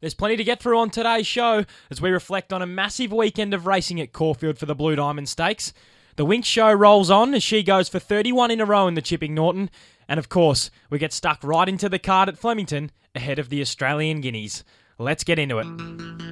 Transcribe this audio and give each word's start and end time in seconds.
There's 0.00 0.14
plenty 0.14 0.36
to 0.36 0.44
get 0.44 0.62
through 0.62 0.78
on 0.78 0.88
today's 0.88 1.26
show 1.26 1.64
as 1.90 2.00
we 2.00 2.10
reflect 2.10 2.52
on 2.54 2.62
a 2.62 2.66
massive 2.66 3.12
weekend 3.12 3.52
of 3.52 3.66
racing 3.66 4.00
at 4.00 4.12
Caulfield 4.12 4.58
for 4.58 4.64
the 4.64 4.74
Blue 4.74 4.96
Diamond 4.96 5.28
Stakes. 5.28 5.74
The 6.16 6.24
Winx 6.24 6.46
show 6.46 6.72
rolls 6.72 7.10
on 7.10 7.34
as 7.34 7.42
she 7.42 7.62
goes 7.62 7.88
for 7.90 7.98
31 7.98 8.50
in 8.50 8.60
a 8.62 8.64
row 8.64 8.88
in 8.88 8.94
the 8.94 9.02
Chipping 9.02 9.34
Norton. 9.34 9.68
And 10.08 10.18
of 10.18 10.30
course, 10.30 10.70
we 10.88 10.98
get 10.98 11.12
stuck 11.12 11.44
right 11.44 11.68
into 11.68 11.88
the 11.88 11.98
card 11.98 12.30
at 12.30 12.38
Flemington 12.38 12.92
ahead 13.14 13.38
of 13.38 13.50
the 13.50 13.60
Australian 13.60 14.22
Guineas. 14.22 14.64
Let's 14.98 15.24
get 15.24 15.38
into 15.38 15.58
it. 15.58 16.29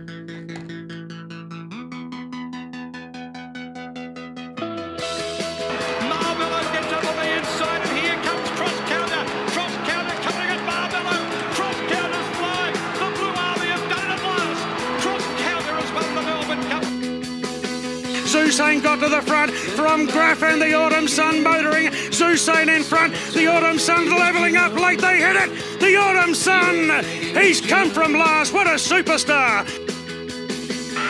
Zousain 18.59 18.83
got 18.83 18.99
to 18.99 19.09
the 19.09 19.23
front 19.23 19.53
from 19.53 20.07
Graff 20.07 20.43
and 20.43 20.61
the 20.61 20.75
Autumn 20.75 21.07
Sun 21.07 21.45
motoring. 21.45 21.91
Zousain 22.11 22.67
in 22.75 22.83
front. 22.83 23.15
The 23.33 23.47
Autumn 23.47 23.79
Sun 23.79 24.11
levelling 24.11 24.57
up 24.57 24.75
late. 24.75 25.01
They 25.01 25.19
hit 25.19 25.37
it. 25.37 25.79
The 25.79 25.95
Autumn 25.95 26.35
Sun. 26.35 27.05
He's 27.41 27.61
come 27.61 27.89
from 27.89 28.15
last. 28.15 28.53
What 28.53 28.67
a 28.67 28.71
superstar. 28.71 29.63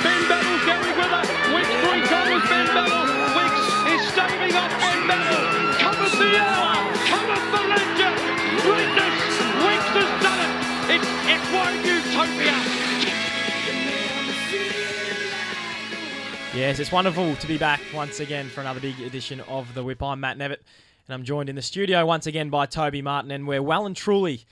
Benbatl 0.04 0.66
going 0.68 0.92
with 1.00 1.08
it. 1.08 1.28
Winx 1.48 1.72
three 1.88 2.04
quarters. 2.04 2.44
Ben 2.52 2.66
Battle. 2.76 3.08
Winx 3.32 3.56
is 3.96 4.08
staving 4.12 4.54
off 4.54 4.72
Benbatl. 4.84 5.72
Cometh 5.80 6.18
the 6.20 6.36
hour. 6.36 6.76
Cometh 7.08 7.48
the 7.48 7.62
legend. 7.72 8.16
Greatness. 8.60 9.16
Winx 9.64 9.84
has 9.96 10.12
done 10.20 10.40
it. 10.44 11.00
It's 11.00 11.08
F1 11.48 11.72
Utopia. 11.96 12.77
Yes, 16.58 16.80
it's 16.80 16.90
wonderful 16.90 17.36
to 17.36 17.46
be 17.46 17.56
back 17.56 17.80
once 17.94 18.18
again 18.18 18.48
for 18.48 18.60
another 18.62 18.80
big 18.80 18.98
edition 18.98 19.38
of 19.42 19.72
The 19.74 19.84
Whip. 19.84 20.02
I'm 20.02 20.18
Matt 20.18 20.38
Nevitt, 20.38 20.58
and 21.06 21.14
I'm 21.14 21.22
joined 21.22 21.48
in 21.48 21.54
the 21.54 21.62
studio 21.62 22.04
once 22.04 22.26
again 22.26 22.50
by 22.50 22.66
Toby 22.66 23.00
Martin, 23.00 23.30
and 23.30 23.46
we're 23.46 23.62
well 23.62 23.86
and 23.86 23.94
truly 23.94 24.44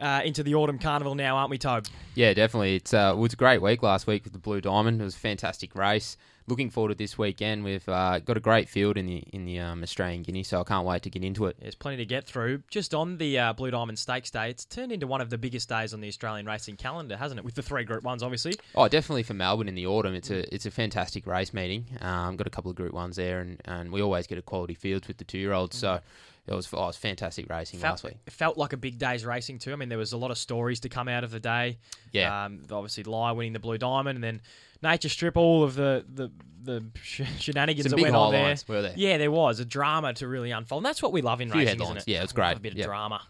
uh, 0.00 0.20
into 0.24 0.44
the 0.44 0.54
Autumn 0.54 0.78
Carnival 0.78 1.16
now, 1.16 1.36
aren't 1.36 1.50
we, 1.50 1.58
Tobe? 1.58 1.86
Yeah, 2.14 2.32
definitely. 2.32 2.76
It's 2.76 2.94
uh, 2.94 3.12
it 3.12 3.18
was 3.18 3.32
a 3.32 3.36
great 3.36 3.60
week 3.60 3.82
last 3.82 4.06
week 4.06 4.22
with 4.22 4.34
the 4.34 4.38
Blue 4.38 4.60
Diamond. 4.60 5.00
It 5.00 5.04
was 5.04 5.16
a 5.16 5.18
fantastic 5.18 5.74
race. 5.74 6.16
Looking 6.48 6.70
forward 6.70 6.88
to 6.88 6.94
this 6.94 7.18
weekend. 7.18 7.62
We've 7.62 7.86
uh, 7.88 8.20
got 8.20 8.38
a 8.38 8.40
great 8.40 8.70
field 8.70 8.96
in 8.96 9.04
the 9.04 9.18
in 9.32 9.44
the 9.44 9.60
um, 9.60 9.82
Australian 9.82 10.22
Guinea, 10.22 10.42
so 10.42 10.60
I 10.60 10.64
can't 10.64 10.86
wait 10.86 11.02
to 11.02 11.10
get 11.10 11.22
into 11.22 11.44
it. 11.46 11.56
There's 11.60 11.74
plenty 11.74 11.98
to 11.98 12.06
get 12.06 12.24
through. 12.24 12.62
Just 12.70 12.94
on 12.94 13.18
the 13.18 13.38
uh, 13.38 13.52
Blue 13.52 13.70
Diamond 13.70 13.98
Stakes 13.98 14.30
Day, 14.30 14.48
it's 14.48 14.64
turned 14.64 14.90
into 14.90 15.06
one 15.06 15.20
of 15.20 15.28
the 15.28 15.36
biggest 15.36 15.68
days 15.68 15.92
on 15.92 16.00
the 16.00 16.08
Australian 16.08 16.46
racing 16.46 16.76
calendar, 16.76 17.18
hasn't 17.18 17.38
it? 17.38 17.44
With 17.44 17.54
the 17.54 17.62
three 17.62 17.84
Group 17.84 18.02
Ones, 18.02 18.22
obviously. 18.22 18.54
Oh, 18.74 18.88
definitely 18.88 19.24
for 19.24 19.34
Melbourne 19.34 19.68
in 19.68 19.74
the 19.74 19.86
autumn. 19.86 20.14
It's 20.14 20.30
a 20.30 20.52
it's 20.54 20.64
a 20.64 20.70
fantastic 20.70 21.26
race 21.26 21.52
meeting. 21.52 21.84
Um, 22.00 22.36
got 22.36 22.46
a 22.46 22.50
couple 22.50 22.70
of 22.70 22.76
Group 22.78 22.94
Ones 22.94 23.16
there, 23.16 23.40
and, 23.40 23.60
and 23.66 23.92
we 23.92 24.00
always 24.00 24.26
get 24.26 24.38
a 24.38 24.42
quality 24.42 24.74
fields 24.74 25.06
with 25.06 25.18
the 25.18 25.24
two 25.24 25.38
year 25.38 25.52
olds. 25.52 25.76
So 25.76 26.00
it 26.48 26.54
was 26.54 26.72
oh, 26.72 26.84
it 26.84 26.86
was 26.86 26.96
fantastic 26.96 27.50
racing 27.50 27.80
Felt, 27.80 27.92
last 27.92 28.04
week. 28.04 28.16
it 28.26 28.32
felt 28.32 28.56
like 28.56 28.72
a 28.72 28.78
big 28.78 28.98
day's 28.98 29.24
racing 29.26 29.58
too. 29.58 29.72
I 29.72 29.76
mean, 29.76 29.90
there 29.90 29.98
was 29.98 30.12
a 30.12 30.16
lot 30.16 30.30
of 30.30 30.38
stories 30.38 30.80
to 30.80 30.88
come 30.88 31.08
out 31.08 31.24
of 31.24 31.30
the 31.30 31.40
day. 31.40 31.76
Yeah. 32.12 32.44
Um, 32.44 32.60
obviously, 32.70 33.04
Lyre 33.04 33.34
winning 33.34 33.52
the 33.52 33.58
Blue 33.58 33.76
Diamond, 33.76 34.16
and 34.16 34.24
then 34.24 34.40
Nature 34.82 35.08
Strip, 35.08 35.36
all 35.36 35.64
of 35.64 35.74
the 35.74 36.04
the 36.12 36.30
the 36.62 36.84
sh- 37.02 37.22
shenanigans 37.38 37.84
Some 37.84 37.90
that 37.90 37.96
big 37.96 38.02
went 38.04 38.16
on 38.16 38.32
there. 38.32 38.42
highlights, 38.42 38.68
were 38.68 38.82
there? 38.82 38.92
Yeah, 38.96 39.16
there 39.18 39.30
was 39.30 39.58
a 39.60 39.64
drama 39.64 40.12
to 40.14 40.28
really 40.28 40.50
unfold. 40.50 40.80
And 40.80 40.86
that's 40.86 41.02
what 41.02 41.12
we 41.12 41.22
love 41.22 41.40
in 41.40 41.48
Few 41.50 41.60
racing, 41.60 41.78
headlines. 41.78 41.98
isn't 42.02 42.08
it? 42.08 42.12
Yeah, 42.12 42.22
it's 42.24 42.34
We 42.34 42.42
love 42.42 42.48
great. 42.52 42.58
A 42.58 42.60
bit 42.60 42.72
of 42.72 42.78
Yep. 42.78 42.86
drama. 42.86 43.20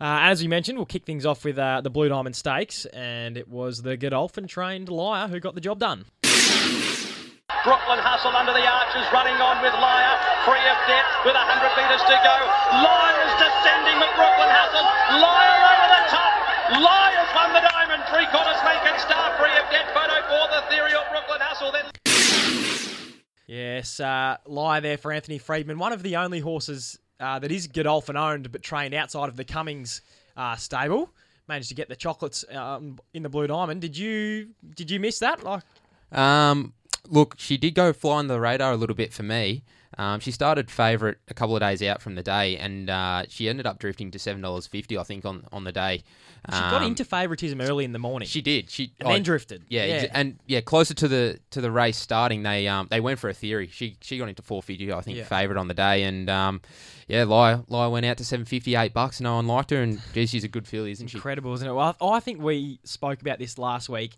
Uh, 0.00 0.32
as 0.32 0.40
we 0.40 0.48
mentioned, 0.48 0.78
we'll 0.78 0.86
kick 0.86 1.04
things 1.04 1.26
off 1.26 1.44
with 1.44 1.58
uh, 1.58 1.82
the 1.82 1.90
Blue 1.90 2.08
Diamond 2.08 2.34
Stakes, 2.34 2.86
and 2.86 3.36
it 3.36 3.48
was 3.48 3.82
the 3.82 3.98
Godolphin 3.98 4.46
trained 4.46 4.88
Lyre 4.88 5.28
who 5.28 5.40
got 5.40 5.54
the 5.54 5.60
job 5.60 5.78
done. 5.78 6.06
Brooklyn 7.60 8.00
Hustle 8.00 8.32
under 8.32 8.56
the 8.56 8.64
arches, 8.64 9.04
running 9.12 9.36
on 9.36 9.60
with 9.60 9.76
Lyre, 9.76 10.16
free 10.48 10.64
of 10.72 10.78
debt, 10.88 11.04
with 11.28 11.36
100 11.36 11.76
metres 11.76 12.00
to 12.08 12.16
go. 12.24 12.36
Lyre 12.80 13.20
is 13.28 13.34
descending 13.36 14.00
with 14.00 14.08
Brooklyn 14.16 14.48
Hustle. 14.48 14.86
Lyre 15.20 15.60
over 15.68 15.88
the 15.92 16.02
top. 16.08 16.32
Lyre's 16.80 17.30
won 17.36 17.52
the 17.52 17.60
diamond. 17.60 18.00
Three 18.08 18.24
quarters 18.32 18.39
Brooklyn 21.60 21.82
Hustle. 22.06 22.72
Then 22.72 23.12
Yes, 23.46 23.98
uh, 24.00 24.36
Lyre 24.46 24.80
there 24.80 24.98
for 24.98 25.12
Anthony 25.12 25.38
Freedman, 25.38 25.78
one 25.78 25.92
of 25.92 26.02
the 26.02 26.16
only 26.16 26.40
horses 26.40 26.98
uh, 27.18 27.38
that 27.40 27.50
is 27.50 27.66
Godolphin 27.66 28.16
owned 28.16 28.52
but 28.52 28.62
trained 28.62 28.94
outside 28.94 29.28
of 29.28 29.36
the 29.36 29.44
Cummings 29.44 30.02
uh, 30.36 30.56
stable. 30.56 31.10
Managed 31.48 31.68
to 31.70 31.74
get 31.74 31.88
the 31.88 31.96
chocolates 31.96 32.44
um, 32.52 32.98
in 33.12 33.24
the 33.24 33.28
Blue 33.28 33.48
Diamond. 33.48 33.80
Did 33.80 33.98
you 33.98 34.50
did 34.76 34.90
you 34.90 35.00
miss 35.00 35.18
that? 35.18 35.42
Like, 35.42 35.62
Um, 36.12 36.74
look, 37.08 37.34
she 37.38 37.56
did 37.56 37.74
go 37.74 37.92
fly 37.92 38.18
under 38.18 38.34
the 38.34 38.40
radar 38.40 38.72
a 38.72 38.76
little 38.76 38.94
bit 38.94 39.12
for 39.12 39.24
me. 39.24 39.64
Um, 39.98 40.20
she 40.20 40.30
started 40.30 40.70
favourite 40.70 41.16
a 41.28 41.34
couple 41.34 41.56
of 41.56 41.60
days 41.60 41.82
out 41.82 42.00
from 42.00 42.14
the 42.14 42.22
day, 42.22 42.56
and 42.56 42.88
uh, 42.88 43.24
she 43.28 43.48
ended 43.48 43.66
up 43.66 43.78
drifting 43.80 44.10
to 44.12 44.18
seven 44.20 44.40
dollars 44.40 44.66
fifty, 44.66 44.96
I 44.96 45.02
think, 45.02 45.24
on 45.24 45.44
on 45.50 45.64
the 45.64 45.72
day. 45.72 46.04
she 46.48 46.52
got 46.60 46.82
Um, 46.82 46.84
into 46.84 47.04
favouritism 47.04 47.60
early 47.60 47.84
in 47.84 47.92
the 47.92 47.98
morning. 47.98 48.28
She 48.28 48.40
did. 48.40 48.70
She 48.70 48.92
and 49.00 49.08
then 49.10 49.22
drifted. 49.24 49.64
Yeah, 49.68 49.84
yeah. 49.86 50.06
and 50.12 50.38
yeah, 50.46 50.60
closer 50.60 50.94
to 50.94 51.08
the 51.08 51.40
to 51.50 51.60
the 51.60 51.70
race 51.72 51.96
starting, 51.98 52.44
they 52.44 52.68
um 52.68 52.86
they 52.88 53.00
went 53.00 53.18
for 53.18 53.28
a 53.28 53.34
theory. 53.34 53.66
She 53.66 53.96
she 54.00 54.16
got 54.16 54.28
into 54.28 54.42
four 54.42 54.62
fifty, 54.62 54.92
I 54.92 55.00
think, 55.00 55.18
Yeah. 55.18 55.24
favourite 55.24 55.58
on 55.58 55.66
the 55.66 55.74
day, 55.74 56.04
and 56.04 56.30
um 56.30 56.60
yeah, 57.08 57.24
Lyre 57.24 57.64
Lyre 57.68 57.90
went 57.90 58.06
out 58.06 58.16
to 58.18 58.24
seven 58.24 58.46
fifty 58.46 58.76
eight 58.76 58.94
bucks. 58.94 59.20
No 59.20 59.34
one 59.36 59.48
liked 59.48 59.70
her, 59.70 59.82
and 59.82 60.00
geez, 60.14 60.30
she's 60.30 60.44
a 60.44 60.48
good 60.48 60.68
filly, 60.68 60.92
isn't 60.92 61.08
she? 61.08 61.16
incredible, 61.18 61.52
isn't 61.54 61.66
it? 61.68 61.72
Well, 61.72 61.96
I 62.00 62.06
I 62.06 62.20
think 62.20 62.40
we 62.40 62.78
spoke 62.84 63.20
about 63.20 63.38
this 63.40 63.58
last 63.58 63.88
week. 63.88 64.14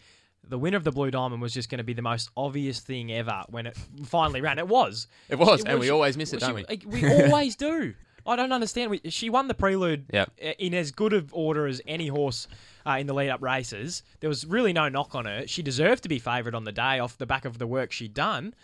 The 0.48 0.58
winner 0.58 0.76
of 0.76 0.84
the 0.84 0.90
Blue 0.92 1.10
Diamond 1.10 1.40
was 1.40 1.52
just 1.54 1.70
going 1.70 1.78
to 1.78 1.84
be 1.84 1.92
the 1.92 2.02
most 2.02 2.30
obvious 2.36 2.80
thing 2.80 3.12
ever 3.12 3.42
when 3.48 3.66
it 3.66 3.76
finally 4.04 4.40
ran. 4.40 4.58
It 4.58 4.68
was. 4.68 5.06
It 5.28 5.38
was, 5.38 5.64
and 5.64 5.78
we 5.78 5.90
always 5.90 6.16
miss 6.16 6.32
it, 6.32 6.40
she- 6.40 6.46
don't 6.46 6.54
we? 6.68 7.00
We 7.02 7.24
always 7.24 7.56
do. 7.56 7.94
I 8.26 8.36
don't 8.36 8.52
understand. 8.52 8.90
We, 8.92 9.00
she 9.10 9.30
won 9.30 9.48
the 9.48 9.54
prelude 9.54 10.06
Yep. 10.12 10.30
in 10.58 10.74
as 10.74 10.92
good 10.92 11.12
of 11.12 11.34
order 11.34 11.66
as 11.66 11.80
any 11.88 12.06
horse 12.06 12.46
uh, 12.86 12.92
in 13.00 13.06
the 13.08 13.14
lead 13.14 13.30
up 13.30 13.42
races. 13.42 14.04
There 14.20 14.28
was 14.28 14.46
really 14.46 14.72
no 14.72 14.88
knock 14.88 15.14
on 15.16 15.24
her. 15.24 15.44
She 15.48 15.60
deserved 15.62 16.04
to 16.04 16.08
be 16.08 16.20
favourite 16.20 16.54
on 16.54 16.62
the 16.64 16.70
day 16.70 17.00
off 17.00 17.18
the 17.18 17.26
back 17.26 17.44
of 17.44 17.58
the 17.58 17.66
work 17.66 17.90
she'd 17.90 18.14
done. 18.14 18.54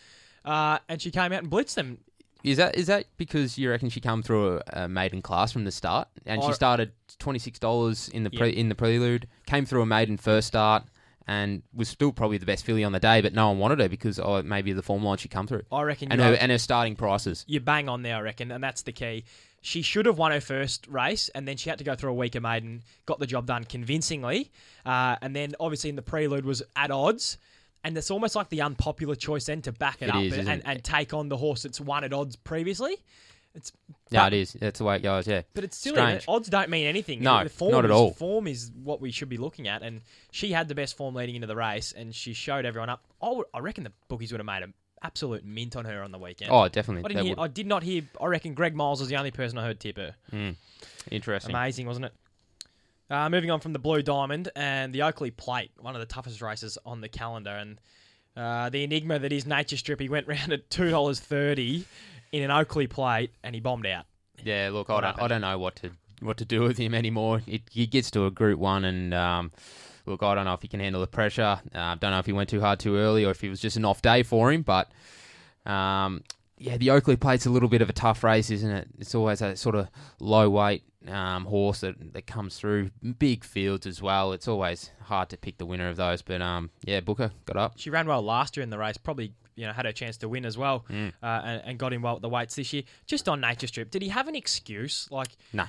Uh, 0.45 0.79
and 0.89 1.03
she 1.03 1.11
came 1.11 1.33
out 1.33 1.43
and 1.43 1.51
blitzed 1.51 1.75
them. 1.75 1.99
Is 2.45 2.57
that 2.59 2.77
is 2.77 2.87
that 2.87 3.07
because 3.17 3.59
you 3.59 3.69
reckon 3.69 3.89
she 3.89 4.01
come 4.01 4.23
through 4.23 4.59
a, 4.59 4.85
a 4.85 4.89
maiden 4.89 5.23
class 5.23 5.51
from 5.51 5.65
the 5.65 5.73
start, 5.73 6.07
and 6.25 6.41
I- 6.41 6.47
she 6.47 6.53
started 6.53 6.93
twenty 7.19 7.41
six 7.41 7.59
dollars 7.59 8.09
in 8.11 8.23
the 8.23 8.31
pre, 8.31 8.51
Yeah. 8.51 8.61
in 8.61 8.69
the 8.69 8.77
prelude, 8.77 9.27
came 9.47 9.67
through 9.67 9.83
a 9.83 9.87
maiden 9.87 10.17
first 10.19 10.47
start, 10.47 10.85
and 11.29 11.63
was 11.75 11.89
still 11.91 12.11
probably 12.11 12.39
the 12.39 12.47
best 12.47 12.65
filly 12.65 12.83
on 12.83 12.93
the 12.93 12.99
day, 12.99 13.21
but 13.21 13.35
no 13.35 13.49
one 13.49 13.59
wanted 13.59 13.79
her 13.81 13.89
because 13.89 14.19
oh 14.19 14.43
maybe 14.43 14.73
the 14.73 14.83
form 14.83 15.05
line 15.05 15.19
she 15.19 15.29
come 15.29 15.47
through, 15.47 15.63
I 15.71 15.83
reckon 15.83 16.11
and 16.11 16.21
her 16.21 16.33
and 16.33 16.51
her 16.51 16.59
starting 16.59 16.97
prices. 16.97 17.45
you 17.47 17.61
bang 17.61 17.89
on 17.89 18.03
there, 18.03 18.17
I 18.17 18.21
reckon, 18.23 18.51
and 18.51 18.65
that's 18.65 18.83
the 18.83 18.93
key. 18.93 19.25
She 19.61 19.83
should 19.83 20.07
have 20.07 20.17
won 20.17 20.33
her 20.33 20.41
first 20.41 20.87
race, 20.89 21.29
and 21.31 21.47
then 21.47 21.57
she 21.57 21.69
had 21.69 21.79
to 21.79 21.85
go 21.85 21.95
through 21.95 22.11
a 22.11 22.15
weaker 22.15 22.41
maiden, 22.41 22.83
got 23.07 23.19
the 23.19 23.27
job 23.27 23.47
done 23.47 23.65
convincingly, 23.65 24.51
uh, 24.87 25.17
and 25.21 25.37
then 25.37 25.55
obviously 25.61 25.91
in 25.91 25.97
the 25.97 26.03
prelude 26.03 26.47
was 26.47 26.63
at 26.75 26.91
odds, 26.91 27.37
and 27.85 27.97
it's 27.99 28.11
almost 28.11 28.35
like 28.35 28.49
the 28.49 28.63
unpopular 28.63 29.15
choice 29.15 29.47
then 29.47 29.61
to 29.63 29.73
back 29.73 30.01
it, 30.01 30.07
It 30.07 30.15
up 30.15 30.23
is, 30.23 30.39
and, 30.39 30.49
and, 30.49 30.63
and 30.65 30.83
take 30.83 31.13
on 31.13 31.29
the 31.29 31.37
horse 31.37 31.65
that's 31.65 31.81
won 31.81 32.05
at 32.05 32.13
odds 32.13 32.37
previously. 32.37 32.97
It's 33.59 33.73
Yeah, 34.11 34.27
it 34.29 34.33
is. 34.33 34.53
That's 34.55 34.79
the 34.79 34.85
way 34.85 34.97
it 34.97 35.03
goes. 35.03 35.27
Yeah, 35.27 35.43
But 35.55 35.65
it's 35.65 35.77
silly. 35.77 35.97
Strange. 35.97 36.25
Odds 36.29 36.49
don't 36.49 36.71
mean 36.71 36.87
anything. 36.87 37.23
No, 37.23 37.45
the 37.45 37.51
form 37.51 37.73
not 37.73 37.85
at 37.85 37.91
is, 37.91 37.97
all. 37.97 38.13
Form 38.13 38.47
is 38.47 38.71
what 38.83 39.01
we 39.01 39.11
should 39.11 39.29
be 39.29 39.37
looking 39.37 39.69
at, 39.69 39.83
and 39.83 40.01
she 40.31 40.53
had 40.53 40.69
the 40.69 40.75
best 40.75 40.97
form 40.97 41.15
leading 41.15 41.35
into 41.35 41.47
the 41.47 41.57
race, 41.57 41.93
and 41.93 42.15
she 42.15 42.33
showed 42.33 42.65
everyone 42.65 42.89
up. 42.89 43.05
I, 43.21 43.31
would, 43.31 43.47
I 43.53 43.59
reckon 43.59 43.85
the 43.85 43.93
bookies 44.09 44.33
would 44.33 44.39
have 44.39 44.47
made 44.47 44.63
an 44.63 44.75
absolute 45.03 45.45
mint 45.45 45.77
on 45.77 45.85
her 45.85 46.03
on 46.03 46.11
the 46.13 46.19
weekend. 46.19 46.51
Oh, 46.53 46.69
definitely. 46.69 47.05
I 47.05 47.09
didn't 47.09 47.27
hear. 47.27 47.35
I 47.39 47.49
did 47.49 47.67
not 47.67 47.83
hear. 47.83 48.03
I 48.21 48.27
reckon 48.27 48.55
Greg 48.55 48.75
Miles 48.75 49.01
was 49.01 49.09
the 49.09 49.17
only 49.17 49.31
person 49.31 49.59
I 49.59 49.65
heard 49.67 49.81
tip 49.81 49.99
her. 49.99 50.15
Interesting. 51.11 51.55
Amazing, 51.55 51.87
wasn't 51.87 52.07
it? 52.07 52.13
Uh, 53.11 53.29
moving 53.31 53.51
on 53.51 53.61
from 53.61 53.73
the 53.73 53.79
Blue 53.79 54.03
Diamond 54.03 54.51
and 54.55 54.93
the 54.93 55.03
Oakleigh 55.03 55.31
Plate, 55.37 55.71
one 55.81 55.95
of 55.95 56.01
the 56.01 56.07
toughest 56.07 56.43
races 56.43 56.77
on 56.85 57.01
the 57.01 57.09
calendar, 57.09 57.51
and 57.51 57.81
uh, 58.37 58.69
the 58.69 58.85
enigma 58.85 59.19
that 59.19 59.33
is 59.33 59.47
Nature 59.47 59.79
Strip. 59.79 59.99
He 59.99 60.09
went 60.09 60.29
round 60.29 60.53
at 60.53 60.69
two 60.71 60.91
dollars 60.91 61.19
thirty 61.19 61.87
in 62.33 62.43
an 62.43 62.51
Oakleigh 62.51 62.89
Plate, 62.89 63.31
and 63.43 63.55
he 63.55 63.61
bombed 63.61 63.87
out. 63.87 64.05
Yeah, 64.45 64.71
look, 64.73 64.91
I 64.91 65.01
don't, 65.01 65.23
I 65.23 65.29
don't 65.29 65.41
know 65.41 65.59
what 65.59 65.77
to 65.77 65.91
what 66.21 66.37
to 66.39 66.45
do 66.45 66.63
with 66.63 66.79
him 66.79 66.95
anymore. 66.95 67.43
It, 67.47 67.63
he 67.71 67.87
gets 67.87 68.11
to 68.13 68.27
a 68.27 68.31
Group 68.31 68.59
One, 68.59 68.85
and 68.85 69.15
um, 69.15 69.53
look, 70.07 70.23
I 70.23 70.35
don't 70.35 70.45
know 70.45 70.55
if 70.55 70.63
he 70.63 70.69
can 70.69 70.81
handle 70.81 71.01
the 71.01 71.07
pressure. 71.07 71.61
I 71.75 71.93
uh, 71.93 71.95
don't 71.97 72.11
know 72.11 72.19
if 72.19 72.27
he 72.27 72.33
went 72.33 72.49
too 72.49 72.61
hard 72.61 72.81
too 72.81 72.97
early, 72.97 73.25
or 73.25 73.31
if 73.31 73.43
it 73.43 73.51
was 73.51 73.61
just 73.61 73.77
an 73.77 73.85
off 73.85 74.03
day 74.03 74.23
for 74.23 74.53
him. 74.53 74.63
But 74.63 74.91
um, 75.67 76.23
yeah, 76.59 76.77
the 76.77 76.91
Oakleigh 76.91 77.17
Plate's 77.21 77.47
a 77.47 77.51
little 77.51 77.69
bit 77.69 77.83
of 77.83 77.89
a 77.89 77.93
tough 77.93 78.25
race, 78.25 78.51
isn't 78.51 78.71
it? 78.71 78.89
It's 78.99 79.15
always 79.15 79.43
a 79.43 79.57
sort 79.57 79.75
of 79.75 79.89
low 80.21 80.51
weight 80.51 80.83
um, 81.07 81.45
horse 81.45 81.81
that, 81.81 82.13
that 82.13 82.27
comes 82.27 82.57
through 82.57 82.91
big 83.19 83.45
fields 83.45 83.87
as 83.87 84.03
well. 84.03 84.33
It's 84.33 84.49
always 84.49 84.91
hard 85.03 85.29
to 85.31 85.37
pick 85.37 85.59
the 85.59 85.67
winner 85.67 85.89
of 85.89 85.97
those. 85.97 86.23
But 86.23 86.43
um, 86.43 86.71
yeah, 86.85 87.01
Booker 87.01 87.33
got 87.47 87.57
up. 87.57 87.73
She 87.77 87.91
ran 87.91 88.07
well 88.07 88.23
last 88.23 88.57
year 88.57 88.65
in 88.65 88.71
the 88.71 88.79
race. 88.79 88.97
Probably 88.97 89.33
you 89.59 89.67
know 89.67 89.73
had 89.73 89.87
a 89.87 89.93
chance 89.93 90.17
to 90.19 90.29
win 90.29 90.45
as 90.47 90.57
well, 90.57 90.85
Mm. 90.89 91.13
uh, 91.23 91.27
and, 91.45 91.63
and 91.67 91.79
got 91.79 91.93
him 91.93 92.03
well 92.03 92.17
at 92.17 92.23
the 92.23 92.29
weights 92.29 92.55
this 92.55 92.73
year. 92.73 92.85
Just 93.07 93.29
on 93.29 93.41
Nature 93.41 93.67
Strip, 93.67 93.91
did 93.91 94.03
he 94.03 94.09
have 94.09 94.29
an 94.29 94.35
excuse? 94.37 95.09
Like 95.11 95.37
Nah, 95.53 95.67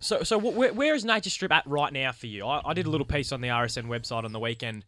So, 0.00 0.22
so 0.22 0.38
where, 0.38 0.72
where 0.72 0.94
is 0.94 1.04
Nature 1.04 1.30
Strip 1.30 1.52
at 1.52 1.66
right 1.66 1.92
now 1.92 2.12
for 2.12 2.26
you? 2.26 2.44
I, 2.46 2.62
I 2.64 2.74
did 2.74 2.86
a 2.86 2.90
little 2.90 3.06
piece 3.06 3.32
on 3.32 3.40
the 3.42 3.48
RSN 3.48 3.86
website 3.86 4.24
on 4.24 4.32
the 4.32 4.40
weekend, 4.40 4.84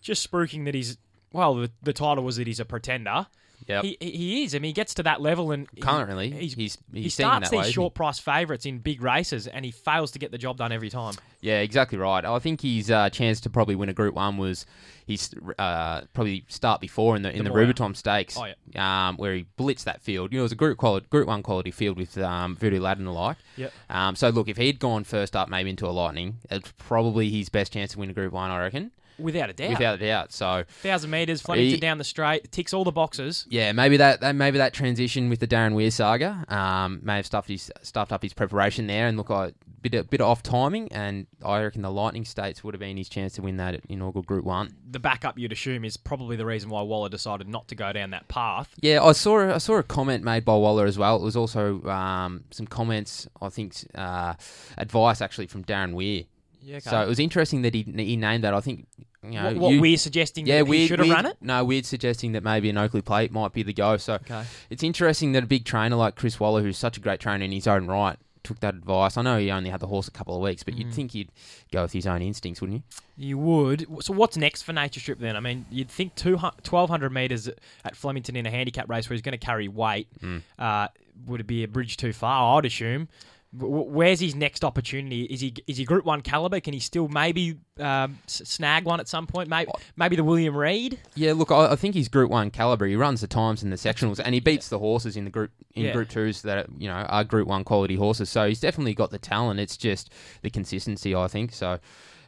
just 0.00 0.28
spruiking 0.30 0.64
that 0.66 0.74
he's 0.74 0.98
well. 1.32 1.54
The, 1.54 1.70
the 1.82 1.92
title 1.92 2.24
was 2.24 2.36
that 2.36 2.46
he's 2.46 2.60
a 2.60 2.64
pretender. 2.64 3.26
Yep. 3.68 3.84
He, 3.84 3.96
he 4.00 4.10
he 4.10 4.44
is. 4.44 4.54
I 4.54 4.58
mean, 4.58 4.70
he 4.70 4.72
gets 4.72 4.94
to 4.94 5.02
that 5.02 5.20
level 5.20 5.52
and 5.52 5.68
he- 5.74 5.80
Currently, 5.82 6.30
he's, 6.30 6.54
he's- 6.54 6.78
he 6.92 7.02
he's 7.02 7.14
seen 7.14 7.26
starts 7.26 7.50
that 7.50 7.56
way, 7.56 7.60
these 7.62 7.66
isn't 7.68 7.74
short 7.74 7.94
price 7.94 8.18
favourites 8.18 8.64
in 8.66 8.78
big 8.78 9.02
races, 9.02 9.46
and 9.46 9.64
he 9.64 9.70
fails 9.70 10.10
to 10.12 10.18
get 10.18 10.30
the 10.32 10.38
job 10.38 10.56
done 10.56 10.72
every 10.72 10.88
time. 10.90 11.14
Yeah, 11.40 11.60
exactly 11.60 11.98
right. 11.98 12.24
I 12.24 12.38
think 12.40 12.62
his 12.62 12.90
uh, 12.90 13.10
chance 13.10 13.40
to 13.42 13.50
probably 13.50 13.74
win 13.76 13.88
a 13.88 13.92
Group 13.92 14.14
One 14.14 14.38
was 14.38 14.66
his 15.06 15.32
uh, 15.58 16.00
probably 16.12 16.44
start 16.48 16.80
before 16.80 17.14
in 17.14 17.22
the 17.22 17.30
in 17.30 17.38
the, 17.38 17.44
The 17.44 17.50
Moya. 17.50 17.66
Rubiton 17.72 17.94
Stakes, 17.96 18.36
Oh, 18.38 18.80
um, 18.80 19.16
where 19.18 19.34
he 19.34 19.46
blitzed 19.58 19.84
that 19.84 20.00
field. 20.02 20.32
You 20.32 20.38
know, 20.38 20.42
it 20.42 20.44
was 20.44 20.52
a 20.52 20.56
Group 20.56 20.78
quality, 20.78 21.06
Group 21.10 21.28
One 21.28 21.42
quality 21.42 21.70
field 21.70 21.96
with 21.96 22.16
um, 22.18 22.56
Voodoo 22.56 22.80
Lad 22.80 22.98
and 22.98 23.06
the 23.06 23.12
like. 23.12 23.36
Yep. 23.56 23.72
Um, 23.90 24.16
so 24.16 24.30
look, 24.30 24.48
if 24.48 24.56
he'd 24.56 24.78
gone 24.80 25.04
first 25.04 25.36
up, 25.36 25.48
maybe 25.48 25.70
into 25.70 25.86
a 25.86 25.90
Lightning, 25.92 26.38
it's 26.50 26.72
probably 26.78 27.30
his 27.30 27.48
best 27.50 27.72
chance 27.72 27.92
to 27.92 27.98
win 27.98 28.10
a 28.10 28.14
Group 28.14 28.32
One, 28.32 28.50
I 28.50 28.58
reckon, 28.60 28.90
Without 29.18 29.50
a 29.50 29.52
doubt. 29.52 29.70
without 29.70 29.94
a 29.96 29.98
doubt. 29.98 30.32
So 30.32 30.64
Thousand 30.82 31.10
metres, 31.10 31.40
Flemington 31.42 31.80
down 31.80 31.98
the 31.98 32.04
straight, 32.04 32.50
ticks 32.52 32.72
all 32.72 32.84
the 32.84 32.92
boxes. 32.92 33.46
yeah, 33.50 33.72
maybe 33.72 33.96
that, 33.96 34.20
that 34.20 34.34
maybe 34.34 34.58
that 34.58 34.72
transition 34.72 35.28
with 35.28 35.40
the 35.40 35.46
Darren 35.46 35.74
Weir 35.74 35.90
saga 35.90 36.44
um, 36.48 37.00
may 37.02 37.16
have 37.16 37.26
stuffed 37.26 37.48
his 37.48 37.70
stuffed 37.82 38.12
up 38.12 38.22
his 38.22 38.32
preparation 38.32 38.86
there, 38.86 39.06
and 39.06 39.16
look, 39.16 39.30
I 39.30 39.52
bit 39.82 39.94
a 39.94 40.04
bit 40.04 40.20
of 40.20 40.28
off 40.28 40.42
timing, 40.42 40.90
and 40.92 41.26
I 41.44 41.62
reckon 41.62 41.82
the 41.82 41.90
Lightning 41.90 42.24
Stakes 42.24 42.62
would 42.64 42.74
have 42.74 42.80
been 42.80 42.96
his 42.96 43.08
chance 43.08 43.34
to 43.34 43.42
win 43.42 43.56
that 43.58 43.80
inaugural 43.88 44.22
Group 44.22 44.44
One. 44.44 44.74
The 44.90 44.98
backup 44.98 45.38
you'd 45.38 45.52
assume 45.52 45.84
is 45.84 45.96
probably 45.96 46.36
the 46.36 46.46
reason 46.46 46.68
why 46.70 46.82
Waller 46.82 47.08
decided 47.08 47.48
not 47.48 47.68
to 47.68 47.74
go 47.74 47.92
down 47.92 48.10
that 48.10 48.28
path. 48.28 48.74
Yeah, 48.80 49.02
I 49.02 49.12
saw 49.12 49.54
I 49.54 49.58
saw 49.58 49.78
a 49.78 49.82
comment 49.82 50.24
made 50.24 50.44
by 50.44 50.54
Waller 50.54 50.86
as 50.86 50.98
well. 50.98 51.16
It 51.16 51.22
was 51.22 51.36
also 51.36 51.82
um, 51.84 52.44
some 52.50 52.66
comments, 52.66 53.28
I 53.40 53.48
think, 53.48 53.74
uh, 53.94 54.34
advice 54.76 55.20
actually 55.20 55.46
from 55.46 55.64
Darren 55.64 55.94
Weir. 55.94 56.24
Yeah, 56.60 56.76
okay. 56.76 56.90
So 56.90 57.00
it 57.00 57.08
was 57.08 57.18
interesting 57.18 57.62
that 57.62 57.74
he 57.74 57.82
he 57.82 58.16
named 58.16 58.44
that. 58.44 58.54
I 58.54 58.60
think 58.60 58.86
you 59.22 59.30
know 59.32 59.44
what, 59.44 59.56
what 59.56 59.70
you- 59.74 59.80
we're 59.80 59.96
suggesting 59.96 60.46
yeah, 60.46 60.62
that 60.62 60.72
he 60.72 60.86
should 60.86 60.98
have 61.00 61.08
run 61.08 61.26
it? 61.26 61.36
No, 61.40 61.64
weird 61.64 61.86
suggesting 61.86 62.32
that 62.32 62.42
maybe 62.42 62.68
an 62.70 62.76
Oakleigh 62.76 63.04
plate 63.04 63.32
might 63.32 63.52
be 63.52 63.62
the 63.62 63.72
go. 63.72 63.96
So 63.96 64.14
Okay. 64.14 64.44
it's 64.70 64.82
interesting 64.82 65.32
that 65.32 65.42
a 65.44 65.46
big 65.46 65.64
trainer 65.64 65.96
like 65.96 66.14
Chris 66.16 66.38
Waller, 66.38 66.62
who's 66.62 66.78
such 66.78 66.96
a 66.96 67.00
great 67.00 67.20
trainer 67.20 67.44
in 67.44 67.52
his 67.52 67.66
own 67.66 67.86
right, 67.86 68.16
took 68.44 68.60
that 68.60 68.74
advice. 68.74 69.16
I 69.16 69.22
know 69.22 69.36
he 69.38 69.50
only 69.50 69.68
had 69.68 69.80
the 69.80 69.88
horse 69.88 70.08
a 70.08 70.12
couple 70.12 70.34
of 70.36 70.40
weeks, 70.40 70.62
but 70.62 70.74
Mm. 70.74 70.78
you'd 70.78 70.94
think 70.94 71.10
he'd 71.10 71.30
go 71.72 71.82
with 71.82 71.92
his 71.92 72.06
own 72.06 72.22
instincts, 72.22 72.60
wouldn't 72.60 72.82
you? 73.16 73.26
You 73.30 73.38
would. 73.38 73.84
So 74.00 74.14
what's 74.14 74.36
next 74.36 74.62
for 74.62 74.72
Nature 74.72 75.00
Strip 75.00 75.18
then? 75.18 75.36
I 75.36 75.40
mean, 75.40 75.66
you'd 75.70 75.90
think 75.90 76.14
two 76.14 76.36
1,200 76.38 77.12
metres 77.12 77.50
at 77.84 77.96
Flemington 77.96 78.36
in 78.36 78.46
a 78.46 78.50
handicap 78.50 78.88
race 78.88 79.08
where 79.10 79.14
he's 79.14 79.22
going 79.22 79.38
to 79.38 79.44
carry 79.44 79.66
weight. 79.68 80.06
Mm. 80.22 80.42
Uh, 80.58 80.88
would 81.26 81.40
it 81.40 81.46
be 81.48 81.64
a 81.64 81.68
bridge 81.68 81.96
too 81.96 82.12
far? 82.12 82.56
I'd 82.58 82.64
assume. 82.64 83.08
Where's 83.52 84.20
his 84.20 84.34
next 84.34 84.62
opportunity? 84.62 85.22
Is 85.22 85.40
he 85.40 85.54
is 85.66 85.78
he 85.78 85.84
Group 85.84 86.04
One 86.04 86.20
caliber? 86.20 86.60
Can 86.60 86.74
he 86.74 86.80
still 86.80 87.08
maybe 87.08 87.56
um, 87.80 88.18
snag 88.26 88.84
one 88.84 89.00
at 89.00 89.08
some 89.08 89.26
point? 89.26 89.48
Maybe 89.48 89.70
maybe 89.96 90.16
the 90.16 90.24
William 90.24 90.54
Reid. 90.54 90.98
Yeah, 91.14 91.32
look, 91.32 91.50
I, 91.50 91.72
I 91.72 91.76
think 91.76 91.94
he's 91.94 92.08
Group 92.08 92.30
One 92.30 92.50
caliber. 92.50 92.86
He 92.86 92.94
runs 92.94 93.22
the 93.22 93.26
times 93.26 93.62
in 93.62 93.70
the 93.70 93.76
sectionals, 93.76 94.20
and 94.22 94.34
he 94.34 94.40
beats 94.40 94.68
the 94.68 94.78
horses 94.78 95.16
in 95.16 95.24
the 95.24 95.30
group 95.30 95.50
in 95.74 95.86
Yeah. 95.86 95.92
Group 95.94 96.10
Twos 96.10 96.42
that 96.42 96.66
you 96.78 96.88
know 96.88 96.94
are 96.94 97.24
Group 97.24 97.48
One 97.48 97.64
quality 97.64 97.96
horses. 97.96 98.28
So 98.28 98.46
he's 98.46 98.60
definitely 98.60 98.92
got 98.92 99.10
the 99.10 99.18
talent. 99.18 99.60
It's 99.60 99.78
just 99.78 100.12
the 100.42 100.50
consistency, 100.50 101.14
I 101.14 101.26
think. 101.26 101.54
So 101.54 101.78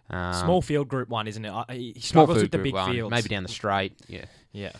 um, 0.08 0.32
Small 0.32 0.62
field 0.62 0.88
Group 0.88 1.10
One, 1.10 1.28
isn't 1.28 1.44
it? 1.44 1.52
He 1.70 1.92
small 2.00 2.24
struggles 2.24 2.42
with 2.42 2.50
the 2.50 2.56
Group 2.56 2.64
big 2.64 2.74
One, 2.74 2.92
fields. 2.92 3.10
maybe 3.10 3.28
down 3.28 3.42
the 3.42 3.50
straight. 3.50 3.92
Yeah. 4.08 4.24
Yeah. 4.52 4.72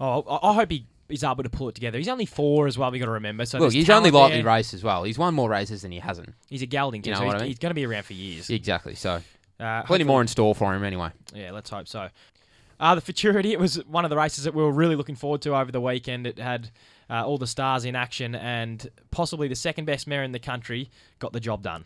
Oh, 0.00 0.22
I 0.22 0.50
I 0.50 0.54
hope 0.54 0.70
he 0.70 0.86
is 1.08 1.22
able 1.24 1.42
to 1.42 1.48
pull 1.50 1.68
it 1.68 1.74
together. 1.74 1.98
He's 1.98 2.08
only 2.08 2.26
four 2.26 2.66
as 2.66 2.76
well. 2.78 2.90
We 2.90 2.98
got 2.98 3.06
to 3.06 3.12
remember. 3.12 3.44
So 3.46 3.58
Look, 3.58 3.72
he's 3.72 3.88
only 3.90 4.10
lightly 4.10 4.38
there. 4.42 4.46
raced 4.46 4.74
as 4.74 4.82
well. 4.82 5.04
He's 5.04 5.18
won 5.18 5.34
more 5.34 5.48
races 5.48 5.82
than 5.82 5.92
he 5.92 5.98
hasn't. 6.00 6.34
He's 6.48 6.62
a 6.62 6.66
gelding 6.66 7.02
too, 7.02 7.10
You 7.10 7.14
know 7.14 7.20
so 7.20 7.26
what 7.26 7.34
he's, 7.34 7.40
I 7.40 7.44
mean? 7.44 7.48
he's 7.50 7.58
going 7.58 7.70
to 7.70 7.74
be 7.74 7.86
around 7.86 8.04
for 8.04 8.12
years. 8.14 8.50
Exactly. 8.50 8.94
So 8.94 9.22
Uh, 9.60 9.82
plenty 9.84 10.04
more 10.04 10.20
in 10.20 10.26
store 10.28 10.54
for 10.54 10.74
him 10.74 10.84
anyway. 10.84 11.10
Yeah, 11.34 11.52
let's 11.52 11.70
hope 11.70 11.88
so. 11.88 12.08
Uh, 12.78 12.94
the 12.94 13.00
Futurity, 13.00 13.52
it 13.52 13.58
was 13.58 13.76
one 13.86 14.04
of 14.04 14.10
the 14.10 14.16
races 14.16 14.44
that 14.44 14.52
we 14.54 14.62
were 14.62 14.70
really 14.72 14.96
looking 14.96 15.16
forward 15.16 15.40
to 15.42 15.56
over 15.56 15.72
the 15.72 15.80
weekend. 15.80 16.26
It 16.26 16.38
had 16.38 16.70
uh, 17.08 17.24
all 17.26 17.38
the 17.38 17.46
stars 17.46 17.84
in 17.86 17.96
action, 17.96 18.34
and 18.34 18.86
possibly 19.10 19.48
the 19.48 19.54
second 19.54 19.86
best 19.86 20.06
mare 20.06 20.22
in 20.24 20.32
the 20.32 20.38
country 20.38 20.90
got 21.18 21.32
the 21.32 21.40
job 21.40 21.62
done. 21.62 21.84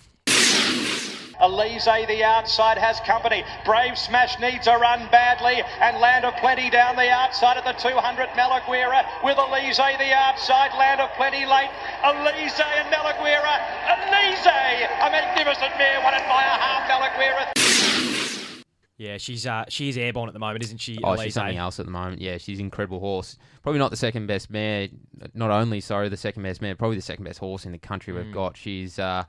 Elise, 1.41 1.85
the 1.85 2.25
outside, 2.25 2.79
has 2.79 3.01
company. 3.01 3.45
Brave 3.65 3.97
Smash 3.99 4.39
needs 4.41 4.67
a 4.67 4.77
run 4.77 5.09
badly, 5.11 5.63
and 5.81 5.99
Land 5.99 6.25
of 6.25 6.35
Plenty 6.37 6.71
down 6.71 6.97
the 6.97 7.09
outside 7.11 7.57
at 7.57 7.65
the 7.65 7.73
200. 7.73 8.29
Malaguerra 8.37 9.05
with 9.25 9.39
Elise, 9.39 9.77
the 9.77 10.13
outside. 10.15 10.71
Land 10.79 11.01
of 11.01 11.11
Plenty 11.17 11.47
late. 11.47 11.71
Elise 12.05 12.61
and 12.61 12.89
Malaguerra. 12.93 13.55
Elise, 13.89 14.47
a 14.47 15.09
magnificent 15.11 15.73
mare, 15.79 16.01
won 16.05 16.15
it 16.15 16.25
by 16.29 16.43
a 16.43 16.57
half. 16.61 16.89
Malaguerra. 16.91 17.53
Yeah, 18.99 19.17
she's 19.17 19.47
uh, 19.47 19.65
she's 19.71 19.97
airborne 19.97 20.29
at 20.29 20.35
the 20.35 20.39
moment, 20.39 20.63
isn't 20.65 20.77
she? 20.77 20.99
Oh, 21.03 21.13
Elise? 21.15 21.23
she's 21.25 21.35
something 21.35 21.57
else 21.57 21.81
at 21.81 21.87
the 21.87 21.93
moment. 21.93 22.21
Yeah, 22.21 22.37
she's 22.37 22.59
an 22.59 22.67
incredible 22.67 23.01
horse. 23.01 23.39
Probably 23.63 23.79
not 23.79 23.91
the 23.91 23.97
second 23.97 24.27
best 24.27 24.51
mare. 24.51 24.89
Not 25.33 25.51
only, 25.51 25.81
sorry, 25.81 26.11
the 26.11 26.19
second 26.19 26.43
best 26.43 26.61
mare. 26.61 26.75
Probably 26.75 26.97
the 26.97 27.03
second 27.03 27.25
best 27.25 27.39
horse 27.39 27.65
in 27.65 27.73
the 27.73 27.79
country 27.79 28.13
Mm. 28.13 28.25
we've 28.25 28.35
got. 28.35 28.59
She's, 28.59 28.99
uh, 28.99 29.25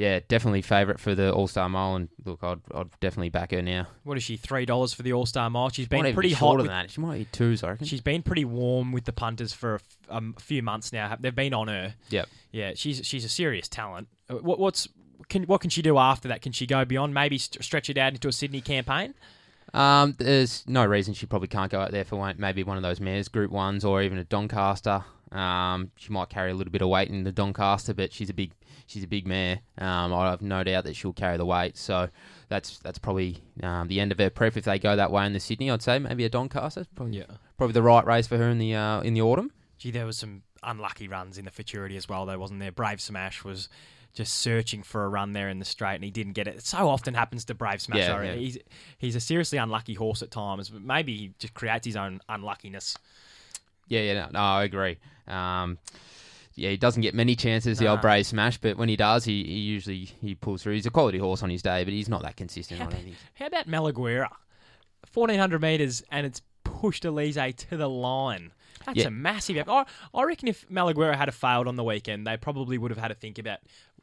yeah, 0.00 0.20
definitely 0.28 0.62
favourite 0.62 0.98
for 0.98 1.14
the 1.14 1.32
All 1.32 1.46
Star 1.46 1.68
Mile. 1.68 1.96
And 1.96 2.08
look, 2.24 2.42
I'd, 2.42 2.58
I'd 2.74 2.88
definitely 3.00 3.28
back 3.28 3.50
her 3.52 3.60
now. 3.62 3.86
What 4.04 4.16
is 4.16 4.22
she? 4.22 4.36
Three 4.36 4.64
dollars 4.64 4.92
for 4.92 5.02
the 5.02 5.12
All 5.12 5.26
Star 5.26 5.48
Mile. 5.50 5.68
She's 5.68 5.88
been 5.88 6.12
pretty 6.14 6.30
be 6.30 6.34
hot. 6.34 6.56
With, 6.56 6.66
than 6.66 6.72
that. 6.74 6.90
She 6.90 7.00
might 7.00 7.18
be 7.18 7.24
twos, 7.26 7.62
I 7.62 7.70
reckon. 7.70 7.86
she's 7.86 8.00
been 8.00 8.22
pretty 8.22 8.44
warm 8.44 8.92
with 8.92 9.04
the 9.04 9.12
punters 9.12 9.52
for 9.52 9.72
a, 9.72 9.76
f- 9.76 9.82
um, 10.08 10.34
a 10.36 10.40
few 10.40 10.62
months 10.62 10.92
now. 10.92 11.16
They've 11.20 11.34
been 11.34 11.54
on 11.54 11.68
her. 11.68 11.94
Yep. 12.10 12.28
Yeah, 12.52 12.72
she's 12.74 13.06
she's 13.06 13.24
a 13.24 13.28
serious 13.28 13.68
talent. 13.68 14.08
Uh, 14.28 14.36
What, 14.36 14.58
what's 14.58 14.88
can 15.28 15.42
what 15.44 15.60
can 15.60 15.70
she 15.70 15.82
do 15.82 15.98
after 15.98 16.28
that? 16.28 16.40
Can 16.42 16.52
she 16.52 16.66
go 16.66 16.84
beyond? 16.84 17.12
Maybe 17.14 17.36
st- 17.38 17.62
stretch 17.62 17.90
it 17.90 17.98
out 17.98 18.12
into 18.14 18.26
a 18.28 18.32
Sydney 18.32 18.60
campaign. 18.62 19.14
Um, 19.72 20.16
there's 20.18 20.64
no 20.66 20.84
reason 20.84 21.14
she 21.14 21.26
probably 21.26 21.46
can't 21.46 21.70
go 21.70 21.80
out 21.80 21.92
there 21.92 22.04
for 22.04 22.16
one, 22.16 22.34
maybe 22.38 22.64
one 22.64 22.76
of 22.76 22.82
those 22.82 22.98
mares, 23.00 23.28
Group 23.28 23.52
Ones, 23.52 23.84
or 23.84 24.02
even 24.02 24.18
a 24.18 24.24
Doncaster. 24.24 25.04
Um, 25.32 25.90
she 25.96 26.12
might 26.12 26.28
carry 26.28 26.50
a 26.50 26.54
little 26.54 26.72
bit 26.72 26.82
of 26.82 26.88
weight 26.88 27.08
in 27.08 27.24
the 27.24 27.32
Doncaster, 27.32 27.94
but 27.94 28.12
she's 28.12 28.30
a 28.30 28.34
big 28.34 28.52
she's 28.86 29.04
a 29.04 29.06
big 29.06 29.26
mare. 29.26 29.60
Um, 29.78 30.12
I 30.12 30.30
have 30.30 30.42
no 30.42 30.64
doubt 30.64 30.84
that 30.84 30.96
she'll 30.96 31.12
carry 31.12 31.36
the 31.36 31.46
weight. 31.46 31.76
So 31.76 32.08
that's 32.48 32.78
that's 32.78 32.98
probably 32.98 33.38
um, 33.62 33.88
the 33.88 34.00
end 34.00 34.10
of 34.12 34.18
her 34.18 34.30
prep 34.30 34.56
if 34.56 34.64
they 34.64 34.78
go 34.78 34.96
that 34.96 35.12
way 35.12 35.24
in 35.26 35.32
the 35.32 35.40
Sydney. 35.40 35.70
I'd 35.70 35.82
say 35.82 35.98
maybe 35.98 36.24
a 36.24 36.28
Doncaster. 36.28 36.84
Probably, 36.94 37.18
Yeah. 37.18 37.24
probably 37.56 37.74
the 37.74 37.82
right 37.82 38.04
race 38.04 38.26
for 38.26 38.36
her 38.38 38.48
in 38.48 38.58
the 38.58 38.74
uh, 38.74 39.00
in 39.02 39.14
the 39.14 39.22
autumn. 39.22 39.52
Gee, 39.78 39.90
there 39.92 40.06
was 40.06 40.18
some 40.18 40.42
unlucky 40.62 41.08
runs 41.08 41.38
in 41.38 41.44
the 41.46 41.50
Futurity 41.50 41.96
as 41.96 42.08
well, 42.08 42.26
though, 42.26 42.38
wasn't 42.38 42.60
there? 42.60 42.72
Brave 42.72 43.00
Smash 43.00 43.44
was 43.44 43.68
just 44.12 44.34
searching 44.34 44.82
for 44.82 45.04
a 45.04 45.08
run 45.08 45.32
there 45.32 45.48
in 45.48 45.58
the 45.60 45.64
straight, 45.64 45.94
and 45.94 46.04
he 46.04 46.10
didn't 46.10 46.32
get 46.32 46.48
it. 46.48 46.56
It 46.56 46.66
so 46.66 46.88
often 46.88 47.14
happens 47.14 47.44
to 47.46 47.54
Brave 47.54 47.80
Smash. 47.80 48.00
Yeah, 48.00 48.20
yeah. 48.22 48.34
He's 48.34 48.58
he's 48.98 49.14
a 49.14 49.20
seriously 49.20 49.58
unlucky 49.58 49.94
horse 49.94 50.20
at 50.22 50.32
times, 50.32 50.68
but 50.70 50.82
maybe 50.82 51.16
he 51.16 51.32
just 51.38 51.54
creates 51.54 51.86
his 51.86 51.94
own 51.96 52.20
unluckiness. 52.28 52.98
Yeah, 53.86 54.00
yeah, 54.00 54.14
no, 54.26 54.28
no 54.32 54.38
I 54.40 54.64
agree. 54.64 54.98
Um, 55.30 55.78
yeah, 56.54 56.70
he 56.70 56.76
doesn't 56.76 57.00
get 57.02 57.14
many 57.14 57.36
chances, 57.36 57.78
the 57.78 57.88
old 57.88 57.98
No. 57.98 58.02
Brave 58.02 58.26
Smash, 58.26 58.58
but 58.58 58.76
when 58.76 58.88
he 58.88 58.96
does, 58.96 59.24
he, 59.24 59.44
he 59.44 59.58
usually 59.60 60.04
he 60.20 60.34
pulls 60.34 60.62
through. 60.62 60.74
He's 60.74 60.84
a 60.86 60.90
quality 60.90 61.18
horse 61.18 61.42
on 61.42 61.48
his 61.50 61.62
day, 61.62 61.84
but 61.84 61.92
he's 61.92 62.08
not 62.08 62.22
that 62.22 62.36
consistent. 62.36 62.80
I 62.80 62.86
don't. 62.86 63.14
How 63.34 63.46
about 63.46 63.66
Malaguerra? 63.68 64.28
1400 65.12 65.60
metres, 65.62 66.02
and 66.10 66.26
it's 66.26 66.42
pushed 66.64 67.04
Elise 67.04 67.36
to 67.56 67.76
the 67.76 67.88
line. 67.88 68.52
That's 68.86 68.98
Yeah. 68.98 69.06
a 69.08 69.10
massive. 69.10 69.68
I, 69.68 69.84
I 70.14 70.22
reckon 70.24 70.48
if 70.48 70.68
Malaguerra 70.68 71.14
had 71.16 71.28
a 71.28 71.32
failed 71.32 71.68
on 71.68 71.76
the 71.76 71.84
weekend, 71.84 72.26
they 72.26 72.36
probably 72.36 72.78
would 72.78 72.90
have 72.90 72.98
had 72.98 73.08
to 73.08 73.14
think 73.14 73.38
about 73.38 73.58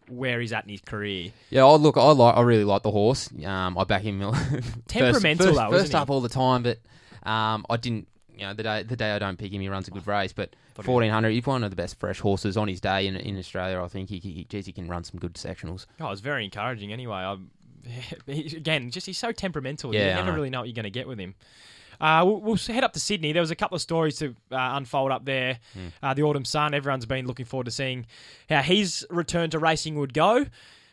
where 0.08 0.40
he's 0.40 0.54
at 0.54 0.64
in 0.64 0.70
his 0.70 0.82
career. 0.82 1.32
Yeah, 1.50 1.66
I 1.66 1.76
look, 1.76 1.98
I 1.98 2.12
like, 2.12 2.36
I 2.38 2.42
really 2.42 2.64
like 2.64 2.82
the 2.84 2.92
horse. 2.92 3.30
Um, 3.46 3.78
I 3.78 3.84
back 3.84 4.02
him. 4.04 4.20
Temperamental, 4.88 5.48
first, 5.48 5.58
though, 5.58 5.70
first 5.70 5.84
isn't 5.86 5.96
he? 5.98 6.02
up 6.02 6.10
all 6.10 6.22
the 6.22 6.30
time, 6.30 6.64
but 6.64 6.80
um, 7.30 7.66
I 7.70 7.78
didn't. 7.78 8.08
You 8.38 8.46
know, 8.46 8.53
the 8.53 8.63
day 8.63 8.84
the 8.84 8.96
day 8.96 9.12
I 9.12 9.20
don't 9.20 9.38
pick 9.38 9.51
him, 9.51 9.62
he 9.62 9.70
runs 9.70 9.88
a 9.88 9.91
good 9.91 10.06
race. 10.08 10.32
But 10.34 10.56
fourteen 10.82 11.12
hundred, 11.12 11.32
he's 11.32 11.46
one 11.46 11.63
of 11.63 11.70
the 11.72 11.75
best 11.75 12.00
fresh 12.00 12.20
horses 12.20 12.56
on 12.58 12.67
his 12.67 12.79
day 12.79 13.08
in 13.08 13.15
in 13.15 13.38
Australia. 13.38 13.82
I 13.82 13.88
think 13.88 14.10
he, 14.10 14.20
he, 14.20 14.44
geez, 14.46 14.65
he 14.65 14.72
can 14.72 14.88
run 14.88 15.03
some 15.03 15.20
good 15.20 15.34
sectionals. 15.34 15.86
Oh, 16.00 16.12
it's 16.12 16.22
very 16.22 16.44
encouraging. 16.46 16.94
Anyway, 16.94 17.15
I, 17.15 17.38
again, 18.27 18.91
just 18.91 19.06
he's 19.08 19.17
so 19.17 19.32
temperamental. 19.32 19.94
you 19.94 20.00
Yeah, 20.01 20.12
I 20.12 20.15
never 20.15 20.27
know. 20.32 20.36
really 20.36 20.50
know 20.50 20.60
what 20.60 20.67
you're 20.67 20.75
going 20.75 20.84
to 20.84 20.89
get 20.89 21.08
with 21.08 21.20
him. 21.20 21.36
Uh, 22.00 22.22
we'll, 22.24 22.41
we'll 22.41 22.56
head 22.58 22.84
up 22.84 22.94
to 22.94 23.00
Sydney. 23.00 23.32
There 23.32 23.41
was 23.41 23.50
a 23.50 23.56
couple 23.56 23.75
of 23.75 23.82
stories 23.82 24.17
to 24.20 24.36
uh, 24.51 24.74
unfold 24.74 25.12
up 25.12 25.25
there. 25.25 25.58
Hmm. 25.74 25.88
Uh, 26.03 26.13
the 26.13 26.22
Autumn 26.24 26.46
Sun. 26.46 26.74
Everyone's 26.75 27.08
been 27.08 27.25
looking 27.25 27.46
forward 27.46 27.65
to 27.65 27.72
seeing 27.72 28.06
how 28.50 28.62
his 28.62 29.06
return 29.10 29.50
to 29.50 29.60
racing 29.60 29.96
would 29.96 30.13
go. 30.13 30.46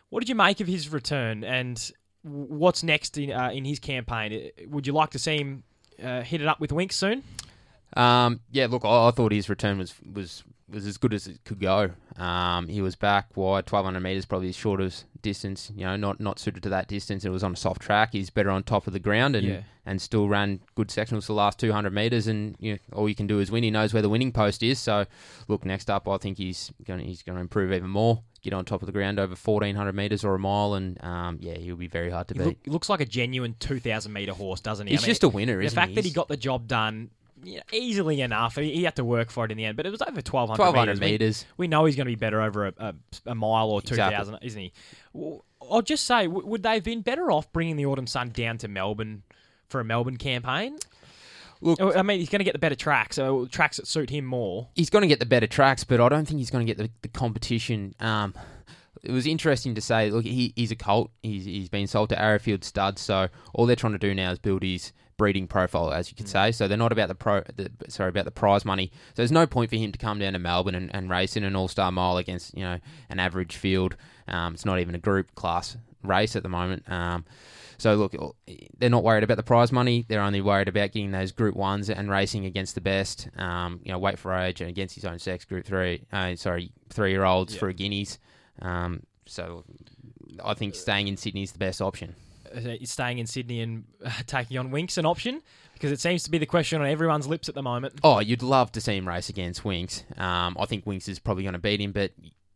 What 0.09 0.21
did 0.21 0.29
you 0.31 0.35
make 0.35 0.61
of 0.61 0.67
his 0.67 0.89
return, 0.91 1.45
and 1.45 1.91
what's 2.23 2.83
next 2.83 3.19
in 3.19 3.33
uh, 3.33 3.51
in 3.51 3.65
his 3.67 3.79
campaign? 3.81 4.33
Uh, 4.33 4.69
Would 4.69 4.87
you 4.87 4.93
like 4.95 5.11
to 5.11 5.19
see 5.19 5.37
him 5.37 5.65
uh, 6.03 6.23
hit 6.23 6.41
it 6.41 6.47
up 6.49 6.61
with 6.61 6.71
Winx 6.71 6.93
soon? 6.93 7.23
Um, 7.97 8.41
yeah, 8.51 8.67
look, 8.67 8.85
I, 8.85 9.09
I 9.09 9.11
thought 9.13 9.33
his 9.33 9.49
return 9.49 9.79
was 9.79 9.95
was 10.13 10.43
was 10.69 10.87
as 10.87 10.97
good 10.97 11.13
as 11.15 11.27
it 11.27 11.45
could 11.45 11.61
go. 11.61 11.91
Um, 12.17 12.69
he 12.69 12.81
was 12.81 12.97
back 12.97 13.37
wide, 13.37 13.67
twelve 13.67 13.85
hundred 13.85 14.01
meters, 14.01 14.25
probably 14.25 14.49
his 14.49 14.57
shortest 14.57 15.05
distance. 15.23 15.71
You 15.77 15.85
know, 15.85 15.97
not 15.97 16.19
not 16.21 16.39
suited 16.39 16.63
to 16.65 16.69
that 16.71 16.89
distance. 16.89 17.25
It 17.25 17.31
was 17.31 17.45
on 17.45 17.53
a 17.53 17.57
soft 17.57 17.83
track. 17.83 18.11
He's 18.13 18.31
better 18.31 18.51
on 18.51 18.63
top 18.65 18.87
of 18.87 18.93
the 18.93 18.99
ground 18.99 19.37
and 19.37 19.47
Yeah. 19.47 19.61
and 19.87 20.01
still 20.03 20.29
ran 20.29 20.61
good 20.75 20.89
sectionals 20.89 21.27
the 21.27 21.35
last 21.35 21.59
two 21.61 21.73
hundred 21.73 21.93
meters. 21.93 22.27
And 22.27 22.57
you 22.59 22.73
know, 22.73 22.79
all 22.93 23.09
you 23.09 23.15
can 23.15 23.27
do 23.29 23.39
is 23.39 23.51
win. 23.53 23.63
He 23.63 23.71
knows 23.71 23.93
where 23.93 24.03
the 24.03 24.09
winning 24.09 24.33
post 24.33 24.63
is. 24.63 24.79
So, 24.81 25.07
look, 25.47 25.65
next 25.65 25.89
up, 25.91 26.09
I 26.09 26.17
think 26.17 26.39
he's 26.39 26.73
going 26.85 27.01
he's 27.01 27.23
going 27.23 27.37
to 27.37 27.41
improve 27.43 27.73
even 27.73 27.91
more. 27.91 28.23
Get 28.45 28.53
on 28.53 28.65
top 28.65 28.83
of 28.83 28.87
the 28.87 28.93
ground 28.93 29.19
over 29.19 29.35
1,400 29.35 29.93
metres 29.95 30.25
or 30.25 30.35
a 30.35 30.39
mile, 30.39 30.75
and 30.75 31.03
um, 31.03 31.39
yeah, 31.41 31.55
he'll 31.55 31.75
be 31.77 31.89
very 31.89 32.11
hard 32.11 32.29
to 32.29 32.35
He, 32.35 32.39
beat. 32.39 32.45
look, 32.47 32.57
he 32.65 32.71
looks 32.71 32.89
like 32.89 33.01
a 33.01 33.05
genuine 33.07 33.57
2,000 33.59 34.13
metre 34.13 34.33
horse, 34.33 34.61
doesn't 34.61 34.87
he? 34.87 34.93
He's 34.93 35.03
just 35.03 35.25
a 35.25 35.29
winner, 35.29 35.61
The 35.61 35.69
fact 35.71 35.91
he? 35.91 35.95
that 35.97 36.05
he 36.05 36.11
got 36.13 36.29
the 36.29 36.37
job 36.37 36.69
done 36.69 37.11
you 37.43 37.57
know, 37.57 37.63
easily 37.73 38.21
enough, 38.23 38.57
he, 38.57 38.73
he 38.75 38.85
had 38.85 38.97
to 38.97 39.05
work 39.05 39.31
for 39.31 39.45
it 39.45 39.51
in 39.51 39.59
the 39.59 39.65
end, 39.67 39.77
but 39.77 39.85
it 39.85 39.91
was 39.91 40.01
over 40.01 40.13
1,200 40.13 40.59
1,200 40.59 41.01
metres. 41.01 41.45
We- 41.57 41.65
We, 41.65 41.69
know 41.69 41.85
he's 41.85 41.97
going 41.97 42.07
to 42.07 42.11
be 42.13 42.17
better 42.17 42.41
over 42.41 42.69
a, 42.69 42.73
a, 42.79 42.95
a 43.27 43.35
mile 43.35 43.71
or 43.71 43.83
2,000, 43.83 44.39
isn't 44.43 44.61
he? 44.61 44.73
Well, 45.13 45.45
I'll 45.71 45.83
just 45.83 46.07
say, 46.07 46.27
w- 46.27 46.47
would 46.47 46.63
they 46.63 46.75
have 46.75 46.85
been 46.85 47.03
better 47.03 47.31
off 47.31 47.53
bringing 47.53 47.77
the 47.77 47.87
Autumn 47.87 48.07
Sun 48.07 48.31
down 48.31 48.57
to 48.59 48.69
Melbourne 48.69 49.23
for 49.69 49.81
a 49.81 49.85
Melbourne 49.85 50.17
campaign? 50.17 50.79
Look- 51.65 51.97
I 51.97 52.03
mean, 52.03 52.21
he's 52.21 52.29
going 52.29 52.41
to 52.41 52.45
get 52.45 52.53
the 52.53 52.59
better 52.59 52.75
tracks, 52.75 53.17
so 53.17 53.47
tracks 53.47 53.79
that 53.79 53.87
suit 53.87 54.11
him 54.11 54.25
more. 54.25 54.69
he's 54.75 54.91
going 54.91 55.03
to 55.03 55.09
get 55.09 55.19
the 55.19 55.27
better 55.27 55.47
tracks, 55.47 55.83
but 55.85 56.01
I 56.01 56.09
don't 56.09 56.27
think 56.27 56.39
he's 56.39 56.51
going 56.51 56.67
to 56.67 56.73
get 56.73 56.79
the, 56.79 56.91
the 57.03 57.09
competition. 57.09 57.95
Um, 58.01 58.35
it 59.03 59.11
was 59.13 59.27
interesting 59.27 59.75
to 59.75 59.81
say, 59.81 60.11
look, 60.11 60.25
he, 60.25 60.53
he's 60.57 60.71
a 60.71 60.77
colt. 60.77 61.11
He's, 61.23 61.45
he's 61.45 61.69
been 61.69 61.87
sold 61.87 62.09
to 62.11 62.21
Arrowfield 62.21 62.65
Studs, 62.65 63.01
so 63.03 63.29
all 63.53 63.67
they're 63.67 63.77
trying 63.77 63.93
to 63.93 63.99
do 63.99 64.15
now 64.15 64.31
is 64.31 64.39
build 64.39 64.63
his 64.63 64.93
breeding 65.17 65.47
profile, 65.47 65.93
as 65.93 66.11
you 66.11 66.17
could 66.17 66.29
say. 66.29 66.53
So 66.53 66.67
they're 66.69 66.77
not 66.77 66.93
about 66.93 67.09
the 67.09 67.15
pro, 67.15 67.43
the, 67.57 67.71
sorry, 67.89 68.09
about 68.09 68.25
the 68.25 68.31
prize 68.31 68.65
money. 68.65 68.91
So 68.93 69.13
there's 69.17 69.33
no 69.33 69.47
point 69.47 69.71
for 69.71 69.77
him 69.77 69.93
to 69.93 69.99
come 69.99 70.19
down 70.19 70.33
to 70.33 70.39
Melbourne 70.39 70.75
and, 70.75 70.95
and 70.95 71.11
race 71.11 71.37
in 71.37 71.45
an 71.45 71.55
All 71.55 71.69
Star 71.69 71.93
Mile 71.93 72.17
against 72.17 72.57
you 72.57 72.65
know 72.65 72.79
an 73.09 73.21
average 73.21 73.57
field. 73.57 73.97
Um, 74.27 74.55
it's 74.55 74.65
not 74.65 74.81
even 74.81 74.95
a 74.95 74.99
group 74.99 75.35
class 75.35 75.77
race 76.03 76.35
at 76.37 76.43
the 76.43 76.49
moment. 76.49 76.91
Um, 76.91 77.25
so 77.79 77.95
look, 77.95 78.15
they're 78.79 78.91
not 78.91 79.05
worried 79.05 79.25
about 79.25 79.37
the 79.37 79.43
prize 79.43 79.73
money. 79.73 80.05
They're 80.09 80.21
only 80.21 80.41
worried 80.41 80.69
about 80.69 80.93
getting 80.93 81.11
those 81.11 81.33
Group 81.33 81.57
Ones 81.57 81.91
and 81.91 82.11
racing 82.11 82.45
against 82.45 82.75
the 82.75 82.81
best. 82.81 83.29
Um, 83.37 83.81
you 83.83 83.93
know, 83.93 83.99
weight 83.99 84.19
for 84.19 84.35
age 84.35 84.61
and 84.61 84.71
against 84.71 84.95
his 84.95 85.05
own 85.05 85.19
sex, 85.19 85.45
Group 85.45 85.67
Three. 85.67 86.05
Uh, 86.13 86.37
sorry, 86.37 86.73
three 86.91 87.11
year 87.11 87.25
olds 87.25 87.57
for 87.57 87.69
a 87.69 87.75
guineas. 87.75 88.19
Um, 88.63 89.03
so 89.27 89.65
I 90.45 90.55
think 90.55 90.75
staying 90.75 91.09
in 91.09 91.17
Sydney 91.17 91.43
is 91.43 91.53
the 91.53 91.59
best 91.59 91.81
option. 91.81 92.15
Uh, 92.55 92.77
staying 92.85 93.19
in 93.19 93.27
Sydney 93.27 93.61
and 93.61 93.85
uh, 94.05 94.11
taking 94.27 94.59
on 94.59 94.71
Winx 94.71 94.99
an 94.99 95.07
option? 95.07 95.43
Because 95.73 95.91
it 95.91 96.01
seems 96.01 96.23
to 96.23 96.31
be 96.31 96.39
the 96.39 96.47
question 96.47 96.81
on 96.81 96.87
everyone's 96.87 97.27
lips 97.27 97.49
at 97.49 97.57
the 97.57 97.63
moment. 97.63 97.99
Oh, 98.05 98.21
you'd 98.21 98.43
love 98.43 98.71
to 98.73 98.81
see 98.81 98.97
him 98.97 99.09
race 99.09 99.29
against 99.29 99.65
Winx. 99.65 100.03
Um, 100.21 100.57
I 100.59 100.67
think 100.67 100.85
Winx 100.85 101.09
is 101.09 101.19
probably 101.19 101.43
going 101.43 101.55
to 101.55 101.59
beat 101.59 101.81
him, 101.81 101.91
but 101.91 102.13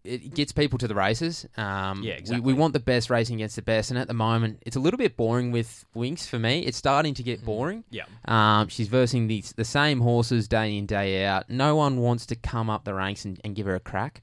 it 0.08 0.34
gets 0.34 0.52
people 0.52 0.78
to 0.78 0.88
the 0.88 0.94
races. 0.94 1.46
Um, 1.56 2.02
Yeah, 2.02 2.14
we, 2.14 2.18
exactly. 2.18 2.40
we 2.40 2.52
want 2.54 2.72
the 2.72 2.80
best 2.80 3.10
racing 3.10 3.36
against 3.36 3.56
the 3.56 3.62
best, 3.62 3.90
and 3.90 3.98
at 3.98 4.08
the 4.08 4.14
moment, 4.14 4.62
it's 4.66 4.76
a 4.76 4.80
little 4.80 4.98
bit 4.98 5.16
boring 5.16 5.52
with 5.52 5.84
Winx 5.94 6.26
for 6.26 6.38
me. 6.38 6.60
It's 6.60 6.78
starting 6.78 7.14
to 7.14 7.22
get 7.22 7.44
boring. 7.44 7.84
Yeah. 7.90 8.04
Um, 8.26 8.68
she's 8.68 8.88
versing 8.88 9.26
the, 9.28 9.44
the 9.56 9.64
same 9.64 10.00
horses 10.00 10.48
day 10.48 10.76
in, 10.76 10.86
day 10.86 11.24
out. 11.24 11.48
No 11.50 11.76
one 11.76 11.98
wants 11.98 12.26
to 12.26 12.36
come 12.36 12.70
up 12.70 12.84
the 12.84 12.94
ranks 12.94 13.24
and, 13.24 13.40
and 13.44 13.54
give 13.54 13.66
her 13.66 13.74
a 13.74 13.80
crack. 13.80 14.20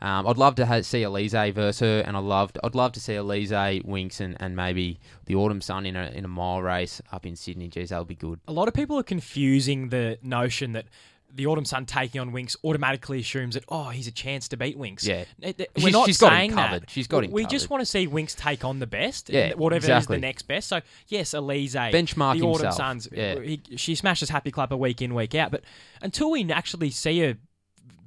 Um, 0.00 0.26
I'd 0.26 0.36
love 0.36 0.54
to 0.56 0.66
ha- 0.66 0.82
see 0.82 1.02
Elise 1.02 1.32
versus 1.32 1.80
her, 1.80 2.00
and 2.06 2.14
I 2.14 2.20
loved. 2.20 2.58
I'd 2.62 2.74
love 2.74 2.92
to 2.92 3.00
see 3.00 3.14
Elise, 3.14 3.50
Winx, 3.52 4.20
and, 4.20 4.36
and 4.38 4.54
maybe 4.54 5.00
the 5.24 5.34
Autumn 5.34 5.62
Sun 5.62 5.86
in 5.86 5.96
a 5.96 6.10
in 6.14 6.26
a 6.26 6.28
mile 6.28 6.60
race 6.60 7.00
up 7.10 7.24
in 7.24 7.36
Sydney. 7.36 7.68
Geez, 7.68 7.88
that 7.88 7.98
would 8.00 8.08
be 8.08 8.14
good. 8.14 8.38
A 8.46 8.52
lot 8.52 8.68
of 8.68 8.74
people 8.74 8.98
are 8.98 9.02
confusing 9.04 9.88
the 9.88 10.18
notion 10.22 10.72
that 10.72 10.86
the 11.34 11.46
Autumn 11.46 11.64
Sun 11.64 11.86
taking 11.86 12.20
on 12.20 12.30
Winx 12.32 12.56
automatically 12.64 13.20
assumes 13.20 13.54
that 13.54 13.64
oh 13.68 13.88
he's 13.88 14.06
a 14.06 14.12
chance 14.12 14.48
to 14.48 14.56
beat 14.56 14.78
Winx. 14.78 15.04
Yeah. 15.06 15.24
It- 15.40 15.60
it- 15.60 15.70
She's- 15.76 15.84
we're 15.84 15.90
not 15.90 16.06
she's 16.06 16.18
got 16.18 16.32
him 16.32 16.38
saying 16.38 16.50
covered. 16.52 16.82
that. 16.82 16.90
She's 16.90 17.06
got 17.08 17.24
him 17.24 17.30
We 17.32 17.44
just 17.46 17.70
want 17.70 17.80
to 17.80 17.86
see 17.86 18.06
Winx 18.06 18.36
take 18.36 18.64
on 18.64 18.78
the 18.78 18.86
best. 18.86 19.30
Yeah, 19.30 19.54
whatever 19.54 19.78
exactly. 19.84 20.16
is 20.16 20.20
the 20.20 20.26
next 20.26 20.42
best. 20.42 20.68
So 20.68 20.80
yes, 21.08 21.34
Elise, 21.34 21.74
Benchmark 21.74 22.38
the 22.38 22.46
Autumn 22.46 22.66
himself. 22.66 22.74
Suns. 22.76 23.08
Yeah. 23.12 23.40
he- 23.40 23.60
she 23.76 23.94
smashes 23.94 24.30
Happy 24.30 24.50
Clapper 24.50 24.76
week 24.76 25.02
in 25.02 25.14
week 25.14 25.34
out, 25.34 25.50
but 25.50 25.62
until 26.02 26.30
we 26.30 26.50
actually 26.52 26.90
see 26.90 27.20
her 27.20 27.36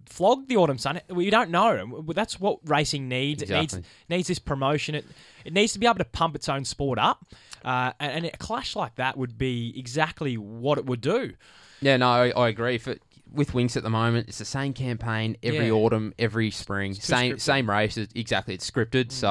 flog 0.05 0.47
the 0.47 0.55
Autumn 0.57 0.77
Sun, 0.77 1.01
we 1.09 1.29
don't 1.29 1.51
know. 1.51 2.03
That's 2.15 2.39
what 2.39 2.59
racing 2.63 3.07
needs. 3.09 3.41
It 3.43 3.49
Exactly. 3.51 3.79
needs 3.79 3.87
needs 4.09 4.27
this 4.29 4.39
promotion. 4.39 4.95
It 4.95 5.05
it 5.45 5.53
needs 5.53 5.73
to 5.73 5.79
be 5.79 5.85
able 5.85 5.97
to 5.99 6.05
pump 6.05 6.35
its 6.35 6.49
own 6.49 6.65
sport 6.65 6.97
up, 6.99 7.25
uh, 7.63 7.91
and, 7.99 8.25
and 8.25 8.33
a 8.33 8.37
clash 8.37 8.75
like 8.75 8.95
that 8.95 9.17
would 9.17 9.37
be 9.37 9.73
exactly 9.77 10.37
what 10.37 10.77
it 10.77 10.85
would 10.85 11.01
do. 11.01 11.33
Yeah, 11.81 11.97
no, 11.97 12.09
I, 12.09 12.29
I 12.31 12.47
agree. 12.49 12.79
For, 12.79 12.95
with 13.31 13.51
Winx 13.51 13.75
at 13.77 13.83
the 13.83 13.89
moment, 13.89 14.27
it's 14.29 14.37
the 14.39 14.45
same 14.45 14.73
campaign 14.73 15.37
every 15.43 15.67
Yeah. 15.67 15.71
autumn, 15.73 16.13
every 16.17 16.51
spring, 16.51 16.93
too 16.93 17.01
same 17.01 17.35
scripted. 17.35 17.41
same 17.41 17.69
race. 17.69 17.97
Exactly, 18.15 18.53
it's 18.53 18.69
scripted. 18.69 19.11
So, 19.11 19.29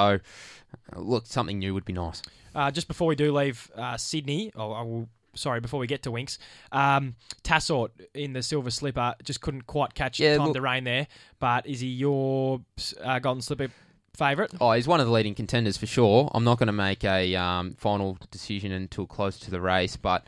uh, 0.94 1.00
look, 1.00 1.26
something 1.26 1.58
new 1.58 1.74
would 1.74 1.84
be 1.84 1.92
nice. 1.92 2.22
Uh, 2.54 2.70
just 2.70 2.88
before 2.88 3.06
we 3.08 3.16
do 3.16 3.32
leave 3.32 3.70
uh, 3.76 3.96
Sydney, 3.96 4.50
oh, 4.56 4.72
I 4.72 4.82
will, 4.82 5.08
sorry, 5.34 5.60
before 5.60 5.78
we 5.80 5.86
get 5.86 6.02
to 6.04 6.10
Winx, 6.10 6.38
um, 6.72 7.16
Tassort 7.42 7.90
in 8.14 8.32
the 8.32 8.42
Silver 8.42 8.70
Slipper 8.70 9.14
just 9.22 9.40
couldn't 9.40 9.66
quite 9.66 9.94
catch 9.94 10.18
Yeah, 10.20 10.36
time 10.36 10.46
look- 10.46 10.54
to 10.56 10.60
rain 10.62 10.84
there. 10.84 11.06
But 11.38 11.66
is 11.66 11.80
he 11.80 11.88
your 11.88 12.62
uh, 13.02 13.18
Golden 13.18 13.42
Slipper 13.42 13.68
favourite? 14.16 14.52
Oh, 14.60 14.72
he's 14.72 14.88
one 14.88 15.00
of 15.00 15.06
the 15.06 15.12
leading 15.12 15.34
contenders 15.34 15.76
for 15.76 15.86
sure. 15.86 16.30
I'm 16.34 16.44
not 16.44 16.58
going 16.58 16.68
to 16.68 16.72
make 16.72 17.04
a 17.04 17.36
um, 17.36 17.74
final 17.78 18.16
decision 18.30 18.72
until 18.72 19.06
close 19.06 19.38
to 19.40 19.50
the 19.50 19.60
race, 19.60 19.96
but 19.96 20.26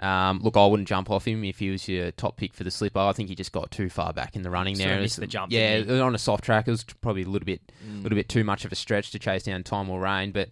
um, 0.00 0.40
look, 0.42 0.56
I 0.56 0.66
wouldn't 0.66 0.88
jump 0.88 1.10
off 1.10 1.26
him 1.26 1.44
if 1.44 1.58
he 1.58 1.70
was 1.70 1.88
your 1.88 2.10
top 2.12 2.36
pick 2.36 2.52
for 2.54 2.64
the 2.64 2.70
slipper. 2.70 2.98
I 3.00 3.12
think 3.12 3.28
he 3.28 3.34
just 3.34 3.52
got 3.52 3.70
too 3.70 3.88
far 3.88 4.12
back 4.12 4.36
in 4.36 4.42
the 4.42 4.50
running 4.50 4.76
there. 4.76 5.00
missed 5.00 5.18
the 5.20 5.26
jump, 5.26 5.52
Yeah, 5.52 5.82
on 6.02 6.14
a 6.14 6.18
soft 6.18 6.44
track, 6.44 6.68
it 6.68 6.70
was 6.70 6.84
probably 6.84 7.22
a 7.22 7.28
little 7.28 7.46
bit, 7.46 7.60
Mm. 7.86 8.02
little 8.02 8.16
bit 8.16 8.28
too 8.28 8.44
much 8.44 8.64
of 8.64 8.72
a 8.72 8.74
stretch 8.74 9.10
to 9.12 9.18
chase 9.18 9.44
down 9.44 9.62
Time 9.62 9.86
to 9.86 9.98
Reign. 9.98 10.32
But 10.32 10.50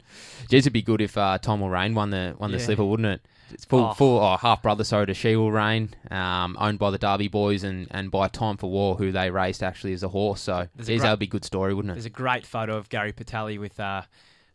geez, 0.48 0.62
it'd 0.64 0.72
be 0.72 0.82
good 0.82 1.00
if 1.00 1.16
uh, 1.18 1.38
Time 1.38 1.60
to 1.60 1.68
Reign 1.68 1.94
won 1.94 2.10
the 2.10 2.34
won 2.38 2.50
the 2.52 2.58
Yeah. 2.58 2.64
slipper, 2.64 2.84
wouldn't 2.84 3.06
it? 3.08 3.20
It's 3.50 3.66
full, 3.66 3.84
Oh. 3.84 3.92
full 3.92 4.18
oh, 4.20 4.36
half 4.38 4.62
brother, 4.62 4.82
sorry, 4.84 5.06
to 5.06 5.14
She 5.14 5.36
Will 5.36 5.52
Reign, 5.52 5.90
um, 6.10 6.56
owned 6.58 6.78
by 6.78 6.90
the 6.90 6.98
Derby 6.98 7.28
boys 7.28 7.62
and, 7.62 7.86
and 7.90 8.10
by 8.10 8.26
Time 8.28 8.56
for 8.56 8.70
War, 8.70 8.96
who 8.96 9.12
they 9.12 9.30
raced 9.30 9.62
actually 9.62 9.92
as 9.92 10.02
a 10.02 10.08
horse. 10.08 10.40
So, 10.40 10.66
There's 10.74 10.88
a 10.88 10.92
great- 10.92 11.02
that 11.02 11.10
would 11.10 11.18
be 11.20 11.26
a 11.26 11.28
good 11.28 11.44
story, 11.44 11.74
wouldn't 11.74 11.92
it? 11.92 11.94
There's 11.94 12.06
a 12.06 12.10
great 12.10 12.46
photo 12.46 12.76
of 12.76 12.88
Gary 12.88 13.12
Portelli 13.12 13.58
with 13.60 13.78
uh, 13.78 14.02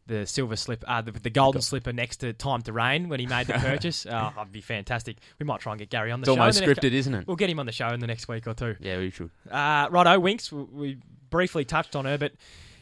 the 0.09 0.25
silver 0.25 0.55
slip, 0.57 0.83
uh, 0.87 1.01
the, 1.01 1.11
the 1.11 1.29
golden 1.29 1.61
slipper 1.61 1.93
next 1.93 2.17
to 2.17 2.33
Time 2.33 2.61
to 2.63 2.73
Reign 2.73 3.07
when 3.07 3.19
he 3.21 3.25
made 3.27 3.47
the 3.47 3.53
purchase. 3.59 4.05
oh, 4.05 4.31
that'd 4.35 4.51
be 4.51 4.59
fantastic. 4.61 5.17
We 5.39 5.45
might 5.45 5.61
try 5.61 5.71
and 5.71 5.79
get 5.79 5.89
Gary 5.89 6.11
on 6.11 6.19
the 6.19 6.23
It's 6.23 6.29
show. 6.29 6.33
in 6.33 6.39
almost 6.41 6.59
the 6.59 6.65
next- 6.67 6.79
scripted, 6.81 6.91
isn't 6.93 7.13
it? 7.13 7.27
We'll 7.27 7.35
get 7.37 7.49
him 7.49 7.59
on 7.59 7.65
the 7.65 7.71
show 7.71 7.87
in 7.89 7.99
the 8.01 8.07
next 8.07 8.27
week 8.27 8.45
or 8.47 8.53
two. 8.53 8.75
Yeah, 8.81 8.97
we 8.97 9.11
should. 9.11 9.29
Uh, 9.49 9.87
righto, 9.89 10.19
Winx. 10.19 10.51
We, 10.51 10.63
we 10.63 10.97
briefly 11.29 11.63
touched 11.63 11.95
on 11.95 12.05
her, 12.05 12.17
but 12.17 12.33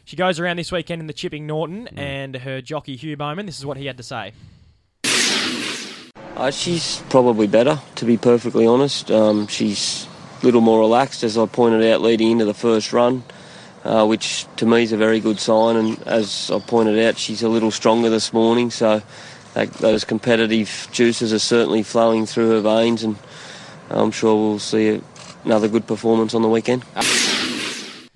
she 0.04 0.16
goes 0.16 0.40
around 0.40 0.56
this 0.56 0.72
weekend 0.72 1.00
in 1.00 1.06
the 1.06 1.12
Chipping 1.12 1.46
Norton, 1.46 1.88
Mm. 1.92 1.98
and 1.98 2.36
her 2.36 2.60
jockey 2.60 2.96
Hugh 2.96 3.16
Bowman. 3.16 3.46
This 3.46 3.58
is 3.58 3.66
what 3.66 3.76
he 3.76 3.86
had 3.86 3.98
to 3.98 4.02
say. 4.02 4.32
Uh, 6.36 6.50
she's 6.50 7.02
probably 7.10 7.46
better, 7.48 7.80
to 7.96 8.04
be 8.04 8.16
perfectly 8.16 8.64
honest. 8.66 9.10
Um, 9.10 9.48
she's 9.48 10.06
a 10.40 10.44
little 10.46 10.60
more 10.60 10.78
relaxed, 10.80 11.24
as 11.24 11.36
I 11.36 11.46
pointed 11.46 11.82
out 11.92 12.00
leading 12.00 12.30
into 12.30 12.44
the 12.44 12.54
first 12.54 12.92
run, 12.92 13.24
uh, 13.84 14.06
which 14.06 14.46
to 14.56 14.66
me 14.66 14.82
is 14.82 14.92
a 14.92 14.96
very 14.96 15.20
good 15.20 15.38
sign. 15.38 15.76
And 15.76 16.02
as 16.06 16.50
I 16.50 16.58
pointed 16.58 16.98
out, 16.98 17.18
she's 17.18 17.42
a 17.42 17.48
little 17.48 17.70
stronger 17.70 18.10
this 18.10 18.32
morning, 18.32 18.70
so 18.70 19.02
that, 19.54 19.72
those 19.74 20.04
competitive 20.04 20.88
juices 20.92 21.32
are 21.32 21.38
certainly 21.38 21.82
flowing 21.82 22.26
through 22.26 22.50
her 22.50 22.60
veins, 22.60 23.02
and 23.02 23.16
I'm 23.90 24.10
sure 24.10 24.34
we'll 24.34 24.58
see 24.58 25.00
another 25.44 25.68
good 25.68 25.86
performance 25.86 26.34
on 26.34 26.42
the 26.42 26.48
weekend. 26.48 26.84
Yeah, 26.94 27.02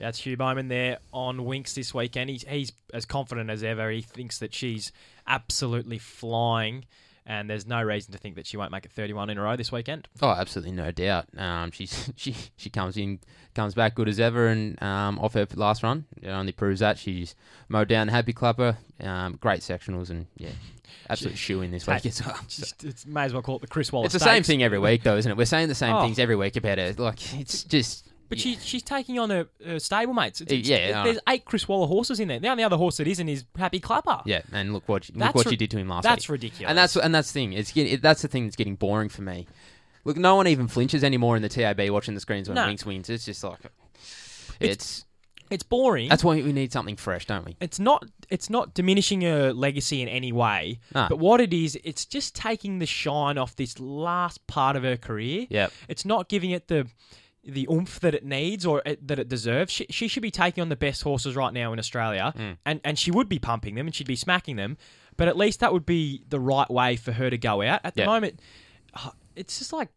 That's 0.07 0.19
Hugh 0.19 0.37
Bowman 0.37 0.69
there 0.69 0.99
on 1.12 1.38
Winx 1.38 1.75
this 1.75 1.95
weekend. 1.95 2.28
He's, 2.28 2.42
he's 2.42 2.73
as 2.92 3.04
confident 3.04 3.50
as 3.50 3.62
ever. 3.62 3.90
He 3.90 4.02
thinks 4.02 4.38
that 4.40 4.52
she's 4.52 4.90
absolutely 5.26 5.99
flying, 5.99 6.85
and 7.26 7.49
there's 7.49 7.67
no 7.67 7.83
reason 7.83 8.12
to 8.12 8.19
think 8.19 8.35
that 8.37 8.47
she 8.47 8.57
won't 8.57 8.71
make 8.73 8.85
it 8.85 8.93
31 8.93 9.31
in 9.31 9.38
a 9.38 9.43
row 9.43 9.57
this 9.57 9.71
weekend. 9.73 10.09
Oh, 10.21 10.31
absolutely 10.31 10.73
no 10.73 10.91
doubt. 10.91 11.26
Um, 11.37 11.71
she's 11.71 12.11
she 12.17 12.35
she 12.57 12.71
comes 12.71 12.97
in, 12.97 13.21
comes 13.55 13.75
back 13.75 13.95
good 13.95 14.09
as 14.09 14.19
ever, 14.21 14.49
and 14.49 14.81
um, 14.83 15.19
off 15.19 15.35
her 15.35 15.47
last 15.55 15.83
run, 15.83 16.05
it 16.21 16.29
only 16.29 16.52
proves 16.52 16.81
that 16.81 16.99
she's 16.99 17.35
mowed 17.69 17.88
down 17.88 18.09
Happy 18.09 18.33
Clapper. 18.33 18.76
Um, 19.00 19.38
great 19.41 19.61
sectionals, 19.61 20.11
and 20.11 20.26
yeah, 20.37 20.50
absolute 21.09 21.37
shoe 21.38 21.62
in 21.62 21.71
this 21.71 21.87
week 21.88 22.07
as 22.07 22.25
well. 22.25 22.38
Just, 22.49 22.85
it's, 22.85 23.07
may 23.07 23.23
as 23.25 23.33
well 23.33 23.43
call 23.43 23.57
it 23.57 23.62
the 23.62 23.67
Chris 23.69 23.93
Waller 23.93 24.07
It's 24.07 24.14
the 24.14 24.21
same 24.21 24.43
thing 24.43 24.62
every 24.62 24.79
week, 24.79 25.02
though, 25.02 25.17
isn't 25.17 25.31
it? 25.31 25.37
We're 25.37 25.45
saying 25.45 25.69
the 25.69 25.75
same 25.75 25.95
Oh. 25.95 26.02
things 26.02 26.19
every 26.19 26.37
week 26.37 26.57
about 26.57 26.79
her. 26.79 26.93
Like 26.97 27.35
it's 27.41 27.64
just. 27.64 28.09
But 28.33 28.41
she, 28.41 28.57
she's 28.57 28.83
taking 28.83 29.19
on 29.19 29.29
her, 29.29 29.47
her 29.62 29.77
stablemates. 29.77 30.41
It's, 30.41 30.51
it's, 30.53 30.67
Yeah, 30.69 31.03
there's 31.05 31.19
eight 31.29 31.45
Chris 31.45 31.69
Waller 31.69 31.87
horses 31.87 32.19
in 32.19 32.29
there. 32.29 32.41
The 32.41 32.49
only 32.49 32.65
other 32.65 32.79
horse 32.79 32.97
that 32.97 33.07
isn't 33.07 33.29
is 33.29 33.45
Happy 33.59 33.79
Clapper. 33.79 34.23
Yeah, 34.25 34.41
and 34.53 34.73
look 34.73 34.89
what 34.89 35.09
look 35.11 35.19
That's 35.19 35.35
what 35.35 35.45
ri- 35.45 35.51
she 35.51 35.57
did 35.57 35.71
to 35.73 35.77
him 35.77 35.89
last 35.89 36.05
week. 36.05 36.11
that's 36.11 36.29
week. 36.29 36.33
ridiculous. 36.43 36.69
And 36.71 36.79
that's 36.79 36.97
and 36.97 37.15
that's 37.15 37.31
the 37.31 37.41
thing. 37.41 37.53
It's 37.53 37.73
getting, 37.73 37.93
it, 37.93 38.01
that's 38.01 38.23
the 38.23 38.29
thing 38.29 38.45
that's 38.45 38.57
getting 38.57 38.77
boring 38.77 39.11
for 39.11 39.21
me. 39.21 39.47
Look, 40.05 40.17
no 40.17 40.35
one 40.35 40.47
even 40.49 40.67
flinches 40.67 41.05
anymore 41.05 41.37
in 41.37 41.43
the 41.43 41.49
TAB 41.49 41.81
watching 41.91 42.15
the 42.15 42.21
screens 42.21 42.49
when 42.49 42.57
No. 42.57 42.62
Winx 42.67 42.87
wins. 42.87 43.11
It's 43.11 43.25
just 43.27 43.45
like 43.45 43.59
it's, 44.61 45.05
It's 45.51 45.62
boring. 45.62 46.09
that's 46.09 46.25
why 46.25 46.37
we 46.37 46.53
need 46.53 46.73
something 46.73 46.97
fresh, 46.97 47.27
don't 47.27 47.45
we? 47.45 47.57
it's 47.61 47.79
not 47.79 48.05
it's 48.31 48.49
not 48.49 48.75
diminishing 48.75 49.21
her 49.21 49.53
legacy 49.53 50.01
in 50.03 50.09
any 50.09 50.33
way. 50.33 50.81
No. 50.95 51.07
But 51.09 51.19
what 51.19 51.41
it 51.41 51.53
is, 51.53 51.79
it's 51.85 52.05
just 52.07 52.35
taking 52.35 52.79
the 52.79 52.87
shine 52.87 53.37
off 53.39 53.55
this 53.57 53.79
last 53.79 54.47
part 54.47 54.75
of 54.77 54.83
her 54.85 54.97
career. 54.97 55.47
Yep. 55.51 55.73
It's 55.89 56.05
not 56.05 56.29
giving 56.29 56.51
it 56.51 56.69
the 56.69 56.87
the 57.44 57.66
oomph 57.70 57.99
that 58.00 58.14
it 58.14 58.25
needs 58.25 58.64
or 58.64 58.82
it, 58.87 59.06
that 59.08 59.18
it 59.18 59.28
deserves. 59.28 59.72
She, 59.72 59.87
she 59.90 60.06
should 60.08 60.22
be 60.22 60.30
taking 60.30 60.62
on 60.62 60.68
the 60.68 60.76
best 60.76 61.02
horses 61.02 61.34
right 61.34 61.52
now 61.52 61.72
in 61.72 61.78
Australia, 61.78 62.32
Mm. 62.37 62.56
and 62.64 62.80
and 62.84 62.99
she 62.99 63.11
would 63.11 63.28
be 63.28 63.38
pumping 63.38 63.75
them 63.75 63.87
and 63.87 63.94
she'd 63.94 64.06
be 64.06 64.16
smacking 64.16 64.56
them. 64.56 64.76
But 65.16 65.28
at 65.28 65.37
least 65.37 65.61
that 65.61 65.72
would 65.72 65.84
be 65.87 66.22
the 66.28 66.38
right 66.40 66.70
way 66.70 66.96
for 66.96 67.12
her 67.12 67.28
to 67.30 67.37
go 67.38 67.61
out. 67.62 67.80
At 67.84 67.94
the 67.94 68.02
Yeah. 68.02 68.06
moment, 68.06 68.40
uh, 68.94 69.11
it's 69.37 69.58
just 69.58 69.72
like 69.72 69.88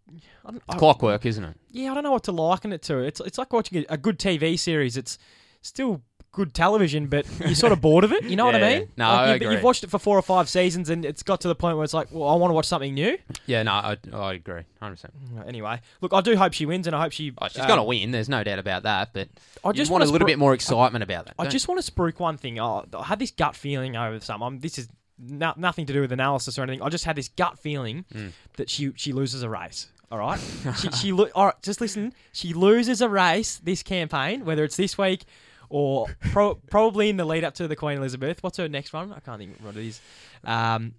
I 0.46 0.52
don't, 0.52 0.64
I- 0.70 0.78
Clockwork, 0.78 1.26
isn't 1.26 1.44
it? 1.44 1.56
yeah, 1.72 1.92
I 1.92 1.94
don't 1.94 2.04
know 2.04 2.12
what 2.12 2.24
to 2.24 2.32
liken 2.32 2.74
it 2.74 2.82
to. 2.84 2.98
It's 3.00 3.20
it's 3.22 3.38
like 3.38 3.54
watching 3.54 3.80
a, 3.90 3.94
a 3.94 3.98
good 3.98 4.18
TV 4.20 4.58
series. 4.58 4.98
It's 4.98 5.18
still 5.62 6.02
good 6.36 6.54
television, 6.54 7.08
but 7.08 7.26
you're 7.40 7.56
sort 7.56 7.72
of 7.72 7.82
bored 7.82 8.04
of 8.04 8.12
it. 8.12 8.24
You 8.26 8.36
know 8.36 8.46
what 8.46 8.56
I 8.56 8.60
Yeah, 8.60 8.80
mean? 8.80 8.90
no, 8.98 9.06
Like, 9.08 9.18
I 9.20 9.26
you've, 9.34 9.36
agree. 9.42 9.54
you've 9.56 9.64
watched 9.64 9.84
it 9.84 9.90
for 9.90 9.98
four 10.00 10.18
or 10.18 10.22
five 10.22 10.48
seasons, 10.50 10.90
and 10.90 11.04
it's 11.06 11.24
got 11.24 11.42
to 11.42 11.48
the 11.48 11.56
point 11.56 11.78
where 11.78 11.84
it's 11.84 11.94
like, 11.94 12.10
well, 12.12 12.30
I 12.30 12.36
want 12.36 12.50
to 12.52 12.54
watch 12.56 12.66
something 12.68 12.94
new. 12.94 13.18
Yeah, 13.46 13.64
no, 13.64 13.72
I, 13.72 13.98
I 14.14 14.34
agree, 14.34 14.62
hundred 14.80 14.96
percent. 14.96 15.14
Anyway, 15.48 15.80
look, 16.02 16.14
I 16.14 16.22
do 16.22 16.36
hope 16.36 16.54
she 16.54 16.66
wins, 16.66 16.86
and 16.88 16.96
I 16.96 17.02
hope 17.02 17.12
she. 17.12 17.32
Oh, 17.40 17.48
she's 17.48 17.60
um, 17.60 17.68
gonna 17.68 17.84
win. 17.84 18.12
There's 18.12 18.30
no 18.30 18.44
doubt 18.44 18.60
about 18.60 18.84
that. 18.84 19.10
But 19.14 19.30
I 19.64 19.70
I 19.70 19.72
just 19.72 19.90
want 19.92 20.04
a 20.04 20.08
little 20.08 20.26
spru- 20.26 20.30
bit 20.32 20.40
more 20.40 20.54
excitement 20.54 21.04
about 21.04 21.26
that. 21.26 21.36
I 21.40 21.48
just 21.48 21.68
want 21.68 21.84
to 21.84 21.92
spruik 21.92 22.20
one 22.20 22.38
thing. 22.38 22.60
Oh, 22.60 22.86
I 22.98 23.04
had 23.04 23.20
this 23.20 23.32
gut 23.32 23.56
feeling 23.56 23.96
over 23.96 24.20
some. 24.20 24.44
Um, 24.44 24.60
this 24.60 24.78
is 24.78 24.88
no, 25.18 25.54
nothing 25.58 25.86
to 25.86 25.94
do 25.94 26.02
with 26.02 26.12
analysis 26.12 26.60
or 26.60 26.64
anything. 26.64 26.82
I 26.82 26.90
just 26.90 27.06
had 27.06 27.16
this 27.16 27.30
gut 27.30 27.58
feeling 27.58 28.06
Mm. 28.14 28.32
that 28.58 28.70
she 28.70 28.92
she 28.96 29.14
loses 29.14 29.42
a 29.44 29.50
race. 29.50 29.88
All 30.12 30.20
right, 30.20 30.40
she 30.80 30.90
she 30.92 31.12
lo- 31.12 31.30
all 31.34 31.46
right. 31.46 31.56
Just 31.64 31.82
listen. 31.82 32.14
She 32.32 32.54
loses 32.54 33.02
a 33.02 33.10
race 33.10 33.58
this 33.64 33.82
campaign, 33.82 34.46
whether 34.46 34.64
it's 34.64 34.76
this 34.78 34.98
week 34.98 35.24
or 35.70 36.08
pro- 36.32 36.56
probably 36.70 37.10
in 37.10 37.18
the 37.18 37.26
lead 37.26 37.44
up 37.44 37.56
to 37.56 37.68
the 37.68 37.76
Queen 37.76 37.98
Elizabeth. 37.98 38.42
What's 38.44 38.58
her 38.58 38.70
next 38.70 38.94
run? 38.94 39.12
I 39.14 39.20
can't 39.20 39.40
think 39.40 39.56
what 39.62 39.76
it 39.76 39.86
is. 39.86 40.02
Um, 40.44 40.94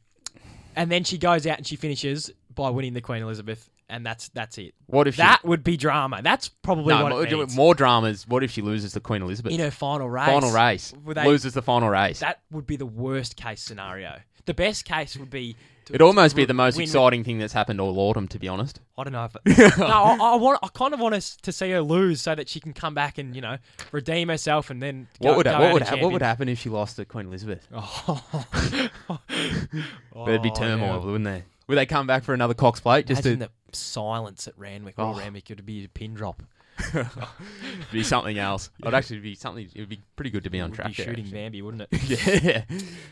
and 0.75 0.91
then 0.91 1.05
she 1.05 1.19
goes 1.19 1.47
out 1.47 1.59
and 1.59 1.67
she 1.67 1.77
finishes 1.77 2.31
by 2.55 2.71
winning 2.71 2.95
the 2.95 3.01
Queen 3.01 3.23
Elizabeth, 3.23 3.69
and 3.89 4.05
that's 4.05 4.29
that's 4.31 4.59
it. 4.59 4.75
What 4.87 5.07
if 5.07 5.15
she- 5.15 5.23
that 5.23 5.45
would 5.45 5.65
be 5.65 5.77
drama? 5.77 6.21
That's 6.23 6.49
probably 6.49 6.95
no, 6.95 7.05
what 7.05 7.11
more, 7.11 7.27
it 7.27 7.51
more 7.55 7.75
dramas. 7.75 8.27
What 8.27 8.43
if 8.43 8.51
she 8.51 8.63
loses 8.63 8.93
the 8.93 9.01
Queen 9.01 9.23
Elizabeth 9.23 9.53
in 9.53 9.61
her 9.61 9.71
final 9.71 10.09
race. 10.09 10.27
final 10.27 10.53
race? 10.53 10.95
They- 11.07 11.25
loses 11.25 11.55
the 11.55 11.63
final 11.63 11.89
race. 11.89 12.21
That 12.21 12.41
would 12.51 12.67
be 12.67 12.77
the 12.77 12.87
worst 12.87 13.37
case 13.37 13.63
scenario. 13.63 14.19
The 14.45 14.55
best 14.55 14.85
case 14.85 15.17
would 15.17 15.31
be. 15.31 15.57
It'd 15.91 16.03
almost 16.03 16.35
be 16.35 16.45
the 16.45 16.55
most 16.55 16.79
exciting 16.81 17.23
thing 17.23 17.39
that's 17.39 17.53
happened 17.53 17.81
all 17.81 17.99
autumn, 17.99 18.27
to 18.29 18.39
be 18.39 18.49
honest. 18.49 18.81
I 18.99 19.05
don't 19.05 19.13
know 19.13 19.25
if. 19.25 19.37
It, 19.45 19.79
no, 19.79 19.87
I, 19.87 20.17
I 20.17 20.37
want. 20.37 20.59
I 20.63 20.69
kind 20.69 20.93
of 20.93 21.01
want 21.01 21.15
us 21.15 21.37
to 21.43 21.53
see 21.53 21.71
her 21.71 21.81
lose 21.81 22.21
so 22.21 22.35
that 22.35 22.49
she 22.49 22.61
can 22.61 22.73
come 22.73 22.95
back 22.95 23.19
and 23.19 23.35
you 23.37 23.43
know 23.43 23.59
redeem 23.93 24.29
herself 24.29 24.71
and 24.71 24.83
then. 24.83 25.09
Go, 25.23 25.29
What 25.29 25.37
would 25.39 25.47
ha- 25.47 25.61
what 25.61 25.73
would 25.75 25.83
ha- 25.83 25.97
what 25.97 26.13
would 26.13 26.23
happen 26.23 26.49
if 26.49 26.59
she 26.59 26.69
lost 26.69 26.97
to 26.97 27.05
Queen 27.05 27.27
Elizabeth? 27.27 27.67
Oh. 30.19 30.25
There'd 30.25 30.43
be 30.43 30.51
turmoil, 30.51 30.99
yeah. 30.99 31.05
wouldn't 31.05 31.25
there? 31.25 31.45
Would 31.69 31.77
they 31.77 31.87
come 31.87 32.07
back 32.07 32.25
for 32.25 32.33
another 32.33 32.55
Cox 32.55 32.81
plate 32.81 33.07
just 33.07 33.25
Imagine 33.25 33.41
to 33.41 33.47
the 33.47 33.77
silence 33.77 34.49
at 34.49 34.59
Randwick. 34.59 34.95
Oh. 34.99 35.15
Oh. 35.15 35.21
it'd 35.21 35.67
be 35.67 35.85
a 35.85 35.89
pin 35.89 36.15
drop. 36.15 36.43
be 37.93 38.03
something 38.03 38.39
else? 38.39 38.71
It'd 38.81 38.95
actually 38.95 39.21
be 39.21 39.35
something. 39.35 39.69
It 39.75 39.81
would 39.81 39.89
be 39.89 40.01
pretty 40.17 40.31
good 40.31 40.45
to 40.45 40.51
be 40.51 40.61
on 40.61 40.73
track. 40.73 40.89
be 40.89 40.93
shooting 40.95 41.25
actually. 41.25 41.31
Bambi, 41.33 41.63
wouldn't 41.63 41.89
it? 41.91 42.43
yeah. 42.45 42.63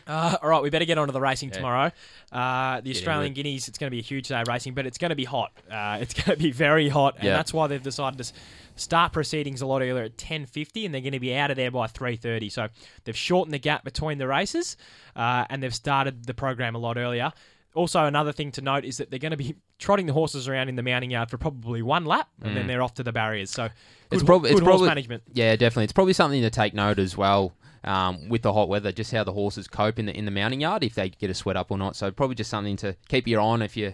Uh, 0.07 0.37
all 0.41 0.49
right, 0.49 0.61
we 0.61 0.69
better 0.69 0.85
get 0.85 0.97
on 0.97 1.07
to 1.07 1.11
the 1.13 1.21
racing 1.21 1.49
Yeah. 1.49 1.55
tomorrow. 1.55 1.91
Uh, 2.31 2.81
the 2.81 2.91
Australian 2.91 3.33
Guineas, 3.33 3.67
it's 3.67 3.77
going 3.77 3.87
to 3.87 3.91
be 3.91 3.99
a 3.99 4.03
huge 4.03 4.27
day 4.27 4.39
of 4.41 4.47
racing, 4.47 4.73
but 4.73 4.85
it's 4.85 4.97
going 4.97 5.09
to 5.09 5.15
be 5.15 5.25
hot. 5.25 5.51
Uh, 5.69 5.97
it's 6.01 6.13
going 6.23 6.37
to 6.37 6.43
be 6.43 6.51
very 6.51 6.89
hot, 6.89 7.15
and 7.15 7.25
Yeah. 7.25 7.35
that's 7.37 7.53
why 7.53 7.67
they've 7.67 7.81
decided 7.81 8.17
to 8.23 8.31
start 8.75 9.13
proceedings 9.13 9.61
a 9.61 9.65
lot 9.65 9.81
earlier 9.81 10.03
at 10.03 10.17
10.50, 10.17 10.85
and 10.85 10.93
they're 10.93 11.01
going 11.01 11.13
to 11.13 11.19
be 11.19 11.35
out 11.35 11.49
of 11.51 11.57
there 11.57 11.71
by 11.71 11.87
3.30. 11.87 12.51
So 12.51 12.67
they've 13.05 13.15
shortened 13.17 13.53
the 13.53 13.59
gap 13.59 13.83
between 13.83 14.17
the 14.17 14.27
races, 14.27 14.77
uh, 15.15 15.45
and 15.49 15.63
they've 15.63 15.73
started 15.75 16.25
the 16.25 16.33
program 16.33 16.75
a 16.75 16.79
lot 16.79 16.97
earlier. 16.97 17.31
Also, 17.73 18.05
another 18.05 18.31
thing 18.31 18.51
to 18.53 18.61
note 18.61 18.85
is 18.85 18.97
that 18.97 19.09
they're 19.09 19.19
going 19.19 19.31
to 19.31 19.37
be 19.37 19.55
trotting 19.79 20.05
the 20.05 20.13
horses 20.13 20.47
around 20.47 20.69
in 20.69 20.75
the 20.75 20.83
mounting 20.83 21.11
yard 21.11 21.29
for 21.29 21.37
probably 21.37 21.81
one 21.81 22.05
lap, 22.05 22.27
and 22.41 22.55
then 22.55 22.67
they're 22.67 22.81
off 22.81 22.93
to 22.95 23.03
the 23.03 23.11
barriers. 23.11 23.49
So 23.51 23.67
good, 23.67 23.71
Mm. 23.71 24.11
It's 24.11 24.23
good 24.23 24.45
it's 24.45 24.51
horse 24.51 24.61
probably 24.61 24.87
management. 24.87 25.23
Yeah, 25.33 25.55
definitely. 25.55 25.85
It's 25.85 25.93
probably 25.93 26.13
something 26.13 26.41
to 26.41 26.49
take 26.49 26.73
note 26.73 26.99
as 26.99 27.17
well. 27.17 27.53
Um, 27.83 28.29
with 28.29 28.41
the 28.41 28.51
hot 28.51 28.67
weather, 28.67 28.91
just 28.91 29.11
how 29.11 29.23
the 29.23 29.31
horses 29.33 29.67
cope 29.67 29.99
in 29.99 30.07
the 30.07 30.17
in 30.17 30.25
the 30.25 30.31
mounting 30.31 30.59
yard, 30.59 30.83
if 30.83 30.95
they 30.95 31.09
get 31.09 31.29
a 31.29 31.35
sweat 31.35 31.55
up 31.55 31.69
or 31.69 31.77
not. 31.77 31.95
So 31.95 32.09
probably 32.09 32.35
just 32.35 32.49
something 32.49 32.77
to 32.77 32.95
keep 33.09 33.27
your 33.27 33.39
eye 33.39 33.43
on 33.43 33.61
if 33.61 33.77
you're 33.77 33.93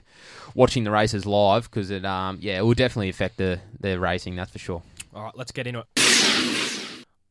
watching 0.56 0.86
the 0.86 0.92
races 0.92 1.26
live, 1.26 1.70
because 1.70 1.92
it 1.92 2.06
um 2.06 2.38
yeah 2.42 2.60
it 2.60 2.62
will 2.62 2.74
definitely 2.74 3.10
affect 3.10 3.36
the 3.36 3.60
the 3.82 4.00
racing. 4.00 4.38
That's 4.38 4.52
for 4.52 4.60
sure. 4.60 4.82
All 5.14 5.24
right, 5.24 5.36
let's 5.36 5.52
get 5.52 5.68
into 5.68 5.80
it. 5.80 6.01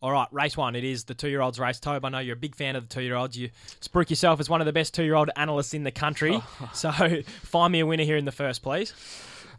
All 0.02 0.12
right, 0.12 0.28
race 0.32 0.56
one. 0.56 0.74
It 0.76 0.84
is 0.84 1.04
the 1.04 1.14
two-year-olds 1.14 1.60
race. 1.60 1.78
Tobe, 1.78 2.06
I 2.06 2.08
know 2.08 2.20
you're 2.20 2.32
a 2.32 2.38
big 2.38 2.54
fan 2.54 2.74
of 2.74 2.88
the 2.88 2.94
two-year-olds. 2.94 3.36
You 3.36 3.50
spruik 3.82 4.08
yourself 4.08 4.40
as 4.40 4.48
one 4.48 4.62
of 4.62 4.64
the 4.64 4.72
best 4.72 4.94
two-year-old 4.94 5.28
analysts 5.36 5.74
in 5.74 5.84
the 5.84 5.90
country. 5.90 6.40
So 6.72 6.90
find 7.42 7.72
me 7.72 7.80
a 7.80 7.86
winner 7.86 8.04
here 8.04 8.16
in 8.16 8.24
the 8.24 8.32
first, 8.32 8.62
please. 8.62 8.94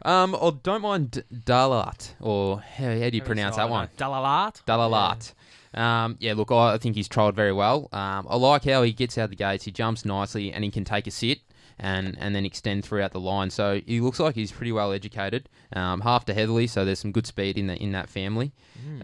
Um, 0.04 0.36
or 0.40 0.52
don't 0.52 0.82
mind 0.82 1.22
Dalat, 1.32 2.14
or 2.20 2.60
how, 2.60 2.98
how 2.98 3.10
do 3.10 3.16
you 3.16 3.22
pronounce 3.22 3.56
that 3.56 3.68
one? 3.70 3.88
Dalalat. 3.96 4.62
Dalalat. 4.66 5.32
Um, 5.78 6.16
yeah, 6.18 6.34
look, 6.34 6.50
I 6.50 6.74
I 6.74 6.78
think 6.78 6.96
he's 6.96 7.08
trialled 7.08 7.34
very 7.34 7.52
well. 7.52 7.88
Um, 7.92 8.26
I 8.28 8.36
like 8.36 8.64
how 8.64 8.82
he 8.82 8.92
gets 8.92 9.16
out 9.18 9.24
of 9.24 9.30
the 9.30 9.36
gates. 9.36 9.64
He 9.64 9.70
jumps 9.70 10.04
nicely 10.04 10.52
and 10.52 10.64
he 10.64 10.70
can 10.70 10.84
take 10.84 11.06
a 11.06 11.10
sit 11.10 11.40
and, 11.78 12.16
and 12.18 12.34
then 12.34 12.44
extend 12.44 12.84
throughout 12.84 13.12
the 13.12 13.20
line. 13.20 13.50
So 13.50 13.80
he 13.86 14.00
looks 14.00 14.20
like 14.20 14.34
he's 14.34 14.52
pretty 14.52 14.72
well 14.72 14.92
educated. 14.92 15.48
Um, 15.74 16.00
half 16.02 16.24
to 16.26 16.34
Heatherly, 16.34 16.66
so 16.66 16.84
there's 16.84 16.98
some 16.98 17.12
good 17.12 17.26
speed 17.26 17.58
in 17.58 17.66
the, 17.66 17.76
in 17.76 17.92
that 17.92 18.08
family. 18.08 18.52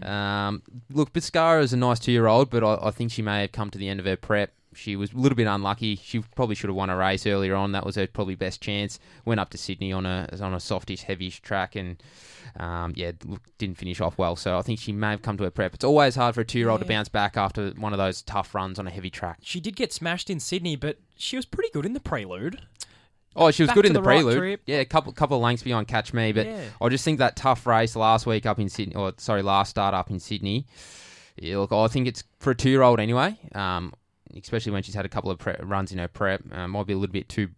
Um, 0.05 0.61
look, 0.91 1.13
Biscara 1.13 1.61
is 1.61 1.73
a 1.73 1.77
nice 1.77 1.99
two 1.99 2.11
year 2.11 2.27
old, 2.27 2.49
but 2.49 2.63
I, 2.63 2.87
I 2.87 2.91
think 2.91 3.11
she 3.11 3.21
may 3.21 3.41
have 3.41 3.51
come 3.51 3.69
to 3.71 3.77
the 3.77 3.89
end 3.89 3.99
of 3.99 4.05
her 4.05 4.15
prep. 4.15 4.51
She 4.75 4.95
was 4.95 5.11
a 5.13 5.17
little 5.17 5.35
bit 5.35 5.47
unlucky. 5.47 5.95
She 5.95 6.19
probably 6.35 6.55
should 6.55 6.69
have 6.69 6.75
won 6.75 6.89
a 6.89 6.95
race 6.95 7.25
earlier 7.25 7.55
on. 7.55 7.71
That 7.71 7.85
was 7.85 7.95
her 7.95 8.05
probably 8.07 8.35
best 8.35 8.61
chance. 8.61 8.99
Went 9.25 9.39
up 9.39 9.49
to 9.51 9.57
Sydney 9.57 9.91
on 9.91 10.05
a 10.05 10.29
on 10.41 10.53
a 10.53 10.59
softish, 10.59 11.03
heavyish 11.05 11.41
track, 11.41 11.75
and 11.75 12.01
um, 12.59 12.93
yeah, 12.95 13.11
didn't 13.57 13.77
finish 13.77 13.99
off 13.99 14.17
well. 14.17 14.35
So 14.35 14.57
I 14.57 14.61
think 14.61 14.79
she 14.79 14.91
may 14.91 15.09
have 15.11 15.21
come 15.21 15.37
to 15.37 15.43
her 15.43 15.49
prep. 15.51 15.73
It's 15.73 15.83
always 15.83 16.15
hard 16.15 16.35
for 16.35 16.41
a 16.41 16.45
two 16.45 16.59
year 16.59 16.69
old 16.69 16.81
to 16.81 16.85
bounce 16.85 17.09
back 17.09 17.35
after 17.37 17.71
one 17.71 17.93
of 17.93 17.97
those 17.97 18.21
tough 18.21 18.53
runs 18.53 18.77
on 18.77 18.85
a 18.87 18.91
heavy 18.91 19.09
track. 19.09 19.39
She 19.41 19.59
did 19.59 19.75
get 19.75 19.91
smashed 19.91 20.29
in 20.29 20.39
Sydney, 20.39 20.75
but 20.75 20.99
she 21.17 21.35
was 21.35 21.45
pretty 21.45 21.69
good 21.71 21.85
in 21.85 21.93
the 21.93 21.99
prelude. 21.99 22.61
Oh, 23.35 23.51
she 23.51 23.63
was 23.63 23.67
Back 23.67 23.75
good 23.75 23.85
in 23.85 23.93
the, 23.93 24.01
the 24.01 24.07
right 24.07 24.17
prelude. 24.21 24.37
trip. 24.37 24.61
Yeah, 24.65 24.77
a 24.77 24.85
couple 24.85 25.13
couple 25.13 25.37
of 25.37 25.43
lengths 25.43 25.63
behind 25.63 25.87
Catch 25.87 26.13
Me, 26.13 26.31
but 26.31 26.45
Yeah. 26.47 26.61
I 26.81 26.89
just 26.89 27.05
think 27.05 27.19
that 27.19 27.35
tough 27.35 27.65
race 27.65 27.95
last 27.95 28.25
week 28.25 28.45
up 28.45 28.59
in 28.59 28.69
Sydney, 28.69 28.95
or 28.95 29.13
sorry, 29.17 29.41
last 29.43 29.69
start 29.69 29.93
up 29.93 30.09
in 30.09 30.19
Sydney. 30.19 30.65
Yeah, 31.37 31.57
look, 31.57 31.71
I 31.71 31.87
think 31.87 32.07
it's 32.07 32.23
for 32.39 32.51
a 32.51 32.55
two 32.55 32.69
year 32.69 32.81
old 32.81 32.99
anyway. 32.99 33.37
Um, 33.55 33.93
especially 34.35 34.71
when 34.71 34.83
she's 34.83 34.95
had 34.95 35.05
a 35.05 35.09
couple 35.09 35.31
of 35.31 35.39
pre- 35.39 35.55
runs 35.61 35.91
in 35.91 35.97
her 35.97 36.07
prep, 36.07 36.41
uh, 36.51 36.67
might 36.67 36.87
be 36.87 36.93
a 36.93 36.97
little 36.97 37.11
bit 37.13 37.29
too 37.29 37.49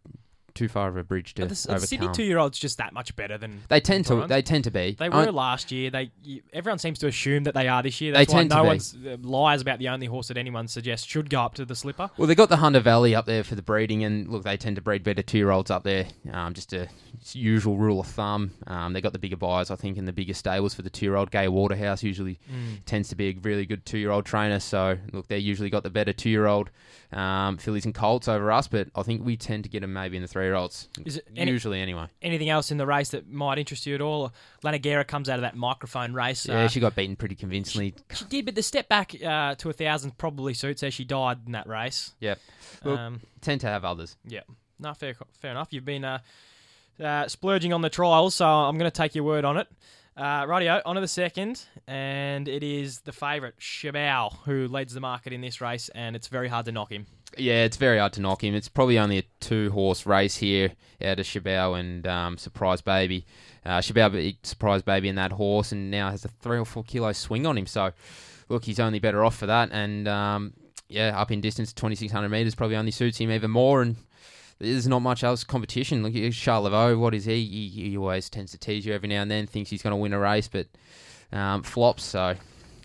too 0.54 0.68
far 0.68 0.88
of 0.90 0.98
a 0.98 1.04
bridge 1.04 1.34
to 1.36 1.44
the, 1.46 1.48
the 1.48 1.66
overcome. 1.70 1.88
Sydney 1.88 2.10
two-year-olds 2.14 2.60
just 2.60 2.78
that 2.78 2.94
much 2.94 3.16
better 3.16 3.38
than 3.38 3.62
they 3.70 3.80
tend 3.80 4.06
to 4.08 4.26
they 4.28 4.42
tend 4.42 4.64
to 4.66 4.72
be. 4.72 4.96
They 4.98 5.08
I- 5.08 5.26
were 5.26 5.32
last 5.32 5.72
year. 5.72 5.90
They 5.90 6.12
you, 6.24 6.42
everyone 6.54 6.80
seems 6.80 7.00
to 7.00 7.08
assume 7.08 7.44
that 7.44 7.54
they 7.54 7.68
are 7.68 7.82
this 7.84 8.00
year. 8.02 8.14
They 8.14 8.20
why 8.20 8.26
tend 8.26 8.50
to 8.52 8.56
no 8.58 8.62
be. 8.64 8.68
one's 8.68 8.96
uh, 8.96 9.18
Lyre's 9.22 9.62
about 9.62 9.80
the 9.80 9.90
only 9.90 10.08
horse 10.08 10.28
that 10.30 10.38
anyone 10.38 10.68
suggests 10.68 11.08
should 11.08 11.30
go 11.30 11.42
up 11.42 11.56
to 11.56 11.66
the 11.66 11.76
slipper. 11.76 12.10
Well, 12.18 12.28
they 12.28 12.36
got 12.36 12.50
the 12.50 12.58
Hunter 12.58 12.80
Valley 12.80 13.16
up 13.16 13.26
there 13.26 13.44
for 13.44 13.56
the 13.56 13.62
breeding, 13.62 14.04
and 14.04 14.28
look, 14.28 14.44
they 14.44 14.58
tend 14.58 14.76
to 14.78 14.82
breed 14.82 15.04
better 15.04 15.22
two-year-olds 15.22 15.72
up 15.72 15.84
there. 15.84 16.06
Um, 16.32 16.54
just 16.54 16.74
a 16.74 16.88
usual 17.34 17.78
rule 17.78 18.00
of 18.00 18.08
thumb. 18.08 18.52
Um, 18.68 18.94
they 18.94 19.02
got 19.02 19.14
the 19.14 19.20
bigger 19.20 19.38
buyers, 19.38 19.70
I 19.72 19.76
think, 19.76 19.98
in 19.98 20.06
the 20.06 20.14
bigger 20.14 20.34
stables 20.34 20.74
for 20.74 20.82
the 20.82 20.90
two-year-old. 20.90 21.32
Gay 21.32 21.48
Waterhouse 21.48 22.04
usually 22.04 22.40
tends 22.86 23.10
to 23.10 23.16
be 23.16 23.30
a 23.30 23.38
really 23.42 23.66
good 23.66 23.86
two-year-old 23.86 24.26
trainer. 24.26 24.60
So 24.60 24.98
look, 25.14 25.28
they 25.28 25.38
usually 25.38 25.70
got 25.70 25.84
the 25.84 25.90
better 25.90 26.14
two-year-old 26.14 26.70
um, 27.12 27.58
fillies 27.58 27.86
and 27.86 27.94
colts 27.94 28.28
over 28.28 28.52
us, 28.52 28.68
but 28.68 28.88
I 28.96 29.04
think 29.04 29.24
we 29.26 29.38
tend 29.38 29.64
to 29.64 29.70
get 29.70 29.82
them 29.82 29.94
maybe 29.94 30.16
in 30.18 30.22
the 30.22 30.28
three-year-olds. 30.41 30.89
Is 31.06 31.17
it 31.17 31.27
any- 31.36 31.51
usually 31.51 31.80
anyway? 31.82 32.08
Anything 32.21 32.49
else 32.49 32.71
in 32.71 32.77
the 32.77 32.86
race 32.86 33.10
that 33.10 33.30
might 33.32 33.58
interest 33.58 33.86
you 33.86 33.95
at 33.95 34.01
all? 34.01 34.34
Lanagera 34.63 35.06
comes 35.08 35.30
out 35.30 35.36
of 35.36 35.41
that 35.41 35.56
microphone 35.56 36.13
race. 36.13 36.45
Yeah, 36.47 36.63
uh, 36.63 36.67
she 36.67 36.80
got 36.80 36.95
beaten 36.95 37.15
pretty 37.15 37.36
convincingly. 37.36 37.93
she 38.13 38.25
did, 38.25 38.45
but 38.45 38.56
the 38.56 38.63
step 38.63 38.89
back 38.89 39.13
uh, 39.23 39.56
to 39.56 39.69
a 39.69 39.73
thousand 39.73 40.17
probably 40.17 40.54
suits 40.54 40.82
her. 40.82 40.91
She 40.91 41.06
died 41.06 41.39
in 41.45 41.51
that 41.54 41.67
race. 41.67 42.13
Yeah, 42.19 42.36
Look, 42.84 42.99
Um, 42.99 43.21
tend 43.41 43.62
to 43.62 43.67
have 43.67 43.86
others. 43.86 44.17
yeah, 44.25 44.41
no, 44.80 44.93
fair, 44.93 45.15
fair 45.39 45.51
enough. 45.51 45.67
You've 45.71 45.86
been 45.86 46.04
uh, 46.06 46.19
uh, 47.01 47.27
splurging 47.27 47.73
on 47.73 47.82
the 47.82 47.89
trials, 47.89 48.36
so 48.36 48.45
I'm 48.47 48.77
going 48.77 48.89
to 48.89 48.95
take 48.95 49.15
your 49.15 49.23
word 49.23 49.45
on 49.45 49.58
it. 49.58 49.67
Uh, 50.17 50.43
rightio, 50.45 50.82
on 50.86 50.95
to 50.95 51.01
the 51.01 51.08
second, 51.08 51.63
and 51.88 52.47
it 52.49 52.63
is 52.63 52.99
the 53.01 53.13
favourite, 53.13 53.58
Shabao, 53.60 54.34
who 54.43 54.67
leads 54.67 54.93
the 54.93 54.99
market 54.99 55.32
in 55.32 55.39
this 55.39 55.62
race, 55.62 55.88
and 55.95 56.15
it's 56.17 56.27
very 56.27 56.49
hard 56.49 56.65
to 56.65 56.71
knock 56.73 56.91
him. 56.91 57.06
Yeah, 57.38 57.63
it's 57.63 57.78
very 57.78 58.00
hard 58.00 58.13
to 58.13 58.22
knock 58.22 58.44
him. 58.44 58.56
It's 58.56 58.67
probably 58.67 59.00
only 59.00 59.20
a 59.20 59.24
two 59.39 59.72
horse 59.72 60.06
race 60.06 60.38
here 60.38 60.74
out 61.04 61.20
of 61.20 61.26
Shabao 61.26 61.80
and 61.80 62.06
um, 62.06 62.38
Surprise 62.38 62.82
Baby. 62.82 63.26
Uh, 63.65 63.80
Shabao 63.80 64.36
Surprise 64.44 64.82
Baby 64.82 65.08
in 65.10 65.15
that 65.15 65.32
horse 65.32 65.72
and 65.72 65.89
now 65.89 66.10
has 66.10 66.26
a 66.26 66.28
three 66.28 66.58
or 66.58 66.65
four 66.65 66.84
kilo 66.84 67.12
swing 67.13 67.46
on 67.46 67.58
him. 67.58 67.65
So, 67.65 67.91
look, 68.50 68.65
he's 68.65 68.80
only 68.80 69.00
better 69.00 69.24
off 69.24 69.38
for 69.38 69.46
that. 69.46 69.70
And 69.72 70.08
um, 70.08 70.54
yeah, 70.89 71.20
up 71.20 71.32
in 71.32 71.41
distance, 71.41 71.72
2,600 71.74 72.28
metres 72.30 72.56
probably 72.56 72.76
only 72.76 72.91
suits 72.91 73.17
him 73.17 73.32
even 73.32 73.52
more. 73.52 73.82
And 73.82 73.96
there's 74.60 74.88
not 74.88 75.00
much 75.00 75.24
else 75.24 75.44
competition. 75.44 76.04
Look 76.04 76.15
at 76.15 76.34
Charles. 76.34 76.98
What 76.98 77.15
is 77.15 77.26
he? 77.26 77.46
he? 77.46 77.67
He 77.70 77.98
always 77.98 78.30
tends 78.30 78.52
to 78.52 78.58
tease 78.58 78.86
you 78.86 78.94
every 78.94 79.08
now 79.08 79.22
and 79.22 79.32
then, 79.32 79.48
thinks 79.48 79.70
he's 79.70 79.82
going 79.82 79.91
to 79.91 79.98
win 79.98 80.13
a 80.13 80.20
race, 80.20 80.50
but 80.50 80.67
um, 81.32 81.63
flops. 81.63 82.04
So, 82.04 82.36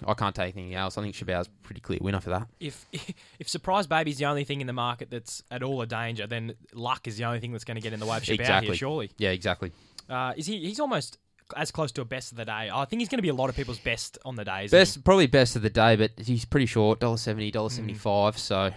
I 0.06 0.14
can't 0.14 0.34
take 0.34 0.54
anything 0.56 0.74
else. 0.74 0.98
I 0.98 1.02
think 1.02 1.14
Shabao's 1.14 1.46
a 1.46 1.50
pretty 1.62 1.80
clear 1.80 1.98
winner 2.00 2.20
for 2.20 2.30
that. 2.30 2.48
If 2.60 2.86
if 3.38 3.48
Surprise 3.48 3.86
Baby's 3.86 4.18
the 4.18 4.24
only 4.26 4.44
thing 4.44 4.60
in 4.60 4.66
the 4.66 4.72
market 4.72 5.10
that's 5.10 5.42
at 5.50 5.62
all 5.62 5.80
a 5.82 5.86
danger, 5.86 6.26
then 6.26 6.54
luck 6.74 7.06
is 7.06 7.16
the 7.16 7.24
only 7.24 7.40
thing 7.40 7.52
that's 7.52 7.64
going 7.64 7.76
to 7.76 7.80
get 7.80 7.92
in 7.92 8.00
the 8.00 8.06
way 8.06 8.16
of 8.16 8.22
Shabao 8.24 8.34
Exactly. 8.40 8.66
here, 8.68 8.76
surely. 8.76 9.10
Yeah, 9.18 9.30
exactly. 9.30 9.72
Uh, 10.08 10.32
is 10.36 10.46
he? 10.46 10.58
He's 10.60 10.80
almost 10.80 11.18
as 11.56 11.70
close 11.70 11.92
to 11.92 12.00
a 12.00 12.04
best 12.04 12.32
of 12.32 12.38
the 12.38 12.44
day. 12.44 12.70
I 12.72 12.84
think 12.86 13.00
he's 13.00 13.08
going 13.08 13.18
to 13.18 13.22
be 13.22 13.28
a 13.28 13.34
lot 13.34 13.48
of 13.50 13.54
people's 13.56 13.78
best 13.78 14.18
on 14.24 14.34
the 14.34 14.44
day. 14.44 14.64
isn't 14.64 14.76
he? 14.76 14.80
Best, 14.80 15.04
probably 15.04 15.26
best 15.28 15.54
of 15.56 15.62
the 15.62 15.70
day, 15.70 15.94
but 15.96 16.10
he's 16.18 16.44
pretty 16.44 16.66
short, 16.66 16.98
dollar 17.00 17.16
seventy, 17.16 17.50
dollar 17.50 17.68
Mm. 17.68 17.72
seventy 17.72 17.94
five. 17.94 18.36
So, 18.36 18.72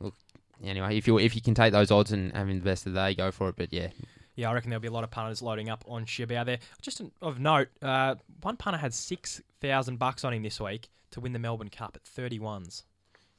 look, 0.00 0.14
anyway, 0.62 0.96
if 0.96 1.06
you 1.06 1.18
if 1.18 1.34
you 1.34 1.40
can 1.42 1.54
take 1.54 1.72
those 1.72 1.90
odds 1.90 2.12
and 2.12 2.32
having 2.32 2.58
the 2.58 2.64
best 2.64 2.86
of 2.86 2.92
the 2.92 3.00
day, 3.00 3.14
go 3.14 3.30
for 3.30 3.48
it. 3.48 3.56
But 3.56 3.72
yeah, 3.72 3.88
Yeah, 4.34 4.50
I 4.50 4.54
reckon 4.54 4.70
there'll 4.70 4.80
be 4.80 4.88
a 4.88 4.92
lot 4.92 5.04
of 5.04 5.10
punters 5.10 5.42
loading 5.42 5.68
up 5.68 5.84
on 5.86 6.04
Shabao 6.06 6.44
there. 6.46 6.58
Just 6.80 7.00
an- 7.00 7.12
of 7.20 7.38
note, 7.38 7.68
uh, 7.82 8.14
one 8.40 8.56
punter 8.56 8.78
had 8.78 8.94
six 8.94 9.42
thousand 9.60 9.98
bucks 9.98 10.24
on 10.24 10.32
him 10.32 10.42
this 10.42 10.58
week. 10.60 10.88
to 11.12 11.20
win 11.20 11.32
the 11.34 11.38
Melbourne 11.38 11.68
Cup 11.68 11.94
at 11.94 12.04
31s. 12.04 12.84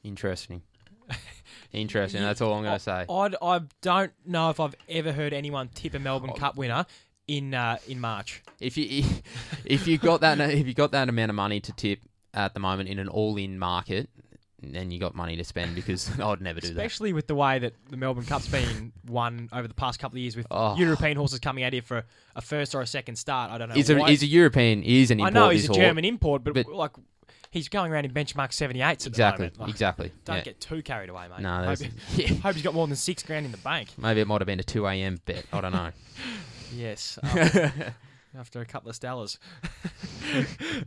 Interesting. 0.04 0.62
Interesting. 1.72 2.22
That's 2.22 2.40
all 2.40 2.54
I'm 2.54 2.62
going 2.62 2.74
to 2.78 2.80
say. 2.80 3.04
I, 3.08 3.30
I 3.42 3.60
don't 3.82 4.12
know 4.24 4.50
if 4.50 4.60
I've 4.60 4.74
ever 4.88 5.12
heard 5.12 5.32
anyone 5.32 5.68
tip 5.74 5.94
a 5.94 5.98
Melbourne 5.98 6.32
Cup 6.32 6.56
winner 6.56 6.86
in 7.26 7.54
uh, 7.54 7.78
in 7.88 8.00
March. 8.00 8.42
If 8.60 8.76
you 8.76 9.04
if 9.64 9.86
you 9.88 9.98
got 9.98 10.20
that 10.20 10.38
if 10.40 10.66
you 10.66 10.74
got 10.74 10.92
that 10.92 11.08
amount 11.08 11.30
of 11.30 11.34
money 11.36 11.60
to 11.60 11.72
tip 11.72 12.00
at 12.32 12.54
the 12.54 12.60
moment 12.60 12.88
in 12.88 12.98
an 12.98 13.08
all-in 13.08 13.58
market, 13.58 14.08
then 14.72 14.90
you 14.90 15.00
got 15.00 15.14
money 15.14 15.36
to 15.36 15.44
spend 15.44 15.74
because 15.74 16.08
I'd 16.20 16.40
never 16.40 16.60
do 16.60 16.68
that. 16.68 16.72
Especially 16.72 17.12
with 17.12 17.26
the 17.26 17.34
way 17.34 17.58
that 17.58 17.72
the 17.90 17.96
Melbourne 17.96 18.24
Cup's 18.24 18.48
been 18.48 18.92
won 19.06 19.48
over 19.52 19.66
the 19.66 19.74
past 19.74 19.98
couple 19.98 20.16
of 20.16 20.20
years 20.20 20.36
with 20.36 20.46
Oh. 20.50 20.76
European 20.76 21.16
horses 21.16 21.40
coming 21.40 21.64
out 21.64 21.72
here 21.72 21.82
for 21.82 22.04
a 22.36 22.40
first 22.40 22.74
or 22.74 22.80
a 22.80 22.86
second 22.86 23.16
start. 23.16 23.50
I 23.50 23.58
don't 23.58 23.68
know. 23.68 23.74
He's 23.74 23.90
a, 23.90 24.06
he's 24.06 24.22
a 24.22 24.26
European. 24.26 24.82
He 24.82 25.02
is 25.02 25.10
an 25.10 25.18
import. 25.20 25.36
I 25.36 25.38
know 25.40 25.48
he's 25.50 25.64
a 25.64 25.68
horse. 25.68 25.78
German 25.78 26.04
import, 26.04 26.44
but, 26.44 26.54
but- 26.54 26.66
like 26.68 26.92
he's 27.50 27.68
going 27.68 27.92
around 27.92 28.04
in 28.04 28.12
benchmark 28.12 28.50
78s 28.50 28.82
at 28.82 29.06
Exactly. 29.06 29.46
the 29.48 29.52
moment. 29.52 29.60
Like, 29.60 29.70
Exactly. 29.70 30.12
Don't 30.24 30.36
yeah. 30.36 30.42
get 30.42 30.60
too 30.60 30.82
carried 30.82 31.08
away, 31.10 31.26
mate. 31.28 31.40
No, 31.40 31.62
hope, 31.64 31.78
yeah. 32.16 32.28
hope 32.34 32.54
he's 32.54 32.64
got 32.64 32.74
more 32.74 32.86
than 32.86 32.96
six 32.96 33.22
grand 33.22 33.46
in 33.46 33.52
the 33.52 33.58
bank. 33.58 33.90
Maybe 33.96 34.20
it 34.20 34.26
might 34.26 34.40
have 34.40 34.46
been 34.46 34.60
a 34.60 34.64
two 34.64 34.86
a.m. 34.86 35.20
bet. 35.24 35.44
I 35.52 35.60
don't 35.60 35.72
know. 35.72 35.90
Yes. 36.76 37.18
um, 37.22 37.50
after 38.38 38.60
a 38.60 38.64
couple 38.64 38.90
of 38.90 38.96
Stellas. 38.96 39.38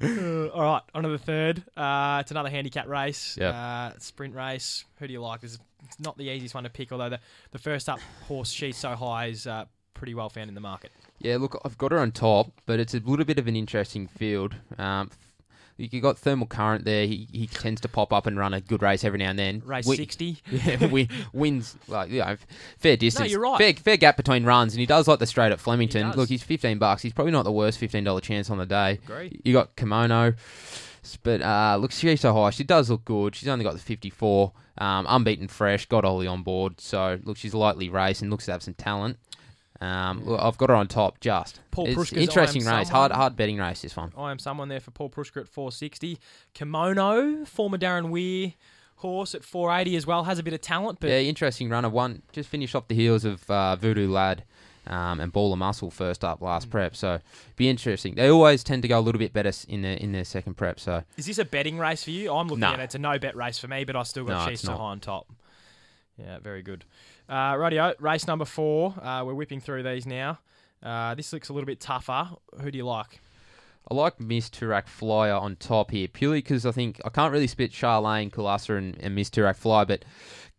Uh, 0.01 0.47
all 0.47 0.61
right, 0.63 0.81
on 0.93 1.03
to 1.03 1.09
the 1.09 1.17
third. 1.17 1.63
Uh, 1.77 2.17
it's 2.19 2.31
another 2.31 2.49
handicap 2.49 2.85
race. 2.87 3.37
Yep. 3.39 3.53
Uh, 3.53 3.91
sprint 3.97 4.35
race. 4.35 4.83
Who 4.99 5.07
do 5.07 5.13
you 5.13 5.21
like? 5.21 5.39
This 5.39 5.57
it's 5.85 5.99
not 5.99 6.17
the 6.17 6.29
easiest 6.29 6.53
one 6.53 6.65
to 6.65 6.69
pick, 6.69 6.91
although 6.91 7.09
the, 7.09 7.19
the 7.51 7.57
first 7.57 7.87
up 7.87 7.99
horse, 8.27 8.51
She's 8.51 8.75
So 8.75 8.95
High, 8.95 9.27
is 9.27 9.47
uh, 9.47 9.65
pretty 9.93 10.13
well 10.13 10.29
found 10.29 10.49
in 10.49 10.55
the 10.55 10.61
market. 10.61 10.91
Yeah, 11.19 11.37
look, 11.37 11.59
I've 11.63 11.77
got 11.77 11.91
her 11.91 11.99
on 11.99 12.11
top, 12.11 12.51
but 12.65 12.79
it's 12.79 12.93
a 12.93 12.99
little 12.99 13.25
bit 13.25 13.39
of 13.39 13.47
an 13.47 13.55
interesting 13.55 14.07
field. 14.07 14.55
Um, 14.77 15.09
you 15.77 16.01
got 16.01 16.17
thermal 16.17 16.47
current 16.47 16.85
there. 16.85 17.05
He, 17.05 17.27
he 17.31 17.47
tends 17.47 17.81
to 17.81 17.87
pop 17.87 18.11
up 18.11 18.25
and 18.25 18.37
run 18.37 18.53
a 18.53 18.61
good 18.61 18.81
race 18.81 19.03
every 19.03 19.19
now 19.19 19.29
and 19.29 19.37
then. 19.39 19.61
Race 19.65 19.85
Wi- 19.85 19.97
60. 19.97 20.37
Yeah, 20.51 20.87
we, 20.87 21.07
wins 21.33 21.75
like 21.87 22.09
you 22.09 22.19
know, 22.19 22.35
fair 22.79 22.97
distance. 22.97 23.27
No, 23.27 23.31
you're 23.31 23.39
right. 23.39 23.57
Fair, 23.57 23.73
fair 23.73 23.97
gap 23.97 24.17
between 24.17 24.43
runs, 24.43 24.73
and 24.73 24.79
he 24.79 24.85
does 24.85 25.07
like 25.07 25.19
the 25.19 25.27
straight 25.27 25.51
at 25.51 25.59
Flemington. 25.59 26.11
He. 26.11 26.17
Look, 26.17 26.29
he's 26.29 26.43
fifteen 26.43 26.77
bucks. 26.79 27.01
He's 27.01 27.13
probably 27.13 27.31
not 27.31 27.43
the 27.43 27.51
worst 27.51 27.77
fifteen 27.77 28.03
dollar 28.03 28.21
chance 28.21 28.49
on 28.49 28.57
the 28.57 28.65
day. 28.65 28.99
Agreed. 29.05 29.41
You 29.43 29.53
got 29.53 29.75
Kimono, 29.75 30.33
but 31.23 31.41
uh, 31.41 31.77
look, 31.79 31.91
she's 31.91 32.21
so 32.21 32.33
high. 32.33 32.49
She 32.49 32.63
does 32.63 32.89
look 32.89 33.05
good. 33.05 33.35
She's 33.35 33.47
only 33.49 33.63
got 33.63 33.73
the 33.73 33.79
fifty 33.79 34.09
four. 34.09 34.53
Um, 34.79 35.05
unbeaten, 35.09 35.47
fresh. 35.47 35.85
Got 35.87 36.05
Ollie 36.05 36.27
on 36.27 36.43
board, 36.43 36.79
so 36.79 37.19
look, 37.23 37.37
she's 37.37 37.53
lightly 37.53 37.89
raced 37.89 38.21
and 38.21 38.29
looks 38.31 38.45
to 38.45 38.51
have 38.51 38.63
some 38.63 38.73
talent. 38.75 39.17
Um, 39.79 40.37
I've 40.39 40.57
got 40.57 40.69
her 40.69 40.75
on 40.75 40.87
top. 40.87 41.19
Just 41.19 41.59
Paul 41.71 41.87
it's 41.87 41.95
Prushka's 41.95 42.13
interesting 42.13 42.61
race. 42.65 42.87
Someone. 42.87 43.09
Hard, 43.09 43.11
hard 43.11 43.35
betting 43.35 43.57
race. 43.57 43.81
This 43.81 43.95
one. 43.95 44.11
I 44.17 44.31
am 44.31 44.39
someone 44.39 44.69
there 44.69 44.79
for 44.79 44.91
Paul 44.91 45.09
Preusker 45.09 45.41
at 45.41 45.47
460. 45.47 46.17
Kimono, 46.53 47.45
former 47.45 47.77
Darren 47.77 48.09
Weir 48.09 48.53
horse 49.01 49.35
at 49.35 49.43
480 49.43 49.95
as 49.95 50.07
well, 50.07 50.23
has 50.23 50.39
a 50.39 50.43
bit 50.43 50.55
of 50.55 50.61
talent, 50.61 50.99
but 50.99 51.07
yeah, 51.11 51.19
interesting 51.19 51.69
runner. 51.69 51.87
One 51.87 52.23
just 52.31 52.49
finished 52.49 52.73
off 52.75 52.87
the 52.87 52.95
heels 52.95 53.25
of 53.25 53.47
uh, 53.47 53.75
Voodoo 53.75 54.09
Lad 54.09 54.43
um, 54.87 55.19
and 55.19 55.31
Ball 55.31 55.53
of 55.53 55.59
Muscle 55.59 55.91
first 55.91 56.23
up 56.23 56.39
Mm. 56.39 56.43
last 56.45 56.71
prep. 56.71 56.95
So 56.95 57.19
be 57.55 57.69
interesting. 57.69 58.15
They 58.15 58.29
always 58.31 58.63
tend 58.63 58.81
to 58.81 58.87
go 58.87 58.97
a 58.97 59.01
little 59.01 59.19
bit 59.19 59.33
better 59.33 59.51
in 59.67 59.83
their 59.83 59.97
in 59.97 60.13
their 60.13 60.23
second 60.25 60.55
prep. 60.55 60.79
So 60.79 61.03
Is 61.15 61.27
this 61.27 61.37
a 61.37 61.45
betting 61.45 61.77
race 61.77 62.03
for 62.03 62.09
you? 62.09 62.33
I'm 62.33 62.47
looking 62.47 62.61
No. 62.61 62.69
at 62.73 62.79
it. 62.79 62.83
It's 62.85 62.95
a 62.95 62.99
no 62.99 63.19
bet 63.19 63.35
race 63.35 63.59
for 63.59 63.67
me, 63.67 63.83
but 63.83 63.95
I 63.95 64.01
still 64.01 64.23
got 64.25 64.39
No, 64.45 64.49
She's 64.49 64.53
it's 64.61 64.63
so 64.63 64.71
high 64.75 64.83
on 64.85 64.99
top. 64.99 65.27
Yeah, 66.17 66.39
very 66.39 66.63
good. 66.63 66.83
Uh, 67.29 67.55
radio, 67.57 67.93
race 67.99 68.25
number 68.25 68.45
four. 68.45 68.93
Uh, 69.01 69.23
we're 69.25 69.33
whipping 69.33 69.59
through 69.59 69.83
these 69.83 70.05
now. 70.05 70.39
Uh, 70.81 71.15
this 71.15 71.33
looks 71.33 71.49
a 71.49 71.53
little 71.53 71.65
bit 71.65 71.79
tougher. 71.79 72.29
Who 72.61 72.71
do 72.71 72.77
you 72.77 72.85
like? 72.85 73.19
I 73.89 73.95
like 73.95 74.19
Miss 74.19 74.49
Turak 74.49 74.87
Flyer 74.87 75.33
on 75.33 75.55
top 75.55 75.91
here 75.91 76.07
purely 76.07 76.39
because 76.39 76.65
I 76.65 76.71
think 76.71 76.99
I 77.05 77.09
can't 77.09 77.31
really 77.31 77.47
split 77.47 77.71
Charlene, 77.71 78.31
Kulasa, 78.31 78.77
and, 78.77 78.97
and 78.99 79.15
Miss 79.15 79.29
Turak 79.29 79.55
Flyer, 79.55 79.85
but 79.85 80.03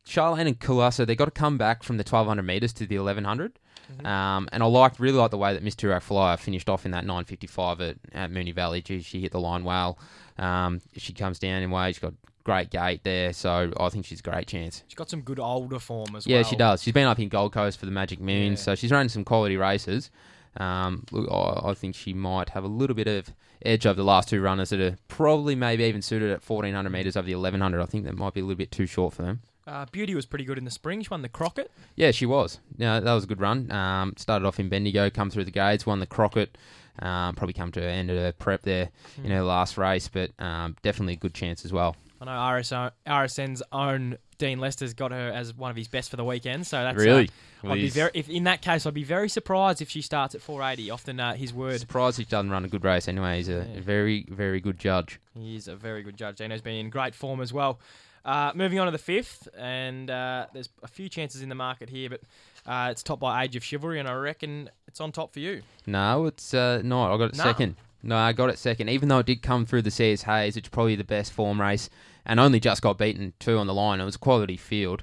Charlene 0.06 0.46
and 0.46 0.58
Kulasa 0.58 1.06
they've 1.06 1.16
got 1.16 1.26
to 1.26 1.30
come 1.30 1.58
back 1.58 1.82
from 1.82 1.98
the 1.98 2.04
1200 2.04 2.42
meters 2.42 2.72
to 2.74 2.86
the 2.86 2.98
1100. 2.98 3.58
Um, 4.04 4.48
and 4.52 4.62
I 4.62 4.66
liked 4.66 5.00
really 5.00 5.18
like 5.18 5.30
the 5.30 5.38
way 5.38 5.54
that 5.54 5.62
Miss 5.62 5.74
Turak 5.74 6.02
Flyer 6.02 6.36
finished 6.36 6.68
off 6.68 6.84
in 6.84 6.92
that 6.92 7.04
955 7.04 7.80
at, 7.80 7.96
at 8.12 8.30
Moonee 8.30 8.54
Valley. 8.54 8.82
Gee, 8.82 9.00
she 9.02 9.20
hit 9.20 9.32
the 9.32 9.40
line 9.40 9.64
well. 9.64 9.98
Um, 10.38 10.80
she 10.96 11.12
comes 11.12 11.38
down 11.38 11.62
in 11.62 11.70
weight. 11.70 11.94
She's 11.94 12.00
got 12.00 12.14
great 12.44 12.70
gait 12.70 13.02
there, 13.04 13.32
so 13.32 13.72
I 13.78 13.88
think 13.88 14.06
she's 14.06 14.20
a 14.20 14.22
great 14.22 14.46
chance. 14.46 14.82
She's 14.88 14.94
got 14.94 15.10
some 15.10 15.20
good 15.22 15.38
older 15.38 15.78
form 15.78 16.16
as 16.16 16.26
Yeah, 16.26 16.36
well. 16.36 16.42
Yeah, 16.42 16.48
she 16.48 16.56
does. 16.56 16.82
She's 16.82 16.94
been 16.94 17.06
up 17.06 17.18
in 17.18 17.28
Gold 17.28 17.52
Coast 17.52 17.78
for 17.78 17.86
the 17.86 17.92
Magic 17.92 18.20
Moon, 18.20 18.52
Yeah. 18.52 18.56
so 18.56 18.74
she's 18.74 18.90
running 18.90 19.08
some 19.08 19.24
quality 19.24 19.56
races. 19.56 20.10
Um, 20.56 21.04
look, 21.12 21.30
I, 21.30 21.70
I 21.70 21.74
think 21.74 21.94
she 21.94 22.12
might 22.14 22.50
have 22.50 22.64
a 22.64 22.68
little 22.68 22.96
bit 22.96 23.06
of 23.06 23.32
edge 23.64 23.86
over 23.86 23.94
the 23.96 24.04
last 24.04 24.28
two 24.28 24.40
runners 24.40 24.70
that 24.70 24.80
are 24.80 24.96
probably 25.08 25.54
maybe 25.54 25.84
even 25.84 26.00
suited 26.02 26.30
at 26.30 26.42
1400 26.48 26.90
metres 26.90 27.16
over 27.16 27.26
the 27.26 27.34
1100. 27.34 27.80
I 27.82 27.86
think 27.86 28.04
that 28.04 28.16
might 28.16 28.32
be 28.34 28.40
a 28.40 28.44
little 28.44 28.56
bit 28.56 28.70
too 28.70 28.86
short 28.86 29.14
for 29.14 29.22
them. 29.22 29.40
Uh, 29.68 29.84
Beauty 29.92 30.14
was 30.14 30.24
pretty 30.24 30.44
good 30.44 30.56
in 30.56 30.64
the 30.64 30.70
spring. 30.70 31.02
She 31.02 31.08
won 31.10 31.20
the 31.22 31.28
Crockett. 31.28 31.70
Yeah, 31.94 32.10
she 32.10 32.24
was. 32.24 32.58
Yeah, 32.78 33.00
that 33.00 33.12
was 33.12 33.24
a 33.24 33.26
good 33.26 33.40
run. 33.40 33.70
Um, 33.70 34.14
started 34.16 34.46
off 34.46 34.58
in 34.58 34.68
Bendigo, 34.70 35.10
come 35.10 35.28
through 35.30 35.44
the 35.44 35.50
gates, 35.50 35.84
won 35.84 36.00
the 36.00 36.06
Crockett. 36.06 36.56
Um, 37.00 37.34
probably 37.36 37.52
come 37.52 37.70
to 37.72 37.80
the 37.80 37.86
end 37.86 38.10
of 38.10 38.16
her 38.16 38.32
prep 38.32 38.62
there 38.62 38.88
in 39.22 39.30
her 39.30 39.42
last 39.42 39.76
race, 39.78 40.08
but 40.08 40.30
um, 40.40 40.74
definitely 40.82 41.12
a 41.14 41.16
good 41.18 41.34
chance 41.34 41.64
as 41.64 41.72
well. 41.72 41.94
I 42.20 42.24
know 42.24 42.30
RSO, 42.32 42.90
RSN's 43.06 43.62
own 43.70 44.16
Dean 44.38 44.58
Lester's 44.58 44.94
got 44.94 45.12
her 45.12 45.30
as 45.32 45.54
one 45.54 45.70
of 45.70 45.76
his 45.76 45.86
best 45.86 46.10
for 46.10 46.16
the 46.16 46.24
weekend. 46.24 46.66
So 46.66 46.82
that's 46.82 46.96
Really? 46.98 47.30
Uh, 47.62 47.70
I'd 47.70 47.74
be 47.74 47.88
very, 47.90 48.10
if 48.14 48.28
in 48.28 48.44
that 48.44 48.62
case, 48.62 48.86
I'd 48.86 48.94
be 48.94 49.04
very 49.04 49.28
surprised 49.28 49.80
if 49.82 49.90
she 49.90 50.00
starts 50.02 50.34
at 50.34 50.40
480. 50.40 50.90
Often 50.90 51.20
uh, 51.20 51.34
his 51.34 51.52
word. 51.52 51.78
Surprised 51.78 52.18
he 52.18 52.24
doesn't 52.24 52.50
run 52.50 52.64
a 52.64 52.68
good 52.68 52.84
race 52.84 53.06
anyway. 53.06 53.36
He's 53.36 53.48
a 53.48 53.66
Yeah. 53.72 53.80
very, 53.80 54.26
very 54.30 54.60
good 54.60 54.78
judge. 54.78 55.20
He 55.34 55.54
is 55.56 55.68
a 55.68 55.76
very 55.76 56.02
good 56.02 56.16
judge. 56.16 56.36
Dino's 56.36 56.62
been 56.62 56.76
in 56.76 56.90
great 56.90 57.14
form 57.14 57.40
as 57.40 57.52
well. 57.52 57.78
Uh, 58.24 58.52
moving 58.54 58.78
on 58.78 58.86
to 58.86 58.90
the 58.90 58.98
fifth, 58.98 59.48
and 59.56 60.10
uh, 60.10 60.46
there's 60.52 60.68
a 60.82 60.88
few 60.88 61.08
chances 61.08 61.40
in 61.42 61.48
the 61.48 61.54
market 61.54 61.88
here, 61.88 62.10
but 62.10 62.20
uh, 62.66 62.88
it's 62.90 63.02
top 63.02 63.20
by 63.20 63.44
Age 63.44 63.56
of 63.56 63.64
Chivalry, 63.64 63.98
and 63.98 64.08
I 64.08 64.14
reckon 64.14 64.68
it's 64.86 65.00
on 65.00 65.12
top 65.12 65.32
for 65.32 65.40
you. 65.40 65.62
No, 65.86 66.26
it's 66.26 66.52
uh, 66.52 66.82
not. 66.84 67.12
I 67.14 67.16
got 67.16 67.30
it 67.30 67.36
No. 67.36 67.44
second. 67.44 67.76
No, 68.02 68.16
I 68.16 68.32
got 68.32 68.50
it 68.50 68.58
second. 68.58 68.90
Even 68.90 69.08
though 69.08 69.18
it 69.18 69.26
did 69.26 69.42
come 69.42 69.66
through 69.66 69.82
the 69.82 69.90
CS 69.90 70.22
Hayes, 70.22 70.56
it's 70.56 70.68
probably 70.68 70.94
the 70.94 71.04
best 71.04 71.32
form 71.32 71.60
race, 71.60 71.88
and 72.26 72.38
only 72.38 72.60
just 72.60 72.82
got 72.82 72.98
beaten 72.98 73.32
two 73.38 73.56
on 73.58 73.66
the 73.66 73.74
line. 73.74 74.00
It 74.00 74.04
was 74.04 74.16
a 74.16 74.20
quality 74.20 74.56
field. 74.56 75.02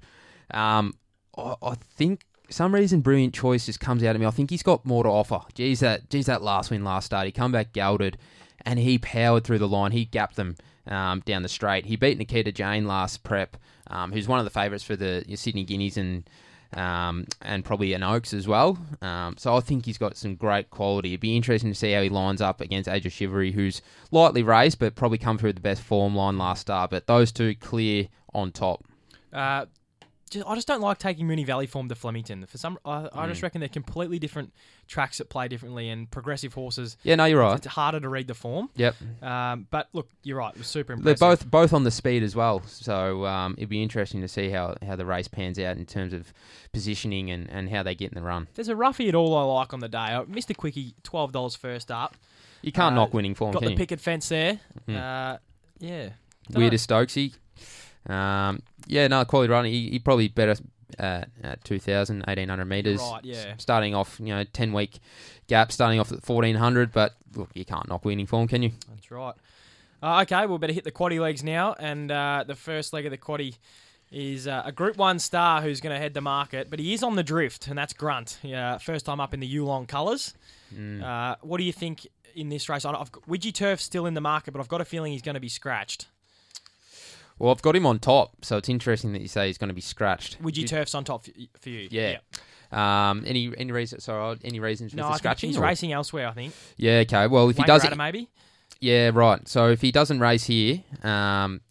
Um, 0.51 0.93
I, 1.37 1.55
I 1.61 1.75
think 1.75 2.25
some 2.49 2.73
reason 2.75 3.01
Brilliant 3.01 3.33
Choice 3.33 3.65
just 3.65 3.79
comes 3.79 4.03
out 4.03 4.15
of 4.15 4.21
me. 4.21 4.27
I 4.27 4.31
think 4.31 4.49
he's 4.51 4.63
got 4.63 4.85
more 4.85 5.03
to 5.03 5.09
offer. 5.09 5.39
Geez, 5.55 5.79
that 5.79 6.09
geez 6.09 6.27
that 6.27 6.41
last 6.43 6.69
win 6.69 6.83
last 6.83 7.05
start, 7.07 7.25
he 7.25 7.31
come 7.31 7.51
back 7.51 7.73
gelded, 7.73 8.17
and 8.65 8.79
he 8.79 8.97
powered 8.97 9.43
through 9.43 9.59
the 9.59 9.67
line. 9.67 9.91
He 9.91 10.05
gapped 10.05 10.35
them 10.35 10.55
um, 10.87 11.21
down 11.21 11.43
the 11.43 11.49
straight. 11.49 11.85
He 11.85 11.95
beat 11.95 12.17
Nikita 12.17 12.51
Jane 12.51 12.85
last 12.85 13.23
prep, 13.23 13.57
um, 13.87 14.11
who's 14.11 14.27
one 14.27 14.39
of 14.39 14.45
the 14.45 14.51
favourites 14.51 14.83
for 14.83 14.95
the 14.95 15.23
Sydney 15.35 15.63
Guineas 15.63 15.97
and 15.97 16.29
um, 16.73 17.25
and 17.41 17.63
probably 17.63 17.93
an 17.93 18.03
Oaks 18.03 18.33
as 18.33 18.47
well. 18.47 18.77
Um, 19.01 19.35
so 19.37 19.55
I 19.55 19.61
think 19.61 19.85
he's 19.85 19.97
got 19.97 20.17
some 20.17 20.35
great 20.35 20.69
quality. 20.69 21.09
It'd 21.09 21.21
be 21.21 21.35
interesting 21.35 21.71
to 21.71 21.75
see 21.75 21.93
how 21.93 22.01
he 22.01 22.09
lines 22.09 22.41
up 22.41 22.59
against 22.59 22.89
Age 22.89 23.05
of 23.05 23.13
Chivalry, 23.13 23.51
who's 23.51 23.81
lightly 24.11 24.43
raced 24.43 24.79
but 24.79 24.95
probably 24.95 25.17
come 25.17 25.37
through 25.37 25.53
the 25.53 25.61
best 25.61 25.81
form 25.81 26.15
line 26.15 26.37
last 26.37 26.61
start. 26.61 26.91
But 26.91 27.07
those 27.07 27.31
two 27.31 27.55
clear 27.55 28.07
on 28.33 28.51
top. 28.51 28.83
Uh, 29.31 29.65
just, 30.35 30.47
I 30.47 30.55
just 30.55 30.67
don't 30.67 30.81
like 30.81 30.97
taking 30.99 31.27
Moonee 31.27 31.45
Valley 31.45 31.65
form 31.67 31.89
to 31.89 31.95
Flemington. 31.95 32.45
For 32.45 32.57
some, 32.57 32.77
I, 32.85 33.07
I 33.11 33.25
Mm. 33.25 33.29
just 33.29 33.41
reckon 33.41 33.59
they're 33.59 33.67
completely 33.69 34.19
different 34.19 34.53
tracks 34.87 35.17
that 35.17 35.29
play 35.29 35.47
differently, 35.47 35.89
and 35.89 36.09
progressive 36.11 36.53
horses. 36.53 36.95
Yeah, 37.03 37.15
no, 37.15 37.25
you're 37.25 37.39
right. 37.41 37.57
It's 37.57 37.65
harder 37.67 37.99
to 37.99 38.07
read 38.09 38.27
the 38.27 38.33
form. 38.35 38.69
Yep, 38.75 38.95
Um, 39.23 39.67
but 39.71 39.89
look, 39.93 40.07
you're 40.23 40.37
right. 40.37 40.53
It 40.53 40.59
was 40.59 40.67
super 40.67 40.93
impressive. 40.93 41.19
they're 41.19 41.27
impressive. 41.31 41.49
both 41.51 41.71
both 41.71 41.73
on 41.73 41.83
the 41.83 41.91
speed 41.91 42.21
as 42.23 42.35
well. 42.35 42.61
So 42.67 43.25
um, 43.25 43.55
it'd 43.57 43.69
be 43.69 43.81
interesting 43.81 44.21
to 44.21 44.27
see 44.27 44.49
how, 44.51 44.75
how 44.85 44.95
the 44.95 45.05
race 45.05 45.27
pans 45.27 45.57
out 45.57 45.77
in 45.77 45.85
terms 45.85 46.13
of 46.13 46.31
positioning 46.71 47.31
and, 47.31 47.49
and 47.49 47.69
how 47.69 47.81
they 47.83 47.95
get 47.95 48.11
in 48.11 48.15
the 48.15 48.21
run. 48.21 48.47
There's 48.53 48.67
a 48.69 48.75
roughie 48.75 49.09
at 49.09 49.15
all 49.15 49.35
I 49.35 49.43
like 49.43 49.73
on 49.73 49.79
the 49.79 49.89
day. 49.89 49.97
Uh, 49.97 50.23
Mr. 50.25 50.55
Quickie, 50.55 50.93
twelve 51.03 51.31
dollars 51.31 51.55
first 51.55 51.89
up. 51.91 52.15
You 52.61 52.71
can't 52.71 52.93
Uh, 52.93 52.95
knock 52.95 53.13
winning 53.13 53.35
form, 53.35 53.51
Got 53.53 53.59
can 53.59 53.65
the 53.67 53.71
you? 53.73 53.77
picket 53.77 53.99
fence 53.99 54.29
there. 54.29 54.59
Mhm. 54.87 54.95
Uh, 54.95 55.37
yeah. 55.79 56.09
Dunno. 56.49 56.59
Weird 56.59 56.73
Stokesy. 56.73 57.33
Um, 58.07 58.61
yeah, 58.87 59.07
no, 59.07 59.25
quality 59.25 59.51
runner. 59.51 59.67
He, 59.67 59.89
he 59.89 59.99
probably 59.99 60.27
better 60.27 60.55
uh, 60.99 61.23
at 61.43 61.63
2,000, 61.63 62.17
1,800 62.19 62.65
metres. 62.65 62.99
Right, 63.01 63.21
yeah. 63.23 63.35
S- 63.35 63.45
Starting 63.61 63.95
off, 63.95 64.19
you 64.19 64.27
know, 64.27 64.43
10 64.43 64.73
week 64.73 64.99
gap, 65.47 65.71
starting 65.71 65.99
off 65.99 66.11
at 66.11 66.27
1,400, 66.27 66.91
but 66.91 67.13
look, 67.35 67.49
you 67.53 67.65
can't 67.65 67.87
knock 67.89 68.05
winning 68.05 68.25
form, 68.27 68.47
can 68.47 68.63
you? 68.63 68.71
That's 68.89 69.09
right. 69.11 69.33
Uh, 70.03 70.21
okay, 70.21 70.45
we'll 70.45 70.59
better 70.59 70.73
hit 70.73 70.83
the 70.83 70.91
quaddy 70.91 71.19
legs 71.19 71.43
now. 71.43 71.73
And 71.79 72.11
uh, 72.11 72.43
the 72.47 72.55
first 72.55 72.93
leg 72.93 73.05
of 73.05 73.11
the 73.11 73.17
quaddy 73.17 73.55
is 74.11 74.47
uh, 74.47 74.61
a 74.63 74.71
Group 74.71 74.97
1 74.97 75.17
star 75.19 75.61
who's 75.61 75.81
going 75.81 75.93
to 75.93 75.99
head 75.99 76.13
the 76.13 76.21
market, 76.21 76.69
but 76.69 76.79
he 76.79 76.93
is 76.93 77.01
on 77.01 77.15
the 77.15 77.23
drift, 77.23 77.67
and 77.67 77.77
that's 77.77 77.91
Grunt. 77.93 78.37
Yeah, 78.43 78.77
first 78.77 79.05
time 79.05 79.19
up 79.19 79.33
in 79.33 79.39
the 79.39 79.51
Yulong 79.51 79.87
colours. 79.87 80.35
Mm. 80.73 81.03
Uh, 81.03 81.35
what 81.41 81.57
do 81.57 81.63
you 81.63 81.73
think 81.73 82.05
in 82.35 82.49
this 82.49 82.69
race? 82.69 82.85
I've 82.85 83.11
got, 83.11 83.27
Widgie 83.27 83.53
Turf's 83.53 83.83
still 83.83 84.05
in 84.05 84.13
the 84.13 84.21
market, 84.21 84.51
but 84.51 84.59
I've 84.59 84.67
got 84.67 84.79
a 84.79 84.85
feeling 84.85 85.11
he's 85.11 85.23
going 85.23 85.33
to 85.33 85.39
be 85.41 85.49
scratched. 85.49 86.07
Well, 87.37 87.51
I've 87.51 87.61
got 87.61 87.75
him 87.75 87.85
on 87.85 87.99
top, 87.99 88.45
so 88.45 88.57
it's 88.57 88.69
interesting 88.69 89.11
that 89.13 89.21
you 89.21 89.27
say 89.27 89.47
he's 89.47 89.57
going 89.57 89.67
to 89.67 89.73
be 89.73 89.81
scratched. 89.81 90.37
Would 90.41 90.55
You- 90.57 90.67
Turf's 90.67 90.95
on 90.95 91.03
top 91.03 91.25
for, 91.25 91.31
for 91.59 91.69
you. 91.69 91.87
Yeah. 91.91 92.17
Um, 92.71 93.23
any 93.27 93.51
any 93.57 93.71
reason? 93.71 93.99
Sorry, 93.99 94.37
any 94.43 94.59
reasons 94.59 94.93
No, 94.93 95.03
I 95.03 95.05
the 95.05 95.11
think 95.13 95.17
scratching? 95.19 95.49
he's 95.49 95.57
or- 95.57 95.63
racing 95.63 95.91
elsewhere, 95.91 96.27
I 96.27 96.31
think. 96.31 96.53
Yeah, 96.77 96.99
okay. 96.99 97.27
Well, 97.27 97.49
if 97.49 97.57
he 97.57 97.63
does 97.63 97.83
it, 97.83 97.95
maybe? 97.95 98.29
Yeah, 98.81 99.11
right. 99.13 99.47
So 99.47 99.69
if 99.69 99.81
he 99.81 99.91
doesn't 99.91 100.19
race 100.19 100.45
here, 100.45 100.83
um, 101.03 101.61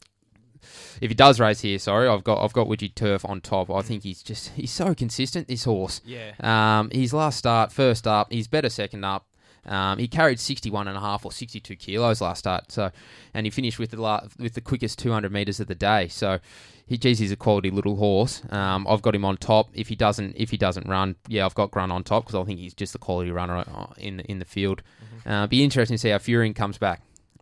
if 1.01 1.11
he 1.11 1.15
does 1.15 1.41
race 1.41 1.61
here, 1.61 1.79
sorry, 1.79 2.09
I've 2.09 2.25
got 2.25 2.43
I've 2.43 2.53
got 2.53 2.67
Widgie 2.69 2.95
Turf 2.95 3.25
on 3.25 3.41
top. 3.41 3.71
I 3.71 3.83
think 3.83 4.05
he's 4.05 4.23
just 4.23 4.51
he's 4.51 4.71
so 4.71 4.95
consistent. 4.95 5.49
This 5.49 5.65
horse. 5.65 6.01
Yeah. 6.05 6.33
Um, 6.41 6.91
his 6.91 7.13
last 7.13 7.39
start, 7.39 7.73
first 7.73 8.07
up, 8.07 8.33
he's 8.33 8.49
better 8.49 8.71
second 8.71 9.05
up. 9.05 9.27
Um, 9.67 9.99
he 9.99 10.09
carried 10.09 10.39
61 10.41 10.89
and 10.89 10.97
a 10.97 11.01
half 11.01 11.25
or 11.25 11.33
62 11.33 11.77
kilos 11.77 12.21
last 12.21 12.41
start. 12.41 12.71
So, 12.73 12.91
and 13.33 13.47
he 13.47 13.51
finished 13.51 13.79
with 13.79 13.91
the 13.91 14.01
la- 14.01 14.27
with 14.39 14.55
the 14.55 14.61
quickest 14.61 14.99
200 14.99 15.33
meters 15.33 15.61
of 15.61 15.67
the 15.69 15.75
day. 15.75 16.09
So, 16.09 16.39
he 16.87 16.99
geez, 16.99 17.19
he's 17.19 17.33
a 17.33 17.37
quality 17.37 17.71
little 17.71 17.97
horse. 17.97 18.43
Um, 18.51 18.87
I've 18.89 19.01
got 19.01 19.15
him 19.15 19.25
on 19.25 19.39
top. 19.39 19.71
If 19.73 19.89
he 19.89 19.97
doesn't, 19.97 20.35
if 20.37 20.51
he 20.51 20.57
doesn't 20.59 20.87
run, 20.87 21.17
yeah, 21.29 21.47
I've 21.47 21.55
got 21.55 21.71
Grunt 21.71 21.91
on 21.93 22.05
top 22.05 22.25
because 22.27 22.39
I 22.39 22.45
think 22.45 22.59
he's 22.61 22.75
just 22.75 22.95
a 22.95 22.99
quality 22.99 23.31
runner 23.31 23.59
uh, 23.59 23.87
in 23.97 24.21
in 24.21 24.39
the 24.39 24.45
field. 24.45 24.83
Uh, 25.25 25.47
be 25.47 25.65
interesting 25.65 25.95
to 25.95 25.99
see 25.99 26.11
how 26.11 26.19
Furing 26.19 26.53
comes 26.53 26.77
back. 26.77 27.01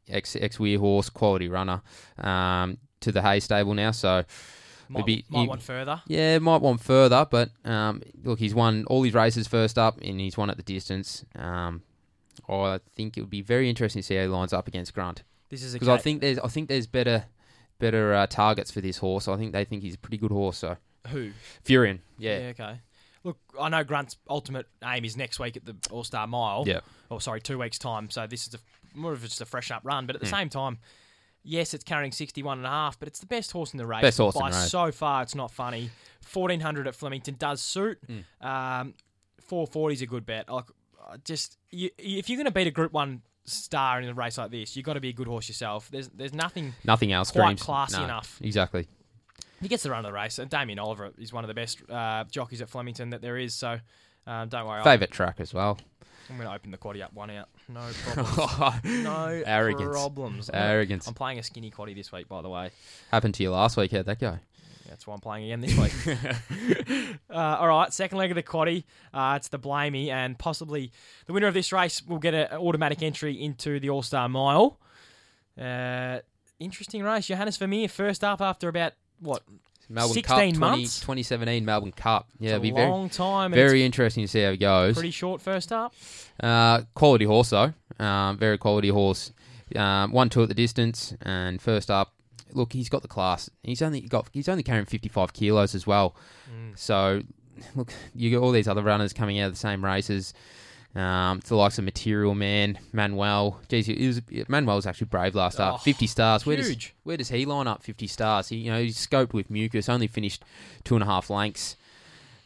Ex 0.08 0.36
ex 0.36 0.60
Weir 0.60 0.78
horse, 0.78 1.08
quality 1.08 1.48
runner, 1.48 1.82
um, 2.18 2.78
to 3.00 3.10
the 3.12 3.22
Hay 3.22 3.40
stable 3.40 3.74
now. 3.74 3.90
So. 3.90 4.24
Might, 4.88 5.06
be- 5.06 5.24
might 5.30 5.40
he- 5.42 5.48
want 5.48 5.62
further. 5.62 6.02
Yeah, 6.06 6.38
might 6.38 6.60
want 6.60 6.82
further, 6.82 7.26
but 7.30 7.48
um, 7.64 8.02
look, 8.24 8.38
he's 8.38 8.54
won 8.54 8.84
all 8.88 9.02
his 9.04 9.14
races 9.14 9.48
first 9.48 9.78
up, 9.78 9.98
and 10.02 10.20
he's 10.20 10.36
won 10.36 10.50
at 10.50 10.58
the 10.58 10.62
distance. 10.62 11.24
Um, 11.34 11.82
I 12.60 12.78
think 12.94 13.16
it 13.16 13.20
would 13.22 13.30
be 13.30 13.42
very 13.42 13.68
interesting 13.68 14.00
to 14.02 14.06
see 14.06 14.14
how 14.16 14.22
he 14.22 14.28
lines 14.28 14.52
up 14.52 14.68
against 14.68 14.94
Grant. 14.94 15.22
This 15.48 15.62
is 15.62 15.72
because 15.72 15.88
I 15.88 15.98
think 15.98 16.20
there's 16.20 16.38
I 16.38 16.48
think 16.48 16.68
there's 16.68 16.86
better 16.86 17.24
better 17.78 18.14
uh, 18.14 18.26
targets 18.26 18.70
for 18.70 18.80
this 18.80 18.98
horse. 18.98 19.28
I 19.28 19.36
think 19.36 19.52
they 19.52 19.64
think 19.64 19.82
he's 19.82 19.94
a 19.94 19.98
pretty 19.98 20.16
good 20.18 20.30
horse. 20.30 20.58
So 20.58 20.76
who? 21.08 21.30
Furion, 21.64 21.98
yeah, 22.18 22.52
okay. 22.52 22.80
Look, 23.24 23.38
I 23.60 23.68
know 23.68 23.84
Grunt's 23.84 24.16
ultimate 24.28 24.66
aim 24.84 25.04
is 25.04 25.16
next 25.16 25.38
week 25.38 25.56
at 25.56 25.64
the 25.64 25.76
All 25.90 26.04
Star 26.04 26.26
Mile. 26.26 26.64
yeah, 26.66 26.80
Oh, 27.10 27.18
sorry, 27.18 27.40
two 27.40 27.58
weeks' 27.58 27.78
time. 27.78 28.10
So 28.10 28.26
this 28.26 28.46
is 28.48 28.54
a, 28.54 28.58
more 28.94 29.12
of 29.12 29.22
just 29.22 29.40
a 29.40 29.44
fresh 29.44 29.70
up 29.70 29.82
run. 29.84 30.06
But 30.06 30.16
at 30.16 30.20
the 30.22 30.26
Mm. 30.26 30.30
same 30.38 30.48
time, 30.48 30.78
yes, 31.44 31.72
it's 31.74 31.84
carrying 31.84 32.10
61 32.12 32.58
and 32.58 32.66
a 32.66 32.70
half, 32.70 32.98
but 32.98 33.06
it's 33.06 33.20
the 33.20 33.26
best 33.26 33.52
horse 33.52 33.72
in 33.72 33.78
the 33.78 33.86
race. 33.86 34.02
Best 34.02 34.18
horse 34.18 34.34
in 34.34 34.40
By 34.40 34.50
the 34.50 34.56
race. 34.56 34.70
so 34.70 34.90
far, 34.90 35.22
it's 35.22 35.34
not 35.36 35.50
funny. 35.52 35.90
1400 36.32 36.88
at 36.88 36.94
Flemington 36.96 37.36
does 37.38 37.60
suit. 37.60 37.98
Mm. 38.08 38.24
Um, 38.44 38.94
440 39.40 39.94
is 39.94 40.02
a 40.02 40.06
good 40.06 40.26
bet. 40.26 40.48
Like, 40.50 40.64
just 41.24 41.58
you, 41.70 41.90
if 41.98 42.28
you're 42.28 42.36
going 42.36 42.46
to 42.46 42.52
beat 42.52 42.66
a 42.66 42.70
Group 42.70 42.92
One 42.92 43.22
star 43.44 44.00
in 44.00 44.08
a 44.08 44.14
race 44.14 44.38
like 44.38 44.50
this, 44.50 44.76
you've 44.76 44.86
got 44.86 44.94
to 44.94 45.00
be 45.00 45.08
a 45.08 45.12
good 45.12 45.26
horse 45.26 45.48
yourself. 45.48 45.88
There's 45.90 46.08
there's 46.08 46.32
nothing. 46.34 46.74
nothing 46.84 47.12
else 47.12 47.30
Quite 47.30 47.42
screams 47.58 47.62
classy 47.62 47.98
no, 47.98 48.04
enough. 48.04 48.38
Exactly. 48.40 48.86
He 49.60 49.68
gets 49.68 49.84
the 49.84 49.90
run 49.90 50.04
of 50.04 50.10
the 50.10 50.12
race. 50.12 50.38
And 50.38 50.50
Damien 50.50 50.78
Oliver 50.78 51.12
is 51.18 51.32
one 51.32 51.44
of 51.44 51.48
the 51.48 51.54
best 51.54 51.78
uh, 51.88 52.24
jockeys 52.30 52.60
at 52.62 52.68
Flemington 52.68 53.10
that 53.10 53.22
there 53.22 53.36
is. 53.36 53.54
So 53.54 53.78
um, 54.26 54.48
don't 54.48 54.66
worry. 54.66 54.78
I'll- 54.78 54.84
Favorite 54.84 55.10
track 55.12 55.36
as 55.38 55.54
well. 55.54 55.78
I'm 56.30 56.36
going 56.36 56.48
to 56.48 56.54
open 56.54 56.70
the 56.70 56.78
quaddy 56.78 57.02
up 57.02 57.12
one 57.12 57.30
out. 57.30 57.48
No 57.68 57.80
problems. 58.04 58.84
no 59.04 59.42
Arrogance. 59.44 59.90
problems. 59.90 60.50
Arrogance 60.54 61.06
I'm 61.08 61.14
playing 61.14 61.40
a 61.40 61.42
skinny 61.42 61.70
quaddy 61.70 61.94
this 61.96 62.12
week, 62.12 62.28
by 62.28 62.42
the 62.42 62.48
way. 62.48 62.70
happened 63.10 63.34
to 63.34 63.42
you 63.42 63.50
last 63.50 63.76
week. 63.76 63.90
How'd 63.90 64.06
that 64.06 64.20
go? 64.20 64.38
That's 64.88 65.06
why 65.06 65.14
I'm 65.14 65.20
playing 65.20 65.44
again 65.44 65.60
this 65.60 65.76
week. 65.76 67.16
uh, 67.30 67.36
all 67.36 67.68
right, 67.68 67.92
second 67.92 68.18
leg 68.18 68.30
of 68.30 68.34
the 68.34 68.42
quaddy. 68.42 68.84
Uh, 69.12 69.34
it's 69.36 69.48
the 69.48 69.58
Blamey, 69.58 70.08
and 70.08 70.38
possibly 70.38 70.92
the 71.26 71.32
winner 71.32 71.46
of 71.46 71.54
this 71.54 71.72
race 71.72 72.02
will 72.02 72.18
get 72.18 72.34
an 72.34 72.48
automatic 72.52 73.02
entry 73.02 73.40
into 73.42 73.80
the 73.80 73.90
All 73.90 74.02
Star 74.02 74.28
Mile. 74.28 74.78
Uh, 75.60 76.18
interesting 76.58 77.02
race. 77.02 77.26
Johannes 77.26 77.56
Vermeer 77.56 77.88
first 77.88 78.24
up 78.24 78.40
after 78.40 78.68
about 78.68 78.92
what? 79.20 79.42
Melbourne 79.88 80.14
16 80.14 80.22
Cup 80.22 80.36
20, 80.36 80.58
months? 80.58 81.00
2017 81.00 81.64
Melbourne 81.64 81.92
Cup. 81.92 82.28
Yeah, 82.38 82.50
it'll 82.50 82.58
a 82.58 82.62
be 82.62 82.70
very 82.70 82.88
long 82.88 83.10
time. 83.10 83.46
and 83.46 83.54
very 83.54 83.84
interesting 83.84 84.24
to 84.24 84.28
see 84.28 84.42
how 84.42 84.50
it 84.50 84.58
goes. 84.58 84.94
pretty 84.94 85.10
short 85.10 85.42
first 85.42 85.72
up. 85.72 85.92
Uh, 86.40 86.82
quality 86.94 87.24
horse 87.24 87.50
though, 87.50 87.72
um, 87.98 88.38
very 88.38 88.58
quality 88.58 88.88
horse. 88.88 89.32
Um, 89.76 90.12
one 90.12 90.28
two 90.28 90.42
at 90.42 90.48
the 90.48 90.54
distance, 90.54 91.14
and 91.22 91.60
first 91.60 91.90
up, 91.90 92.14
look, 92.54 92.72
he's 92.72 92.88
got 92.88 93.02
the 93.02 93.08
class. 93.08 93.50
He's 93.62 93.82
only 93.82 94.00
got 94.00 94.28
he's 94.32 94.48
only 94.48 94.62
carrying 94.62 94.86
fifty 94.86 95.08
five 95.08 95.32
kilos 95.32 95.74
as 95.74 95.86
well. 95.86 96.14
Mm. 96.50 96.78
So, 96.78 97.22
look, 97.74 97.92
you 98.14 98.30
got 98.30 98.42
all 98.44 98.52
these 98.52 98.68
other 98.68 98.82
runners 98.82 99.12
coming 99.12 99.38
out 99.40 99.46
of 99.48 99.52
the 99.52 99.58
same 99.58 99.84
races. 99.84 100.34
Um, 100.94 101.38
it's 101.38 101.48
the 101.48 101.56
likes 101.56 101.78
of 101.78 101.84
Material 101.84 102.34
Man, 102.34 102.78
Manuel. 102.92 103.58
Geez, 103.68 103.86
he 103.86 104.06
was, 104.06 104.20
Manuel 104.48 104.76
was 104.76 104.86
actually 104.86 105.06
brave 105.06 105.34
last 105.34 105.58
Oh, 105.58 105.64
up. 105.64 105.82
Fifty 105.82 106.06
stars. 106.06 106.44
Where 106.44 106.56
does 106.56 106.76
where 107.04 107.16
does 107.16 107.30
he 107.30 107.46
line 107.46 107.66
up? 107.66 107.82
Fifty 107.82 108.06
stars. 108.06 108.48
He 108.48 108.56
you 108.56 108.70
know 108.70 108.82
he's 108.82 108.98
scoped 109.06 109.32
with 109.32 109.48
mucus. 109.48 109.88
Only 109.88 110.06
finished 110.06 110.44
two 110.84 110.94
and 110.94 111.02
a 111.02 111.06
half 111.06 111.30
lengths 111.30 111.76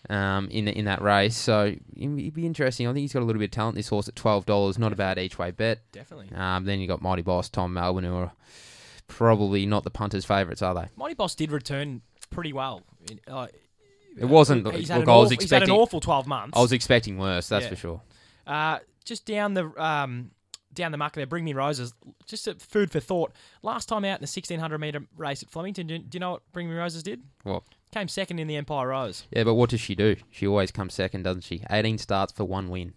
um, 0.08 0.48
in 0.50 0.68
in 0.68 0.84
that 0.84 1.02
race. 1.02 1.36
So 1.36 1.74
it'd 1.96 2.34
be 2.34 2.46
interesting. 2.46 2.86
I 2.86 2.92
think 2.92 3.02
he's 3.02 3.12
got 3.12 3.22
a 3.22 3.24
little 3.26 3.40
bit 3.40 3.46
of 3.46 3.50
talent. 3.50 3.74
This 3.74 3.88
horse 3.88 4.06
at 4.06 4.14
twelve 4.14 4.46
dollars, 4.46 4.78
not 4.78 4.92
a 4.92 4.96
bad 4.96 5.18
each 5.18 5.38
way 5.40 5.50
bet. 5.50 5.80
Definitely. 5.90 6.28
Um, 6.32 6.64
then 6.66 6.78
you 6.78 6.86
got 6.86 7.02
Mighty 7.02 7.22
Boss, 7.22 7.48
Tom 7.48 7.74
Melbourne, 7.74 8.04
who 8.04 8.14
are 8.14 8.32
probably 9.08 9.66
not 9.66 9.84
the 9.84 9.90
punters' 9.90 10.24
favourites, 10.24 10.62
are 10.62 10.74
they? 10.74 10.86
Mighty 10.96 11.14
Boss 11.14 11.34
did 11.34 11.50
return 11.52 12.02
pretty 12.30 12.52
well. 12.52 12.82
In- 13.10 13.20
uh, 13.28 13.46
It 14.18 14.24
wasn't. 14.26 14.66
He's 14.74 14.88
look, 14.90 15.08
I 15.08 15.16
was 15.16 15.26
awful, 15.32 15.36
he's 15.42 15.50
had 15.50 15.62
an 15.62 15.70
awful 15.70 16.00
12 16.00 16.26
months. 16.26 16.56
I 16.56 16.60
was 16.62 16.72
expecting 16.72 17.18
worse. 17.18 17.48
That's 17.48 17.64
Yeah. 17.64 17.70
for 17.70 17.76
sure. 17.76 18.02
Uh, 18.46 18.78
just 19.04 19.26
down 19.26 19.54
the 19.54 19.66
um, 19.82 20.30
down 20.72 20.92
the 20.92 20.98
muck 20.98 21.14
there, 21.14 21.26
Bring 21.26 21.44
Me 21.44 21.52
Roses. 21.54 21.94
Just 22.26 22.46
a 22.48 22.54
food 22.54 22.90
for 22.90 23.00
thought. 23.00 23.32
Last 23.62 23.86
time 23.86 24.04
out 24.04 24.18
in 24.18 24.22
the 24.22 24.26
1600 24.26 24.78
metre 24.78 25.00
race 25.16 25.42
at 25.42 25.50
Flemington, 25.50 25.86
do, 25.86 25.98
do 25.98 26.16
you 26.16 26.20
know 26.20 26.32
what 26.32 26.42
Bring 26.52 26.68
Me 26.68 26.74
Roses 26.76 27.02
did? 27.02 27.22
What? 27.44 27.62
Came 27.92 28.08
second 28.08 28.38
in 28.40 28.46
the 28.46 28.56
Empire 28.56 28.88
Rose. 28.88 29.24
Yeah, 29.30 29.44
but 29.44 29.54
what 29.54 29.70
does 29.70 29.80
she 29.80 29.94
do? 29.94 30.16
She 30.30 30.46
always 30.46 30.70
comes 30.70 30.92
second, 30.94 31.22
doesn't 31.22 31.42
she? 31.44 31.62
18 31.70 31.98
starts 31.98 32.32
for 32.32 32.44
one 32.44 32.68
win. 32.68 32.92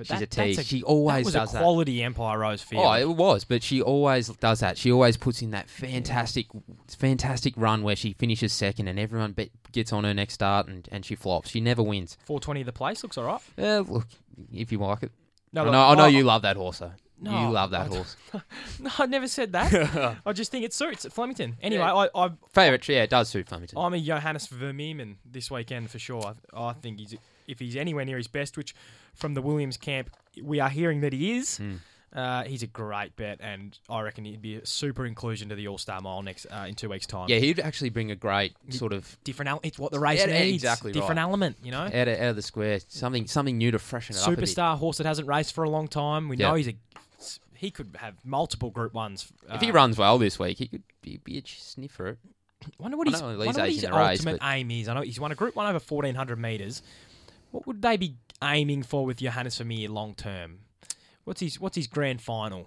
But 0.00 0.06
She's 0.06 0.16
a 0.16 0.20
that's 0.20 0.34
tease. 0.36 0.58
a- 0.58 0.64
She 0.64 0.82
always 0.82 1.26
does 1.26 1.32
that 1.34 1.40
was 1.42 1.48
does 1.48 1.50
a 1.50 1.52
that. 1.58 1.62
quality 1.62 2.02
Empire 2.02 2.38
Rose 2.38 2.62
field. 2.62 2.86
Oh, 2.86 2.92
it 2.94 3.04
was, 3.08 3.44
but 3.44 3.62
she 3.62 3.82
always 3.82 4.28
does 4.28 4.60
that. 4.60 4.78
She 4.78 4.90
always 4.90 5.18
puts 5.18 5.42
in 5.42 5.50
that 5.50 5.68
fantastic, 5.68 6.46
fantastic 6.88 7.52
run 7.56 7.82
where 7.82 7.96
she 7.96 8.14
finishes 8.14 8.52
second 8.54 8.88
and 8.88 8.98
everyone 8.98 9.32
be- 9.32 9.50
gets 9.72 9.92
on 9.92 10.04
her 10.04 10.14
next 10.14 10.34
start 10.34 10.68
and, 10.68 10.88
and 10.90 11.04
she 11.04 11.14
flops. 11.14 11.50
She 11.50 11.60
never 11.60 11.82
wins. 11.82 12.16
420 12.24 12.62
the 12.62 12.72
place 12.72 13.02
looks 13.02 13.18
all 13.18 13.24
right. 13.24 13.40
Uh, 13.58 13.80
look, 13.80 14.06
if 14.52 14.72
you 14.72 14.78
like 14.78 15.02
it. 15.02 15.12
No, 15.52 15.66
I 15.66 15.70
know, 15.70 15.82
I 15.82 15.94
know 15.96 16.06
you 16.06 16.22
love 16.24 16.40
that 16.42 16.56
horse, 16.56 16.78
though. 16.78 16.92
No, 17.22 17.42
you 17.42 17.50
love 17.50 17.72
that 17.72 17.88
horse. 17.88 18.16
No, 18.80 18.90
I 18.98 19.04
never 19.04 19.28
said 19.28 19.52
that. 19.52 20.16
I 20.24 20.32
just 20.32 20.50
think 20.50 20.64
it 20.64 20.72
suits 20.72 21.04
Flemington. 21.10 21.58
Anyway, 21.60 21.82
I, 21.84 22.08
I, 22.14 22.30
Favourite, 22.54 22.88
yeah, 22.88 23.02
it 23.02 23.10
does 23.10 23.28
suit 23.28 23.46
Flemington. 23.48 23.76
I'm 23.78 23.92
a 23.92 24.00
Johannes 24.00 24.48
Vermeerman 24.48 25.16
this 25.30 25.50
weekend 25.50 25.90
for 25.90 25.98
sure. 25.98 26.34
I, 26.54 26.68
I 26.68 26.72
think 26.72 26.98
he's 26.98 27.14
if 27.50 27.58
he's 27.58 27.76
anywhere 27.76 28.04
near 28.04 28.16
his 28.16 28.28
best, 28.28 28.56
which 28.56 28.74
from 29.14 29.34
the 29.34 29.42
Williams 29.42 29.76
camp 29.76 30.10
we 30.42 30.60
are 30.60 30.68
hearing 30.70 31.00
that 31.02 31.12
he 31.12 31.36
is. 31.38 31.58
Hmm. 31.58 31.74
Uh, 32.12 32.42
he's 32.42 32.64
a 32.64 32.66
great 32.66 33.14
bet, 33.14 33.38
and 33.40 33.78
I 33.88 34.00
reckon 34.00 34.24
he'd 34.24 34.42
be 34.42 34.56
a 34.56 34.66
super 34.66 35.06
inclusion 35.06 35.48
to 35.50 35.54
the 35.54 35.68
All 35.68 35.78
Star 35.78 36.00
Mile 36.00 36.22
next 36.22 36.44
uh, 36.46 36.64
in 36.66 36.74
two 36.74 36.88
weeks' 36.88 37.06
time. 37.06 37.28
Yeah, 37.28 37.38
he'd 37.38 37.60
actually 37.60 37.90
bring 37.90 38.10
a 38.10 38.16
great 38.16 38.52
sort 38.70 38.92
of 38.92 39.16
different. 39.22 39.48
Ele- 39.48 39.60
it's 39.62 39.78
what 39.78 39.92
the 39.92 40.00
race 40.00 40.18
Yeah, 40.18 40.26
needs. 40.40 40.64
exactly 40.64 40.90
different 40.90 41.18
right. 41.18 41.22
element, 41.22 41.58
you 41.62 41.70
know. 41.70 41.82
out 41.82 41.92
of, 42.08 42.08
out 42.08 42.30
of 42.30 42.34
the 42.36 42.42
square, 42.42 42.80
something 42.88 43.28
something 43.28 43.56
new 43.56 43.70
to 43.70 43.78
freshen 43.78 44.16
it 44.16 44.22
up. 44.22 44.28
Superstar 44.28 44.76
horse 44.76 44.96
that 44.98 45.06
hasn't 45.06 45.28
raced 45.28 45.52
for 45.54 45.62
a 45.62 45.70
long 45.70 45.86
time. 45.86 46.28
We 46.28 46.36
Yeah. 46.36 46.48
know 46.48 46.54
he's 46.54 46.66
a. 46.68 46.74
He 47.54 47.70
could 47.70 47.94
have 48.00 48.14
multiple 48.24 48.70
Group 48.70 48.92
Ones. 48.92 49.30
If 49.48 49.60
he 49.60 49.70
Uh, 49.70 49.74
runs 49.74 49.96
well 49.96 50.18
this 50.18 50.36
week, 50.36 50.58
he 50.58 50.66
could 50.66 50.82
be, 51.02 51.18
be 51.22 51.38
a 51.38 51.42
sniff 51.46 51.92
for 51.92 52.08
it. 52.08 52.18
Wonder 52.80 52.96
what 52.96 53.06
I 53.06 53.12
his, 53.12 53.20
know 53.20 53.26
wonder 53.28 53.38
what 53.60 53.70
his 53.70 53.82
the 53.82 53.92
race, 53.92 54.18
ultimate 54.26 54.40
aim 54.42 54.70
is. 54.72 54.88
I 54.88 54.94
know 54.94 55.02
he's 55.02 55.20
won 55.20 55.30
a 55.30 55.36
Group 55.36 55.54
One 55.54 55.66
over 55.68 55.78
fourteen 55.78 56.16
hundred 56.16 56.40
meters. 56.40 56.82
What 57.50 57.66
would 57.66 57.82
they 57.82 57.96
be 57.96 58.16
aiming 58.42 58.82
for 58.82 59.04
with 59.04 59.18
Johannes 59.18 59.58
Vermeer 59.58 59.88
long 59.88 60.14
term? 60.14 60.60
What's 61.24 61.40
his 61.40 61.60
What's 61.60 61.76
his 61.76 61.86
grand 61.86 62.20
final? 62.20 62.66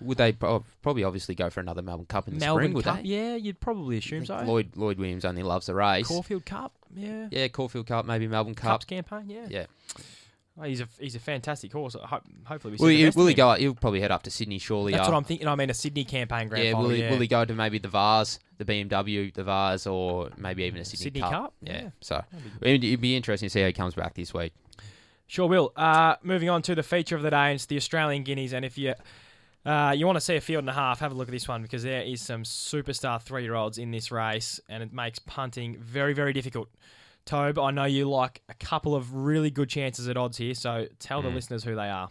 Would 0.00 0.18
they 0.18 0.32
pro- 0.32 0.64
probably 0.80 1.02
obviously 1.02 1.34
go 1.34 1.50
for 1.50 1.60
another 1.60 1.82
Melbourne 1.82 2.06
Cup 2.06 2.28
in 2.28 2.34
the 2.34 2.40
Melbourne 2.40 2.62
spring? 2.66 2.74
Would 2.74 2.84
Cup. 2.84 3.02
they? 3.02 3.08
Yeah, 3.08 3.34
you'd 3.34 3.58
probably 3.58 3.98
assume 3.98 4.26
so. 4.26 4.36
Lloyd 4.42 4.76
Lloyd 4.76 4.98
Williams 4.98 5.24
only 5.24 5.42
loves 5.42 5.66
the 5.66 5.74
race. 5.74 6.06
Caulfield 6.06 6.46
Cup. 6.46 6.72
Yeah. 6.94 7.28
Yeah, 7.30 7.48
Caulfield 7.48 7.86
Cup, 7.86 8.06
maybe 8.06 8.28
Melbourne 8.28 8.54
Cup. 8.54 8.70
Cups 8.70 8.84
campaign. 8.84 9.28
Yeah. 9.28 9.46
Yeah. 9.48 9.66
Oh, 10.60 10.64
he's 10.64 10.80
a 10.80 10.88
he's 10.98 11.14
a 11.14 11.20
fantastic 11.20 11.72
horse. 11.72 11.94
Ho- 11.94 12.20
hopefully 12.44 12.72
we 12.72 12.78
see 12.78 12.82
Will 12.82 12.88
the 12.88 12.96
he, 12.96 13.04
best 13.04 13.16
will 13.16 13.24
of 13.24 13.28
he 13.28 13.32
him. 13.34 13.36
go? 13.36 13.54
He'll 13.54 13.74
probably 13.74 14.00
head 14.00 14.10
up 14.10 14.24
to 14.24 14.30
Sydney, 14.30 14.58
surely. 14.58 14.92
That's 14.92 15.06
uh, 15.06 15.12
what 15.12 15.16
I'm 15.16 15.24
thinking. 15.24 15.46
I 15.46 15.54
mean, 15.54 15.70
a 15.70 15.74
Sydney 15.74 16.04
campaign 16.04 16.48
grand 16.48 16.64
yeah, 16.64 16.72
final. 16.72 16.88
will 16.88 16.96
he, 16.96 17.02
will 17.02 17.18
he 17.18 17.28
go 17.28 17.44
to 17.44 17.54
maybe 17.54 17.78
the 17.78 17.88
Vars, 17.88 18.40
the 18.58 18.64
BMW, 18.64 19.32
the 19.32 19.44
Vars, 19.44 19.86
or 19.86 20.30
maybe 20.36 20.64
even 20.64 20.80
a 20.80 20.84
Sydney, 20.84 21.04
Sydney 21.04 21.20
Cup? 21.20 21.30
Cup? 21.30 21.54
Yeah. 21.62 21.82
Yeah. 21.82 21.90
So 22.00 22.24
it'd, 22.60 22.82
it'd 22.82 23.00
be 23.00 23.16
interesting 23.16 23.48
to 23.48 23.50
see 23.50 23.60
how 23.60 23.68
he 23.68 23.72
comes 23.72 23.94
back 23.94 24.14
this 24.14 24.34
week. 24.34 24.52
Sure 25.28 25.46
will. 25.46 25.72
Uh, 25.76 26.16
moving 26.22 26.48
on 26.48 26.62
to 26.62 26.74
the 26.74 26.82
feature 26.82 27.14
of 27.14 27.22
the 27.22 27.30
day, 27.30 27.54
it's 27.54 27.66
the 27.66 27.76
Australian 27.76 28.24
Guineas. 28.24 28.52
And 28.52 28.64
if 28.64 28.78
you 28.78 28.94
uh, 29.64 29.92
you 29.94 30.06
want 30.06 30.16
to 30.16 30.20
see 30.20 30.36
a 30.36 30.40
field 30.40 30.60
and 30.60 30.70
a 30.70 30.74
half, 30.74 31.00
have 31.00 31.12
a 31.12 31.14
look 31.14 31.28
at 31.28 31.32
this 31.32 31.46
one 31.46 31.62
because 31.62 31.82
there 31.82 32.02
is 32.02 32.22
some 32.22 32.42
superstar 32.42 33.20
three 33.20 33.42
year 33.42 33.54
olds 33.54 33.76
in 33.78 33.90
this 33.90 34.10
race, 34.10 34.58
and 34.68 34.82
it 34.82 34.92
makes 34.92 35.18
punting 35.18 35.76
very, 35.76 36.14
very 36.14 36.32
difficult. 36.32 36.68
Tobe, 37.28 37.58
I 37.58 37.70
know 37.70 37.84
you 37.84 38.08
like 38.08 38.40
a 38.48 38.54
couple 38.54 38.94
of 38.94 39.14
really 39.14 39.50
good 39.50 39.68
chances 39.68 40.08
at 40.08 40.16
odds 40.16 40.38
here, 40.38 40.54
so 40.54 40.86
tell 40.98 41.20
the 41.20 41.28
listeners 41.28 41.62
who 41.62 41.74
they 41.74 41.90
are. 41.90 42.08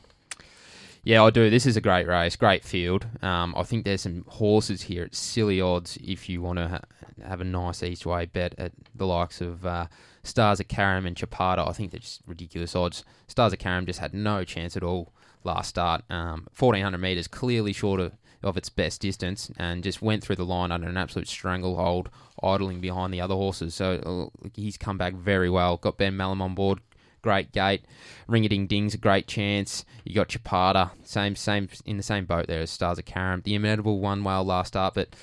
Yeah, 1.03 1.23
I 1.23 1.31
do. 1.31 1.49
This 1.49 1.65
is 1.65 1.75
a 1.75 1.81
great 1.81 2.05
race, 2.05 2.35
great 2.35 2.63
field. 2.63 3.07
Um, 3.23 3.55
I 3.57 3.63
think 3.63 3.83
there's 3.83 4.01
some 4.01 4.25
horses 4.27 4.83
here 4.83 5.05
at 5.05 5.15
silly 5.15 5.59
odds 5.59 5.97
if 6.03 6.29
you 6.29 6.43
want 6.43 6.59
to 6.59 6.67
ha- 6.67 6.81
have 7.27 7.41
a 7.41 7.45
nice 7.45 7.81
each 7.81 8.05
way 8.05 8.27
bet 8.27 8.53
at 8.59 8.73
the 8.93 9.07
likes 9.07 9.41
of 9.41 9.65
uh, 9.65 9.87
Stars 10.21 10.59
of 10.59 10.67
Karam 10.67 11.07
and 11.07 11.15
Chapada, 11.15 11.67
I 11.67 11.71
think 11.71 11.89
they're 11.89 11.99
just 11.99 12.21
ridiculous 12.27 12.75
odds. 12.75 13.03
Stars 13.27 13.53
of 13.53 13.59
Karam 13.59 13.87
just 13.87 13.99
had 13.99 14.13
no 14.13 14.43
chance 14.43 14.77
at 14.77 14.83
all 14.83 15.13
last 15.43 15.69
start. 15.69 16.03
Um, 16.11 16.45
1400 16.55 16.99
metres, 16.99 17.27
clearly 17.27 17.73
short 17.73 17.99
of, 17.99 18.11
of 18.43 18.57
its 18.57 18.69
best 18.69 19.01
distance, 19.01 19.51
and 19.57 19.83
just 19.83 20.01
went 20.01 20.23
through 20.23 20.35
the 20.35 20.45
line 20.45 20.71
under 20.71 20.87
an 20.87 20.97
absolute 20.97 21.27
stranglehold, 21.27 22.09
idling 22.43 22.79
behind 22.79 23.13
the 23.13 23.21
other 23.21 23.35
horses. 23.35 23.75
So 23.75 24.31
uh, 24.33 24.49
he's 24.53 24.77
come 24.77 24.97
back 24.97 25.13
very 25.13 25.49
well. 25.49 25.77
Got 25.77 25.97
Ben 25.97 26.15
Malam 26.15 26.41
on 26.41 26.55
board, 26.55 26.79
great 27.21 27.51
gate. 27.51 27.83
Ring 28.27 28.45
a 28.45 28.49
Ding 28.49 28.67
Ding's 28.67 28.93
a 28.93 28.99
great 28.99 29.27
chance. 29.27 29.85
You 30.03 30.15
got 30.15 30.29
Chapada, 30.29 30.91
same 31.03 31.35
same 31.35 31.69
in 31.85 31.97
the 31.97 32.03
same 32.03 32.25
boat 32.25 32.47
there 32.47 32.61
as 32.61 32.71
Stars 32.71 32.99
of 32.99 33.05
Karam. 33.05 33.41
The 33.43 33.55
Inevitable 33.55 33.99
one 33.99 34.23
well 34.23 34.43
last 34.43 34.69
start, 34.69 34.93
but 34.93 35.15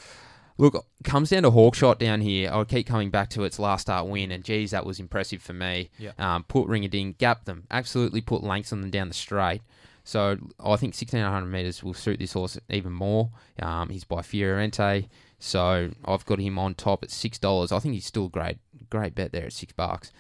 look, 0.59 0.87
comes 1.03 1.31
down 1.31 1.43
to 1.45 1.51
Hawkshot 1.51 1.99
down 1.99 2.21
here. 2.21 2.51
I'll 2.53 2.65
keep 2.65 2.87
coming 2.87 3.11
back 3.11 3.31
to 3.31 3.45
its 3.45 3.59
last 3.59 3.83
start 3.83 4.07
win, 4.07 4.31
and 4.31 4.45
geez, 4.45 4.73
that 4.73 4.87
was 4.87 5.01
impressive 5.01 5.43
for 5.43 5.53
me. 5.53 5.91
Yeah. 5.99 6.13
Um, 6.19 6.45
put 6.45 6.69
Ring 6.69 6.85
a 6.85 6.89
Ding, 6.89 7.15
gap 7.19 7.45
them, 7.45 7.65
absolutely 7.71 8.21
put 8.21 8.43
lengths 8.43 8.73
on 8.73 8.81
them 8.81 8.91
down 8.91 9.09
the 9.09 9.15
straight. 9.15 9.63
So 10.05 10.37
I 10.61 10.77
think 10.77 10.95
1600 10.95 11.47
metres 11.47 11.83
will 11.83 11.95
suit 11.95 12.19
this 12.19 12.35
horse 12.35 12.59
even 12.69 12.93
more. 12.93 13.31
Um, 13.61 13.89
he's 13.89 14.05
by 14.05 14.21
Fiorente, 14.21 15.09
so 15.39 15.91
I've 16.05 16.27
got 16.27 16.39
him 16.39 16.59
on 16.59 16.75
top 16.75 17.03
at 17.03 17.11
six 17.11 17.39
dollars. 17.39 17.73
I 17.73 17.79
think 17.79 17.95
he's 17.95 18.07
still 18.07 18.29
great, 18.29 18.59
great 18.91 19.15
bet 19.15 19.33
there 19.33 19.47
at 19.47 19.53
six 19.55 19.73
bucks. 19.73 20.13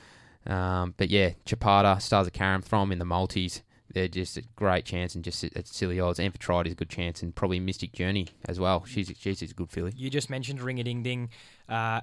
Um, 0.46 0.94
but 0.96 1.10
yeah, 1.10 1.30
Chapada, 1.46 2.00
Stars 2.00 2.26
of 2.26 2.32
Carrum, 2.32 2.64
throw 2.64 2.80
them 2.80 2.92
in 2.92 2.98
the 2.98 3.04
multis. 3.04 3.62
They're 3.92 4.08
just 4.08 4.36
a 4.36 4.42
great 4.56 4.86
chance 4.86 5.14
and 5.14 5.22
just 5.22 5.44
at 5.44 5.68
silly 5.68 6.00
odds. 6.00 6.18
Amphitrite 6.18 6.66
is 6.66 6.72
a 6.72 6.76
good 6.76 6.90
chance 6.90 7.22
and 7.22 7.34
probably 7.34 7.60
Mystic 7.60 7.92
Journey 7.92 8.28
as 8.46 8.58
well. 8.58 8.84
She's 8.86 9.12
she's 9.18 9.42
a 9.42 9.46
good 9.48 9.70
filly. 9.70 9.92
You 9.94 10.08
just 10.08 10.30
mentioned 10.30 10.62
Ring 10.62 10.80
a 10.80 10.82
Ding 10.82 11.02
Ding. 11.02 11.28
Uh, 11.68 12.00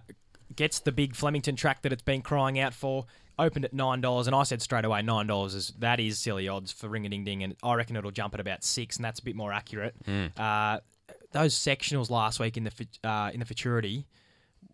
gets 0.55 0.79
the 0.79 0.91
big 0.91 1.15
Flemington 1.15 1.55
track 1.55 1.81
that 1.81 1.91
it's 1.91 2.01
been 2.01 2.21
crying 2.21 2.59
out 2.59 2.73
for. 2.73 3.05
Opened 3.39 3.65
at 3.65 3.73
nine 3.73 4.01
dollars, 4.01 4.27
and 4.27 4.35
I 4.35 4.43
said 4.43 4.61
straight 4.61 4.85
away 4.85 5.01
nine 5.01 5.25
dollars 5.25 5.55
is 5.55 5.73
that 5.79 5.99
is 5.99 6.19
silly 6.19 6.47
odds 6.47 6.71
for 6.71 6.87
Ring 6.87 7.05
a 7.05 7.09
Ding 7.09 7.23
Ding, 7.23 7.43
and 7.43 7.55
I 7.63 7.73
reckon 7.73 7.95
it'll 7.95 8.11
jump 8.11 8.33
at 8.33 8.39
about 8.39 8.63
six, 8.63 8.97
and 8.97 9.05
that's 9.05 9.19
a 9.19 9.23
bit 9.23 9.35
more 9.35 9.51
accurate. 9.51 9.95
Uh, 10.37 10.79
those 11.31 11.55
sectionals 11.55 12.09
last 12.09 12.39
week 12.39 12.57
in 12.57 12.65
the 12.65 12.87
uh, 13.03 13.31
in 13.33 13.39
the 13.39 13.45
futurity, 13.45 14.05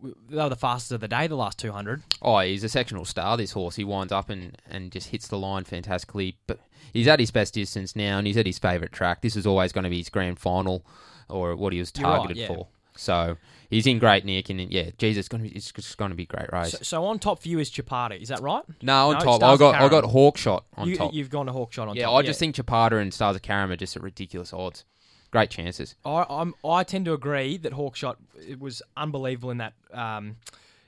they 0.02 0.36
were 0.36 0.50
the 0.50 0.56
fastest 0.56 0.91
of 0.91 1.02
the 1.02 1.08
day. 1.08 1.28
The 1.28 1.36
last 1.36 1.60
two 1.60 1.72
hundred. 1.72 2.02
Oh, 2.22 2.39
he's 2.39 2.63
a 2.63 2.70
sectional 2.70 3.06
star. 3.06 3.38
This 3.38 3.52
horse, 3.52 3.76
he 3.76 3.84
winds 3.84 4.12
up 4.12 4.30
and, 4.30 4.58
and 4.70 4.91
just 4.91 5.10
hits 5.10 5.28
the 5.28 5.38
line 5.38 5.63
fantastically. 5.63 6.38
But 6.48 6.60
he's 6.91 7.08
at 7.08 7.20
his 7.20 7.32
best 7.32 7.54
distance 7.54 7.96
now, 7.96 8.17
and 8.17 8.28
he's 8.28 8.38
at 8.38 8.46
his 8.46 8.60
favourite 8.60 8.91
track. 8.91 9.22
This 9.22 9.36
is 9.36 9.46
always 9.46 9.72
going 9.72 9.84
to 9.84 9.89
be 9.89 10.00
his 10.00 10.10
grand 10.10 10.39
final, 10.39 10.86
or 11.30 11.56
what 11.56 11.74
he 11.74 11.80
was 11.80 11.93
You're 11.96 12.10
right, 12.10 12.17
targeted 12.17 12.38
yeah. 12.38 12.48
for. 12.48 12.67
So 12.96 13.38
he's 13.69 13.88
in 13.88 13.99
great 13.99 14.25
nick, 14.25 14.49
and 14.49 14.71
yeah, 14.71 14.91
Jesus, 14.97 15.21
it's 15.21 15.27
going 15.27 15.43
to 15.43 15.49
be 15.49 15.56
it's 15.56 15.71
just 15.71 15.97
to 15.97 16.10
be 16.10 16.23
a 16.23 16.25
great 16.25 16.51
race. 16.51 16.71
So, 16.71 16.77
so 16.82 17.06
on 17.06 17.19
top 17.19 17.41
for 17.41 17.47
you 17.47 17.60
is 17.60 17.69
Chapada. 17.69 18.19
Is 18.19 18.30
that 18.30 18.41
right? 18.41 18.63
no, 18.82 19.10
on 19.10 19.13
no, 19.15 19.19
top, 19.19 19.43
I 19.43 19.58
got 19.58 19.75
I 19.75 19.88
got 19.89 20.03
Hawkshot 20.06 20.63
on 20.75 20.88
you, 20.88 20.95
top. 20.95 21.13
You've 21.13 21.30
gone 21.30 21.45
to 21.47 21.51
Hawkshot 21.51 21.82
on 21.84 21.88
top. 21.88 21.95
yeah, 21.95 22.06
top. 22.06 22.15
I 22.15 22.21
just 22.21 22.39
think 22.39 22.56
Chapada 22.56 23.01
and 23.01 23.13
Stars 23.13 23.36
of 23.36 23.41
Carrum 23.41 23.69
are 23.71 23.75
just 23.75 23.95
at 23.95 24.03
ridiculous 24.03 24.53
odds. 24.53 24.86
Great 25.32 25.49
chances. 25.49 25.95
I, 26.06 26.25
I'm, 26.30 26.56
I 26.63 26.84
tend 26.84 27.03
to 27.06 27.13
agree 27.13 27.58
that 27.58 27.73
Hawkshot 27.73 28.15
it 28.47 28.60
was 28.60 28.82
unbelievable 28.95 29.51
in 29.51 29.58
that 29.58 29.73
um, 29.91 30.38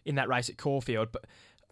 in 0.06 0.16
that 0.16 0.30
race 0.30 0.50
at 0.50 0.58
Caulfield, 0.58 1.12
but 1.12 1.26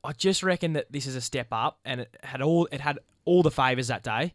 I 0.03 0.11
just 0.11 0.43
reckon 0.43 0.73
that 0.73 0.91
this 0.91 1.07
is 1.07 1.15
a 1.15 1.21
step 1.21 1.47
up, 1.51 1.79
and 1.85 2.01
it 2.01 2.17
had 2.23 2.41
all 2.41 2.67
it 2.71 2.81
had 2.81 2.99
all 3.25 3.43
the 3.43 3.51
favours 3.51 3.87
that 3.87 4.03
day. 4.03 4.33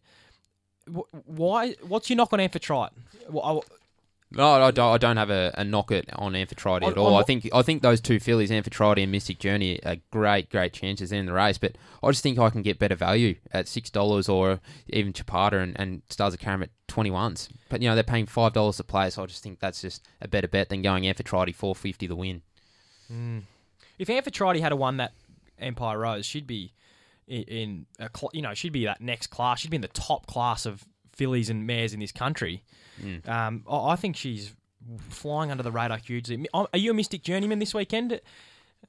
Why? 1.26 1.74
What's 1.82 2.11
your 2.11 2.16
knock 2.16 2.32
on 2.32 2.40
Amphitrite? 2.40 2.90
Well, 3.30 3.62
I- 3.62 3.74
No, 4.35 4.62
I 4.62 4.71
don't, 4.71 4.95
I 4.95 4.99
don't 4.99 5.16
have 5.18 5.31
a, 5.31 5.53
a 5.59 5.64
knock 5.64 5.90
it 5.90 6.09
on 6.14 6.33
Amphitrite 6.33 6.83
at 6.83 6.97
all. 6.97 7.16
I 7.16 7.23
think 7.23 7.49
I 7.53 7.62
think 7.62 7.83
those 7.83 8.01
two 8.01 8.18
fillies, 8.18 8.51
Amphitrite 8.51 9.03
and 9.03 9.12
Mystic 9.12 9.38
Journey, 9.38 9.83
are 9.85 9.97
great, 10.11 10.49
great 10.49 10.73
chances 10.73 11.12
in 11.12 11.27
the 11.27 11.33
race. 11.33 11.59
But 11.59 11.77
I 12.03 12.11
just 12.11 12.23
think 12.23 12.38
I 12.38 12.49
can 12.49 12.62
get 12.62 12.79
better 12.79 12.95
value 12.95 13.37
at 13.53 13.68
six 13.68 13.90
dollars 13.90 14.29
or 14.29 14.61
even 14.88 15.12
Chapada 15.12 15.62
and, 15.62 15.79
and 15.79 16.03
Stars 16.09 16.35
of 16.35 16.40
Carrum 16.40 16.62
at 16.62 16.71
twenty 16.88 17.11
ones. 17.11 17.49
But 17.68 17.83
you 17.83 17.88
know 17.88 17.95
they're 17.95 18.05
paying 18.05 18.27
five 18.27 18.53
dollars 18.55 18.81
a 18.81 18.85
play, 18.85 19.11
so 19.11 19.23
I 19.23 19.27
just 19.27 19.42
think 19.42 19.61
that's 19.61 19.83
just 19.83 20.07
a 20.21 20.29
better 20.29 20.49
bet 20.49 20.71
than 20.71 20.83
going 20.83 21.05
Amphitrite 21.05 21.55
four 21.55 21.75
fifty 21.75 22.07
the 22.07 22.16
win. 22.16 22.42
Hmm. 23.09 23.40
if 23.99 24.09
Amphitrite 24.09 24.61
had 24.61 24.73
a 24.73 24.77
won 24.77 24.97
that 24.97 25.12
Empire 25.59 25.99
Rose, 25.99 26.25
she'd 26.25 26.47
be 26.47 26.73
in, 27.27 27.42
in 27.42 27.87
a 27.99 28.09
cl- 28.14 28.31
you 28.33 28.40
know 28.40 28.55
she'd 28.55 28.73
be 28.73 28.87
that 28.87 29.01
next 29.01 29.27
class. 29.27 29.61
She'd 29.61 29.71
be 29.71 29.77
in 29.77 29.83
the 29.83 29.88
top 29.88 30.27
class 30.27 30.64
of 30.64 30.85
fillies 31.14 31.51
and 31.51 31.66
mares 31.66 31.92
in 31.92 32.01
this 32.01 32.12
country. 32.12 32.64
Mm. 33.02 33.28
Um, 33.28 33.64
I, 33.68 33.90
I 33.92 33.96
think 33.96 34.16
she's 34.16 34.52
flying 35.08 35.50
under 35.50 35.62
the 35.62 35.70
radar 35.72 35.96
hugely. 35.98 36.46
Are 36.54 36.66
you 36.74 36.90
a 36.90 36.94
Mystic 36.94 37.22
Journeyman 37.22 37.58
this 37.58 37.74
weekend? 37.74 38.20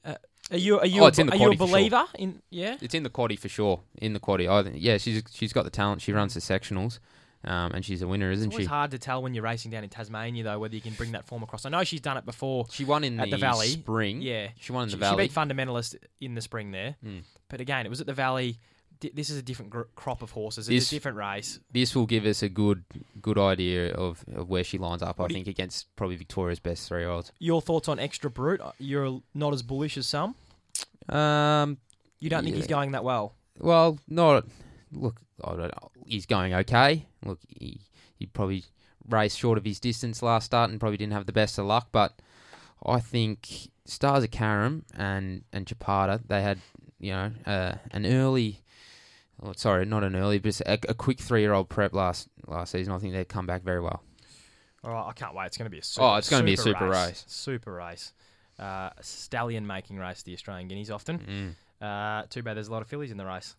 Uh, 0.06 0.16
are 0.52 0.58
you 0.58 0.80
are 0.80 0.86
you 0.86 1.02
Oh, 1.02 1.06
a, 1.06 1.08
it's 1.08 1.18
the 1.18 1.30
are 1.32 1.36
you 1.36 1.52
a 1.52 1.52
for 1.52 1.58
sure. 1.60 1.68
believer 1.68 2.06
in 2.18 2.42
yeah? 2.50 2.78
It's 2.82 2.94
in 2.94 3.04
the 3.04 3.10
quaddy 3.10 3.38
for 3.40 3.48
sure. 3.50 3.82
In 3.98 4.14
the 4.14 4.20
quaddy, 4.20 4.50
I, 4.50 4.64
think- 4.64 4.76
yeah, 4.80 4.98
she's 4.98 5.24
she's 5.32 5.54
got 5.54 5.64
the 5.64 5.70
talent. 5.70 6.02
She 6.02 6.12
runs 6.12 6.34
the 6.34 6.40
sectionals, 6.42 7.00
um, 7.46 7.72
and 7.74 7.86
she's 7.86 8.02
a 8.02 8.08
winner, 8.08 8.30
isn't 8.32 8.52
always 8.52 8.58
she? 8.58 8.64
It's 8.64 8.70
hard 8.70 8.92
to 8.92 9.00
tell 9.00 9.22
when 9.24 9.34
you're 9.34 9.44
racing 9.44 9.72
down 9.72 9.84
in 9.84 9.90
Tasmania 9.90 10.44
though 10.44 10.60
whether 10.60 10.76
you 10.76 10.82
can 10.82 10.94
bring 10.94 11.14
that 11.14 11.26
form 11.26 11.44
across. 11.44 11.66
I 11.66 11.70
know 11.70 11.84
she's 11.84 12.02
done 12.02 12.18
it 12.18 12.26
before. 12.26 12.66
She 12.72 12.84
won 12.86 13.04
in 13.04 13.20
At 13.20 13.30
the 13.30 13.38
the, 13.38 13.38
Valley, 13.38 13.68
spring. 13.68 14.22
Yeah, 14.22 14.50
she 14.60 14.74
won 14.74 14.84
in 14.84 14.90
the 14.90 14.96
she, 14.96 15.00
valley. 15.00 15.24
She 15.24 15.28
beat 15.30 15.36
Fundamentalist 15.36 15.96
in 16.20 16.36
the 16.36 16.42
spring 16.42 16.72
there, 16.72 16.96
Mm. 17.06 17.22
but 17.48 17.62
again, 17.62 17.86
it 17.86 17.90
was 17.90 18.02
at 18.02 18.08
the 18.08 18.14
Valley. 18.14 18.58
This 19.14 19.30
is 19.30 19.38
a 19.38 19.42
different 19.42 19.72
gr- 19.72 19.82
crop 19.96 20.22
of 20.22 20.32
horses. 20.32 20.68
This- 20.68 20.84
It's 20.84 20.92
a 20.92 20.96
different 20.96 21.18
race. 21.18 21.60
this 21.72 21.96
will 21.96 22.06
give 22.06 22.26
us 22.26 22.42
a 22.44 22.50
good 22.50 22.84
good 23.22 23.38
idea 23.38 23.94
of, 23.94 24.24
of 24.36 24.50
where 24.50 24.64
she 24.64 24.78
lines 24.78 25.02
up. 25.02 25.20
I 25.20 25.28
think 25.28 25.48
against 25.48 25.94
probably 25.96 26.16
Victoria's 26.16 26.60
best 26.60 26.88
three 26.88 27.02
year 27.02 27.10
olds. 27.10 27.32
Your 27.40 27.62
thoughts 27.62 27.88
on 27.88 28.00
Extra 28.00 28.30
Brute? 28.30 28.62
You're 28.80 29.22
not 29.34 29.54
as 29.54 29.62
bullish 29.64 29.98
as 29.98 30.08
some. 30.08 30.36
Um, 31.10 31.78
You 32.20 32.30
don't 32.30 32.44
think 32.44 32.56
he's 32.56 32.68
going 32.68 32.92
that 32.92 33.04
well? 33.04 33.36
well, 33.60 34.00
not 34.08 34.46
look. 34.92 35.22
I 35.44 35.50
don't 35.52 35.60
know. 35.60 35.92
He's 36.06 36.26
going 36.26 36.54
okay. 36.54 37.06
Look, 37.26 37.40
he 37.50 37.82
he 38.18 38.26
probably 38.28 38.64
raced 39.10 39.38
short 39.38 39.58
of 39.58 39.66
his 39.66 39.80
distance 39.80 40.22
last 40.22 40.46
start 40.46 40.70
and 40.72 40.80
probably 40.80 40.98
didn't 40.98 41.14
have 41.14 41.26
the 41.26 41.34
best 41.34 41.58
of 41.58 41.66
luck. 41.66 41.90
But 41.92 42.14
I 42.86 43.00
think 43.00 43.70
Stars 43.86 44.24
of 44.24 44.32
Carrum 44.32 44.84
and 44.96 45.44
and 45.52 45.66
Chapada 45.66 46.22
they 46.28 46.42
had 46.42 46.60
you 47.00 47.12
know 47.12 47.32
uh, 47.46 47.76
an 47.92 48.06
early. 48.06 48.60
Oh, 49.42 49.54
sorry, 49.56 49.86
not 49.86 50.04
an 50.04 50.16
early, 50.16 50.40
but 50.40 50.60
a, 50.62 50.80
a 50.90 50.94
quick 50.94 51.20
three-year-old 51.20 51.70
prep 51.70 51.94
last 51.94 52.30
last 52.48 52.72
season. 52.72 52.94
I 52.94 53.00
think 53.00 53.14
they'd 53.14 53.28
come 53.28 53.46
back 53.46 53.64
very 53.64 53.82
well. 53.82 54.04
All 54.84 54.92
right, 54.92 55.08
I 55.08 55.14
can't 55.14 55.34
wait. 55.34 55.48
It's 55.48 55.58
going 55.58 55.66
to 55.66 55.72
be 55.72 55.80
a 55.80 55.84
super, 55.84 56.06
Oh, 56.06 56.16
it's 56.16 56.30
gonna 56.30 56.44
be 56.44 56.54
a 56.54 56.58
super 56.58 56.90
race. 56.90 57.24
Super 57.28 57.74
race. 57.74 58.12
Uh, 58.60 58.90
stallion 59.02 59.66
making 59.66 59.98
race, 59.98 60.24
the 60.24 60.34
Australian 60.34 60.68
Guineas 60.68 60.92
often. 60.92 61.20
Mm. 61.20 61.56
Uh, 61.84 62.26
too 62.30 62.42
bad 62.42 62.56
there's 62.56 62.70
a 62.70 62.72
lot 62.72 62.82
of 62.82 62.88
fillies 62.88 63.12
in 63.12 63.18
the 63.18 63.26
race. 63.26 63.56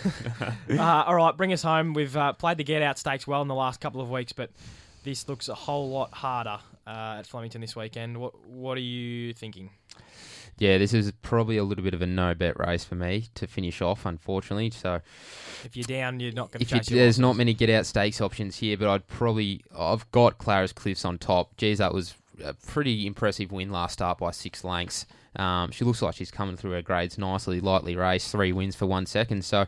uh, 0.70 1.04
all 1.06 1.14
right, 1.14 1.36
bring 1.36 1.52
us 1.52 1.62
home. 1.62 1.94
We've 1.94 2.16
uh, 2.16 2.32
played 2.32 2.58
the 2.58 2.64
get 2.64 2.82
out 2.82 2.98
stakes 2.98 3.26
well 3.26 3.42
in 3.42 3.48
the 3.48 3.54
last 3.54 3.80
couple 3.80 4.00
of 4.00 4.10
weeks, 4.10 4.32
but 4.32 4.50
this 5.04 5.28
looks 5.28 5.48
a 5.48 5.54
whole 5.54 5.90
lot 5.90 6.12
harder 6.12 6.58
uh, 6.86 7.16
at 7.18 7.26
Flemington 7.26 7.60
this 7.60 7.74
weekend. 7.76 8.18
What 8.18 8.46
What 8.46 8.76
are 8.76 8.82
you 8.82 9.32
thinking? 9.32 9.70
Yeah, 10.58 10.78
this 10.78 10.94
is 10.94 11.12
probably 11.22 11.58
a 11.58 11.64
little 11.64 11.84
bit 11.84 11.92
of 11.92 12.00
a 12.00 12.06
no 12.06 12.34
bet 12.34 12.58
race 12.58 12.82
for 12.84 12.94
me 12.94 13.26
to 13.34 13.46
finish 13.46 13.82
off, 13.82 14.06
unfortunately. 14.06 14.70
So 14.70 15.00
If 15.64 15.76
you're 15.76 15.84
down, 15.84 16.18
you're 16.18 16.32
not 16.32 16.50
going 16.50 16.64
to 16.64 16.76
if 16.76 16.90
you, 16.90 16.96
there's 16.96 17.18
not 17.18 17.36
many 17.36 17.52
get 17.52 17.68
out 17.68 17.84
stakes 17.84 18.20
options 18.20 18.56
here, 18.56 18.76
but 18.76 18.88
I'd 18.88 19.06
probably 19.06 19.62
I've 19.76 20.10
got 20.12 20.38
Clara's 20.38 20.72
Cliffs 20.72 21.04
on 21.04 21.18
top. 21.18 21.56
Geez, 21.58 21.78
that 21.78 21.92
was 21.92 22.14
a 22.42 22.54
pretty 22.54 23.06
impressive 23.06 23.52
win 23.52 23.70
last 23.70 23.94
start 23.94 24.18
by 24.18 24.30
six 24.30 24.64
lengths. 24.64 25.06
Um, 25.36 25.70
she 25.70 25.84
looks 25.84 26.00
like 26.00 26.14
she's 26.14 26.30
coming 26.30 26.56
through 26.56 26.70
her 26.72 26.82
grades 26.82 27.18
nicely, 27.18 27.60
lightly 27.60 27.94
raced, 27.94 28.32
three 28.32 28.52
wins 28.52 28.74
for 28.74 28.86
one 28.86 29.04
second. 29.04 29.44
So 29.44 29.66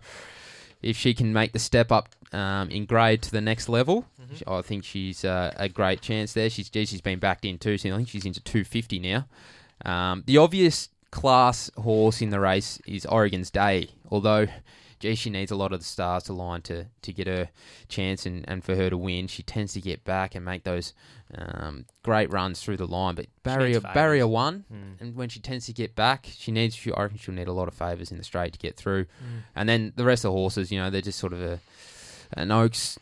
if 0.80 0.96
she 0.96 1.12
can 1.12 1.34
make 1.34 1.52
the 1.52 1.58
step 1.58 1.92
up 1.92 2.08
um, 2.32 2.70
in 2.70 2.86
grade 2.86 3.20
to 3.22 3.30
the 3.30 3.42
next 3.42 3.68
level, 3.68 4.06
Mm-hmm. 4.32 4.52
I 4.52 4.62
think 4.62 4.84
she's 4.84 5.24
uh, 5.24 5.52
a 5.56 5.68
great 5.68 6.00
chance 6.00 6.32
there. 6.32 6.50
She's 6.50 6.68
geez, 6.68 6.90
she's 6.90 7.00
been 7.00 7.18
backed 7.18 7.44
in 7.44 7.58
too, 7.58 7.78
so 7.78 7.92
I 7.92 7.96
think 7.96 8.08
she's 8.08 8.26
into 8.26 8.40
250 8.40 8.98
now. 8.98 9.26
Um, 9.84 10.24
the 10.26 10.38
obvious 10.38 10.88
class 11.10 11.70
horse 11.76 12.20
in 12.20 12.30
the 12.30 12.40
race 12.40 12.80
is 12.86 13.06
Oregon's 13.06 13.50
Day, 13.50 13.90
although. 14.10 14.46
Gee, 15.00 15.14
she 15.14 15.30
needs 15.30 15.52
a 15.52 15.54
lot 15.54 15.72
of 15.72 15.78
the 15.78 15.84
stars 15.84 16.24
to 16.24 16.32
line 16.32 16.60
to, 16.62 16.86
to 17.02 17.12
get 17.12 17.28
her 17.28 17.50
chance 17.88 18.26
and, 18.26 18.44
and 18.48 18.64
for 18.64 18.74
her 18.74 18.90
to 18.90 18.96
win. 18.98 19.28
She 19.28 19.44
tends 19.44 19.74
to 19.74 19.80
get 19.80 20.02
back 20.02 20.34
and 20.34 20.44
make 20.44 20.64
those 20.64 20.92
um, 21.36 21.84
great 22.02 22.32
runs 22.32 22.60
through 22.60 22.78
the 22.78 22.86
line. 22.88 23.14
But 23.14 23.26
barrier 23.44 23.78
barrier 23.78 24.26
one, 24.26 24.64
Mm. 24.72 25.00
and 25.00 25.14
when 25.14 25.28
she 25.28 25.38
tends 25.38 25.66
to 25.66 25.72
get 25.72 25.94
back, 25.94 26.26
she 26.36 26.50
needs. 26.50 26.74
She, 26.74 26.92
I 26.92 27.02
reckon 27.04 27.18
she'll 27.18 27.32
need 27.36 27.46
a 27.46 27.52
lot 27.52 27.68
of 27.68 27.74
favours 27.74 28.10
in 28.10 28.18
the 28.18 28.24
straight 28.24 28.54
to 28.54 28.58
get 28.58 28.74
through. 28.76 29.04
Mm. 29.04 29.42
And 29.54 29.68
then 29.68 29.92
the 29.94 30.04
rest 30.04 30.24
of 30.24 30.32
the 30.32 30.36
horses, 30.36 30.72
you 30.72 30.80
know, 30.80 30.90
they're 30.90 31.00
just 31.00 31.20
sort 31.20 31.32
of 31.32 31.42
a 31.42 31.60
an 32.32 32.50
Oaks 32.50 32.98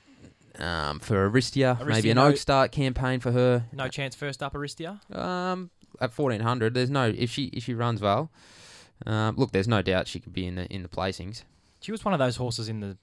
um, 0.59 0.99
for 1.01 1.31
Aristia, 1.31 1.79
maybe 1.87 2.11
an 2.11 2.17
no- 2.17 2.27
Oak 2.27 2.37
start 2.37 2.73
campaign 2.73 3.21
for 3.21 3.33
her. 3.33 3.65
No 3.73 3.89
chance 3.89 4.15
first 4.15 4.43
up 4.43 4.53
Aristia. 4.55 5.01
Um, 5.17 5.71
at 6.01 6.13
fourteen 6.13 6.41
hundred, 6.41 6.75
there's 6.75 6.91
no 6.91 7.09
if 7.09 7.31
she 7.31 7.45
if 7.47 7.65
she 7.65 7.75
runs 7.75 8.01
well. 8.01 8.31
Um, 9.05 9.37
look, 9.37 9.53
there's 9.53 9.69
no 9.69 9.83
doubt 9.83 10.09
she 10.09 10.21
could 10.21 10.33
be 10.33 10.47
in 10.47 10.55
the 10.55 10.67
in 10.67 10.83
the 10.83 10.89
placings. 10.89 11.43
She 11.81 11.93
was 11.93 12.05
one 12.05 12.15
of 12.15 12.19
those 12.19 12.37
horses 12.37 12.69
in 12.69 12.81
the 12.81 12.97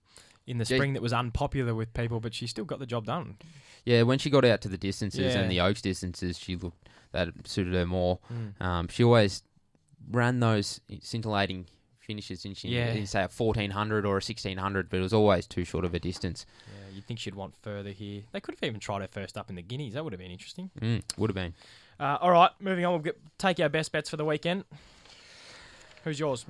in 0.48 0.58
the 0.58 0.66
Yeah. 0.68 0.78
spring 0.78 0.94
that 0.94 1.02
was 1.02 1.14
unpopular 1.14 1.74
with 1.74 1.94
people, 1.94 2.20
but 2.20 2.34
she 2.34 2.48
still 2.48 2.66
got 2.66 2.80
the 2.80 2.86
job 2.86 3.06
done. 3.06 3.38
Yeah, 3.86 4.02
when 4.04 4.20
she 4.20 4.30
got 4.30 4.44
out 4.44 4.62
to 4.62 4.70
the 4.70 4.78
distances 4.78 5.34
Yeah. 5.36 5.42
and 5.42 5.52
the 5.52 5.62
Oaks 5.62 5.82
distances, 5.82 6.38
she 6.38 6.56
looked 6.56 6.90
that 7.12 7.30
suited 7.46 7.74
her 7.76 7.86
more. 7.86 8.20
Mm. 8.34 8.62
Um, 8.66 8.88
she 8.88 9.04
always 9.04 9.44
ran 10.12 10.40
those 10.40 10.82
scintillating 11.02 11.68
finishes 12.00 12.44
in, 12.44 12.56
Yeah. 12.64 12.92
in 12.92 13.06
say 13.08 13.24
a 13.24 13.30
1400 13.30 14.06
or 14.06 14.18
a 14.18 14.22
1600, 14.22 14.90
but 14.90 14.98
it 15.00 15.02
was 15.02 15.14
always 15.14 15.48
too 15.48 15.64
short 15.64 15.86
of 15.86 15.94
a 15.94 16.00
distance. 16.00 16.46
Yeah, 16.68 16.96
you'd 16.96 17.06
think 17.06 17.20
she'd 17.20 17.36
want 17.36 17.56
further 17.62 17.92
here. 17.92 18.24
They 18.34 18.42
could 18.42 18.56
have 18.56 18.64
even 18.68 18.80
tried 18.82 19.02
her 19.02 19.08
first 19.08 19.38
up 19.38 19.50
in 19.50 19.56
the 19.56 19.62
Guineas. 19.62 19.94
That 19.94 20.04
would 20.04 20.12
have 20.12 20.20
been 20.20 20.32
interesting. 20.32 20.72
Mm, 20.82 21.04
would 21.18 21.30
have 21.30 21.36
been. 21.36 21.54
Uh, 22.00 22.18
all 22.22 22.32
right, 22.32 22.52
moving 22.60 22.86
on. 22.86 22.94
We'll 22.94 23.02
get, 23.02 23.20
take 23.38 23.60
our 23.60 23.70
best 23.70 23.92
bets 23.92 24.10
for 24.10 24.18
the 24.18 24.26
weekend. 24.26 24.64
Who's 26.04 26.20
yours? 26.20 26.46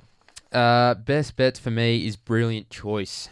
Uh, 0.52 0.94
best 0.94 1.36
bets 1.36 1.58
for 1.58 1.70
me 1.70 2.06
is 2.06 2.16
brilliant 2.16 2.70
choice. 2.70 3.28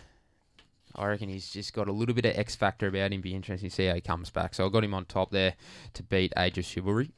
I 0.94 1.06
reckon 1.06 1.28
he's 1.30 1.50
just 1.50 1.72
got 1.72 1.88
a 1.88 1.92
little 1.92 2.14
bit 2.14 2.26
of 2.26 2.36
X 2.36 2.54
factor 2.54 2.86
about 2.86 3.12
him. 3.12 3.20
Be 3.22 3.34
interesting 3.34 3.70
to 3.70 3.74
see 3.74 3.86
how 3.86 3.94
he 3.94 4.00
comes 4.00 4.28
back. 4.30 4.54
So 4.54 4.66
I 4.66 4.68
got 4.68 4.84
him 4.84 4.92
on 4.94 5.06
top 5.06 5.30
there 5.30 5.54
to 5.94 6.02
beat 6.02 6.32
Age 6.36 6.58
of 6.58 6.64
Chivalry. 6.66 7.10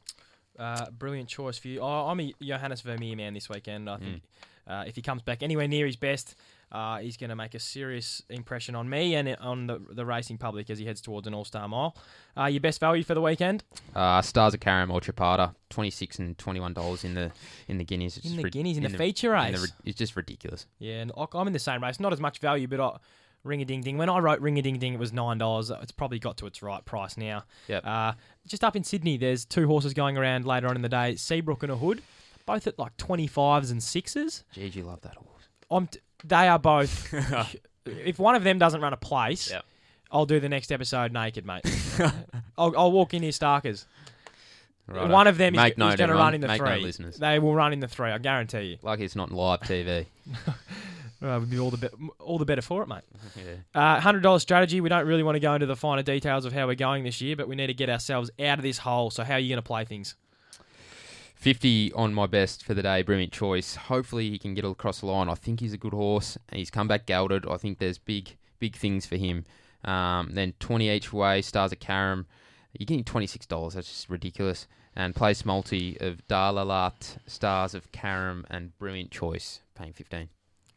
Uh, 0.58 0.88
brilliant 0.90 1.28
choice 1.28 1.58
for 1.58 1.68
you. 1.68 1.80
Oh, 1.80 2.06
I'm 2.08 2.20
a 2.20 2.32
Johannes 2.40 2.82
Vermeer 2.82 3.16
man 3.16 3.34
this 3.34 3.48
weekend. 3.48 3.90
I 3.90 3.96
Mm. 3.96 4.00
think 4.00 4.22
uh, 4.68 4.84
if 4.86 4.94
he 4.94 5.02
comes 5.02 5.22
back 5.22 5.42
anywhere 5.42 5.66
near 5.66 5.86
his 5.86 5.96
best, 5.96 6.36
uh, 6.74 6.98
he's 6.98 7.16
going 7.16 7.30
to 7.30 7.36
make 7.36 7.54
a 7.54 7.58
serious 7.58 8.20
impression 8.28 8.74
on 8.74 8.88
me 8.90 9.14
and 9.14 9.34
on 9.36 9.66
the, 9.68 9.80
the 9.92 10.04
racing 10.04 10.36
public 10.38 10.68
as 10.68 10.78
he 10.78 10.84
heads 10.84 11.00
towards 11.00 11.26
an 11.26 11.32
All 11.34 11.44
Star 11.44 11.66
Mile. 11.68 11.96
Uh, 12.36 12.46
your 12.46 12.60
best 12.60 12.80
value 12.80 13.04
for 13.04 13.14
the 13.14 13.20
weekend? 13.22 13.62
Uh, 13.94 14.20
Stars 14.20 14.54
of 14.54 14.60
Carrum 14.60 14.90
or 14.92 15.00
Chapada, 15.00 15.54
twenty 15.70 15.90
six 15.90 16.18
and 16.18 16.36
twenty 16.36 16.58
one 16.60 16.74
dollars 16.74 17.04
in 17.04 17.14
the 17.14 17.30
in 17.68 17.78
the 17.78 17.84
Guineas. 17.84 18.16
It's 18.16 18.26
In 18.28 18.36
the 18.36 18.50
Guineas, 18.50 18.76
in 18.76 18.82
the 18.82 18.88
the- 18.90 18.98
feature 18.98 19.34
in 19.36 19.52
the 19.54 19.58
race. 19.60 19.72
it's 19.84 19.96
just 19.98 20.16
ridiculous. 20.16 20.66
Yeah, 20.78 20.94
and 21.02 21.12
I'm 21.32 21.46
in 21.46 21.52
the 21.52 21.58
same 21.58 21.82
race. 21.82 22.00
Not 22.00 22.12
as 22.12 22.20
much 22.20 22.38
value, 22.40 22.66
but 22.66 22.80
I, 22.80 22.96
ring 23.44 23.60
a 23.62 23.64
ding 23.64 23.82
ding. 23.82 23.96
When 23.98 24.08
I 24.08 24.18
wrote 24.18 24.40
ring 24.40 24.58
a 24.58 24.62
ding 24.62 24.78
ding, 24.78 24.94
it 24.94 24.98
was 24.98 25.12
nine 25.12 25.38
dollars. 25.38 25.70
It's 25.70 25.92
probably 25.92 26.18
got 26.18 26.36
to 26.38 26.46
its 26.46 26.62
right 26.62 26.84
price 26.84 27.16
now. 27.16 27.44
Yep. 27.68 27.86
Uh, 27.86 28.12
just 28.48 28.64
up 28.64 28.74
in 28.74 28.82
Sydney, 28.82 29.16
there's 29.16 29.44
two 29.44 29.66
horses 29.68 29.94
going 29.94 30.16
around 30.18 30.44
later 30.44 30.66
on 30.66 30.74
in 30.76 30.82
the 30.82 30.88
day. 30.88 31.14
Seabrook 31.14 31.62
and 31.62 31.70
a 31.70 31.76
Hood, 31.76 32.02
both 32.46 32.66
at 32.66 32.78
like 32.80 32.96
twenty 32.96 33.26
fives 33.28 33.70
and 33.70 33.82
sixes. 33.82 34.42
Jeez, 34.56 34.74
you 34.74 34.82
love 34.82 35.02
that 35.02 35.14
horse. 35.14 35.28
I'm 35.70 35.86
t- 35.86 36.00
they 36.24 36.48
are 36.48 36.58
both. 36.58 37.12
if 37.86 38.18
one 38.18 38.34
of 38.34 38.44
them 38.44 38.58
doesn't 38.58 38.80
run 38.80 38.92
a 38.92 38.96
place, 38.96 39.50
Yep. 39.50 39.64
I'll 40.10 40.26
do 40.26 40.38
the 40.40 40.48
next 40.48 40.70
episode 40.72 41.12
naked, 41.12 41.44
mate. 41.44 41.64
I'll, 42.58 42.76
I'll 42.78 42.92
walk 42.92 43.14
in 43.14 43.22
here 43.22 43.32
starkers. 43.32 43.84
Righto. 44.86 45.08
One 45.08 45.26
of 45.26 45.38
them 45.38 45.54
is, 45.54 45.60
Make 45.60 45.72
is 45.72 45.78
note, 45.78 45.86
going 45.86 45.96
to 45.96 46.02
everyone. 46.04 46.24
run 46.24 46.34
in 46.34 46.40
the 46.40 46.46
Make 46.48 46.60
three. 46.60 46.68
note, 46.68 46.82
listeners. 46.82 47.16
They 47.16 47.38
will 47.38 47.54
run 47.54 47.72
in 47.72 47.80
the 47.80 47.88
three. 47.88 48.10
I 48.10 48.18
guarantee 48.18 48.60
you. 48.62 48.78
Lucky 48.82 49.04
it's 49.04 49.16
not 49.16 49.32
live 49.32 49.60
TV. 49.60 50.06
Uh, 51.22 51.38
would 51.40 51.48
be 51.48 51.58
all 51.58 51.70
the 51.70 51.78
be- 51.78 52.08
all 52.20 52.36
the 52.38 52.44
better 52.44 52.60
for 52.60 52.82
it, 52.82 52.88
mate. 52.88 53.00
yeah. 53.36 53.54
Uh, 53.96 53.98
hundred 53.98 54.22
dollars 54.22 54.42
strategy. 54.42 54.82
We 54.82 54.90
don't 54.90 55.06
really 55.06 55.22
want 55.22 55.36
to 55.36 55.40
go 55.40 55.54
into 55.54 55.64
the 55.66 55.76
finer 55.76 56.02
details 56.02 56.44
of 56.44 56.52
how 56.52 56.66
we're 56.66 56.74
going 56.74 57.02
this 57.02 57.20
year, 57.22 57.34
but 57.34 57.48
we 57.48 57.56
need 57.56 57.68
to 57.68 57.74
get 57.74 57.88
ourselves 57.88 58.30
out 58.38 58.58
of 58.58 58.62
this 58.62 58.76
hole. 58.78 59.10
So, 59.10 59.24
how 59.24 59.34
are 59.34 59.38
you 59.38 59.48
going 59.48 59.56
to 59.56 59.62
play 59.62 59.84
things? 59.86 60.16
50 61.44 61.92
on 61.92 62.14
my 62.14 62.26
best 62.26 62.64
for 62.64 62.72
the 62.72 62.80
day, 62.80 63.02
brilliant 63.02 63.30
choice. 63.30 63.76
Hopefully 63.76 64.30
he 64.30 64.38
can 64.38 64.54
get 64.54 64.64
across 64.64 65.00
the 65.00 65.06
line. 65.06 65.28
I 65.28 65.34
think 65.34 65.60
he's 65.60 65.74
a 65.74 65.76
good 65.76 65.92
horse. 65.92 66.38
He's 66.50 66.70
come 66.70 66.88
back 66.88 67.04
gelded. 67.04 67.44
I 67.46 67.58
think 67.58 67.78
there's 67.78 67.98
big, 67.98 68.38
big 68.60 68.74
things 68.74 69.04
for 69.04 69.16
him. 69.16 69.44
Um, 69.84 70.30
then 70.32 70.54
20 70.58 70.88
each 70.88 71.12
way, 71.12 71.42
Stars 71.42 71.72
of 71.72 71.80
Carrum. 71.80 72.24
You're 72.72 72.86
getting 72.86 73.04
$26. 73.04 73.74
That's 73.74 73.88
just 73.88 74.08
ridiculous. 74.08 74.66
And 74.96 75.14
place 75.14 75.44
multi 75.44 76.00
of 76.00 76.26
Dalalat, 76.28 77.18
Stars 77.26 77.74
of 77.74 77.92
Carrum, 77.92 78.46
and 78.48 78.74
Brilliant 78.78 79.10
Choice, 79.10 79.60
paying 79.74 79.92
15 79.92 80.30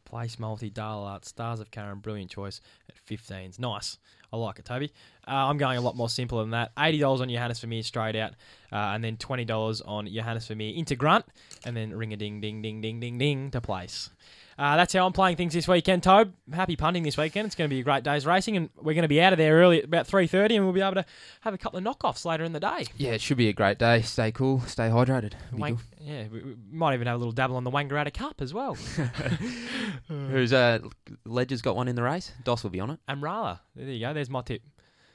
Place 0.08 0.39
multi 0.39 0.72
Art 0.78 1.26
Stars 1.26 1.60
of 1.60 1.70
Karen, 1.70 1.99
brilliant 1.99 2.32
choice 2.32 2.62
at 2.88 2.95
15s. 3.05 3.60
Nice. 3.60 3.97
I 4.32 4.38
like 4.38 4.58
it, 4.58 4.64
Toby. 4.64 4.93
Uh, 5.28 5.32
I'm 5.32 5.58
going 5.58 5.78
a 5.78 5.82
lot 5.82 5.97
more 5.97 6.08
simple 6.08 6.39
than 6.39 6.51
that. 6.51 6.74
$80 6.76 7.20
on 7.20 7.30
Johannes 7.30 7.60
Vermeer 7.60 7.84
straight 7.84 8.16
out, 8.16 8.32
uh, 8.72 8.76
and 8.76 9.03
then 9.03 9.18
$20 9.18 9.82
on 9.86 10.08
Johannes 10.08 10.47
Vermeer 10.47 10.74
into 10.78 10.95
grunt, 10.95 11.26
and 11.66 11.76
then 11.76 11.93
ring 11.93 12.14
a 12.14 12.16
ding, 12.16 12.39
ding, 12.39 12.62
ding, 12.62 12.80
ding, 12.80 13.01
ding, 13.01 13.18
ding 13.18 13.51
to 13.51 13.60
place. 13.60 14.10
Uh, 14.58 14.76
that's 14.76 14.91
how 14.91 15.05
I'm 15.05 15.14
playing 15.14 15.38
things 15.38 15.53
this 15.53 15.68
weekend, 15.68 16.01
Tobe. 16.01 16.34
Happy 16.51 16.76
punting 16.76 17.03
this 17.03 17.16
weekend. 17.16 17.45
It's 17.45 17.53
going 17.55 17.70
to 17.70 17.74
be 17.74 17.80
a 17.80 17.84
great 17.84 18.03
day's 18.03 18.26
racing, 18.26 18.58
and 18.58 18.70
we're 18.78 18.95
going 18.95 19.03
to 19.03 19.08
be 19.08 19.22
out 19.22 19.32
of 19.32 19.38
there 19.38 19.55
early 19.55 19.78
at 19.80 19.86
about 19.86 20.08
3.30, 20.08 20.55
and 20.55 20.64
we'll 20.66 20.74
be 20.74 20.82
able 20.82 20.95
to 20.95 21.05
have 21.41 21.53
a 21.53 21.58
couple 21.60 21.78
of 21.78 21.86
knockoffs 21.86 22.26
later 22.26 22.43
in 22.43 22.53
the 22.53 22.60
day. 22.60 22.86
Yeah, 22.97 23.12
it 23.12 23.22
should 23.22 23.38
be 23.38 23.49
a 23.49 23.53
great 23.53 23.78
day. 23.78 24.01
Stay 24.01 24.32
cool, 24.32 24.62
stay 24.62 24.89
hydrated. 24.89 25.34
Wank- 25.53 25.80
yeah, 26.01 26.24
we, 26.32 26.41
we 26.41 26.55
might 26.72 26.95
even 26.95 27.05
have 27.05 27.18
a 27.18 27.20
little 27.20 27.34
dabble 27.34 27.55
on 27.55 27.66
the 27.66 27.72
Wangaratta 27.72 28.12
Cup 28.14 28.41
as 28.41 28.51
well. 28.53 28.76
Who's 30.08 30.53
uh, 30.53 30.80
Ledger's 31.26 31.62
got 31.62 31.76
one 31.76 31.88
in 31.88 31.95
the 31.95 32.03
race? 32.03 32.32
Doss 32.43 32.64
will 32.64 32.70
be 32.72 32.80
on 32.80 32.89
it. 32.91 32.99
Amrala. 33.08 33.60
There 33.76 33.86
you 33.86 33.99
go. 34.05 34.14
There's 34.14 34.30
my 34.30 34.41
tip. 34.41 34.62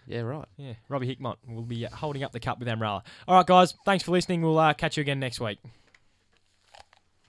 Yeah, 0.07 0.21
right. 0.21 0.47
Yeah, 0.57 0.75
Robbie 0.89 1.15
Hickmott 1.15 1.37
will 1.49 1.63
be 1.63 1.85
holding 1.85 2.23
up 2.25 2.33
the 2.33 2.41
cup 2.41 2.59
with 2.59 2.69
Amrala. 2.69 3.03
All 3.29 3.37
right, 3.37 3.47
guys. 3.47 3.75
Thanks 3.85 4.05
for 4.05 4.11
listening. 4.13 4.43
We'll 4.43 4.59
uh, 4.59 4.75
catch 4.75 4.97
you 4.97 5.01
again 5.01 5.21
next 5.21 5.41
week. 5.41 5.59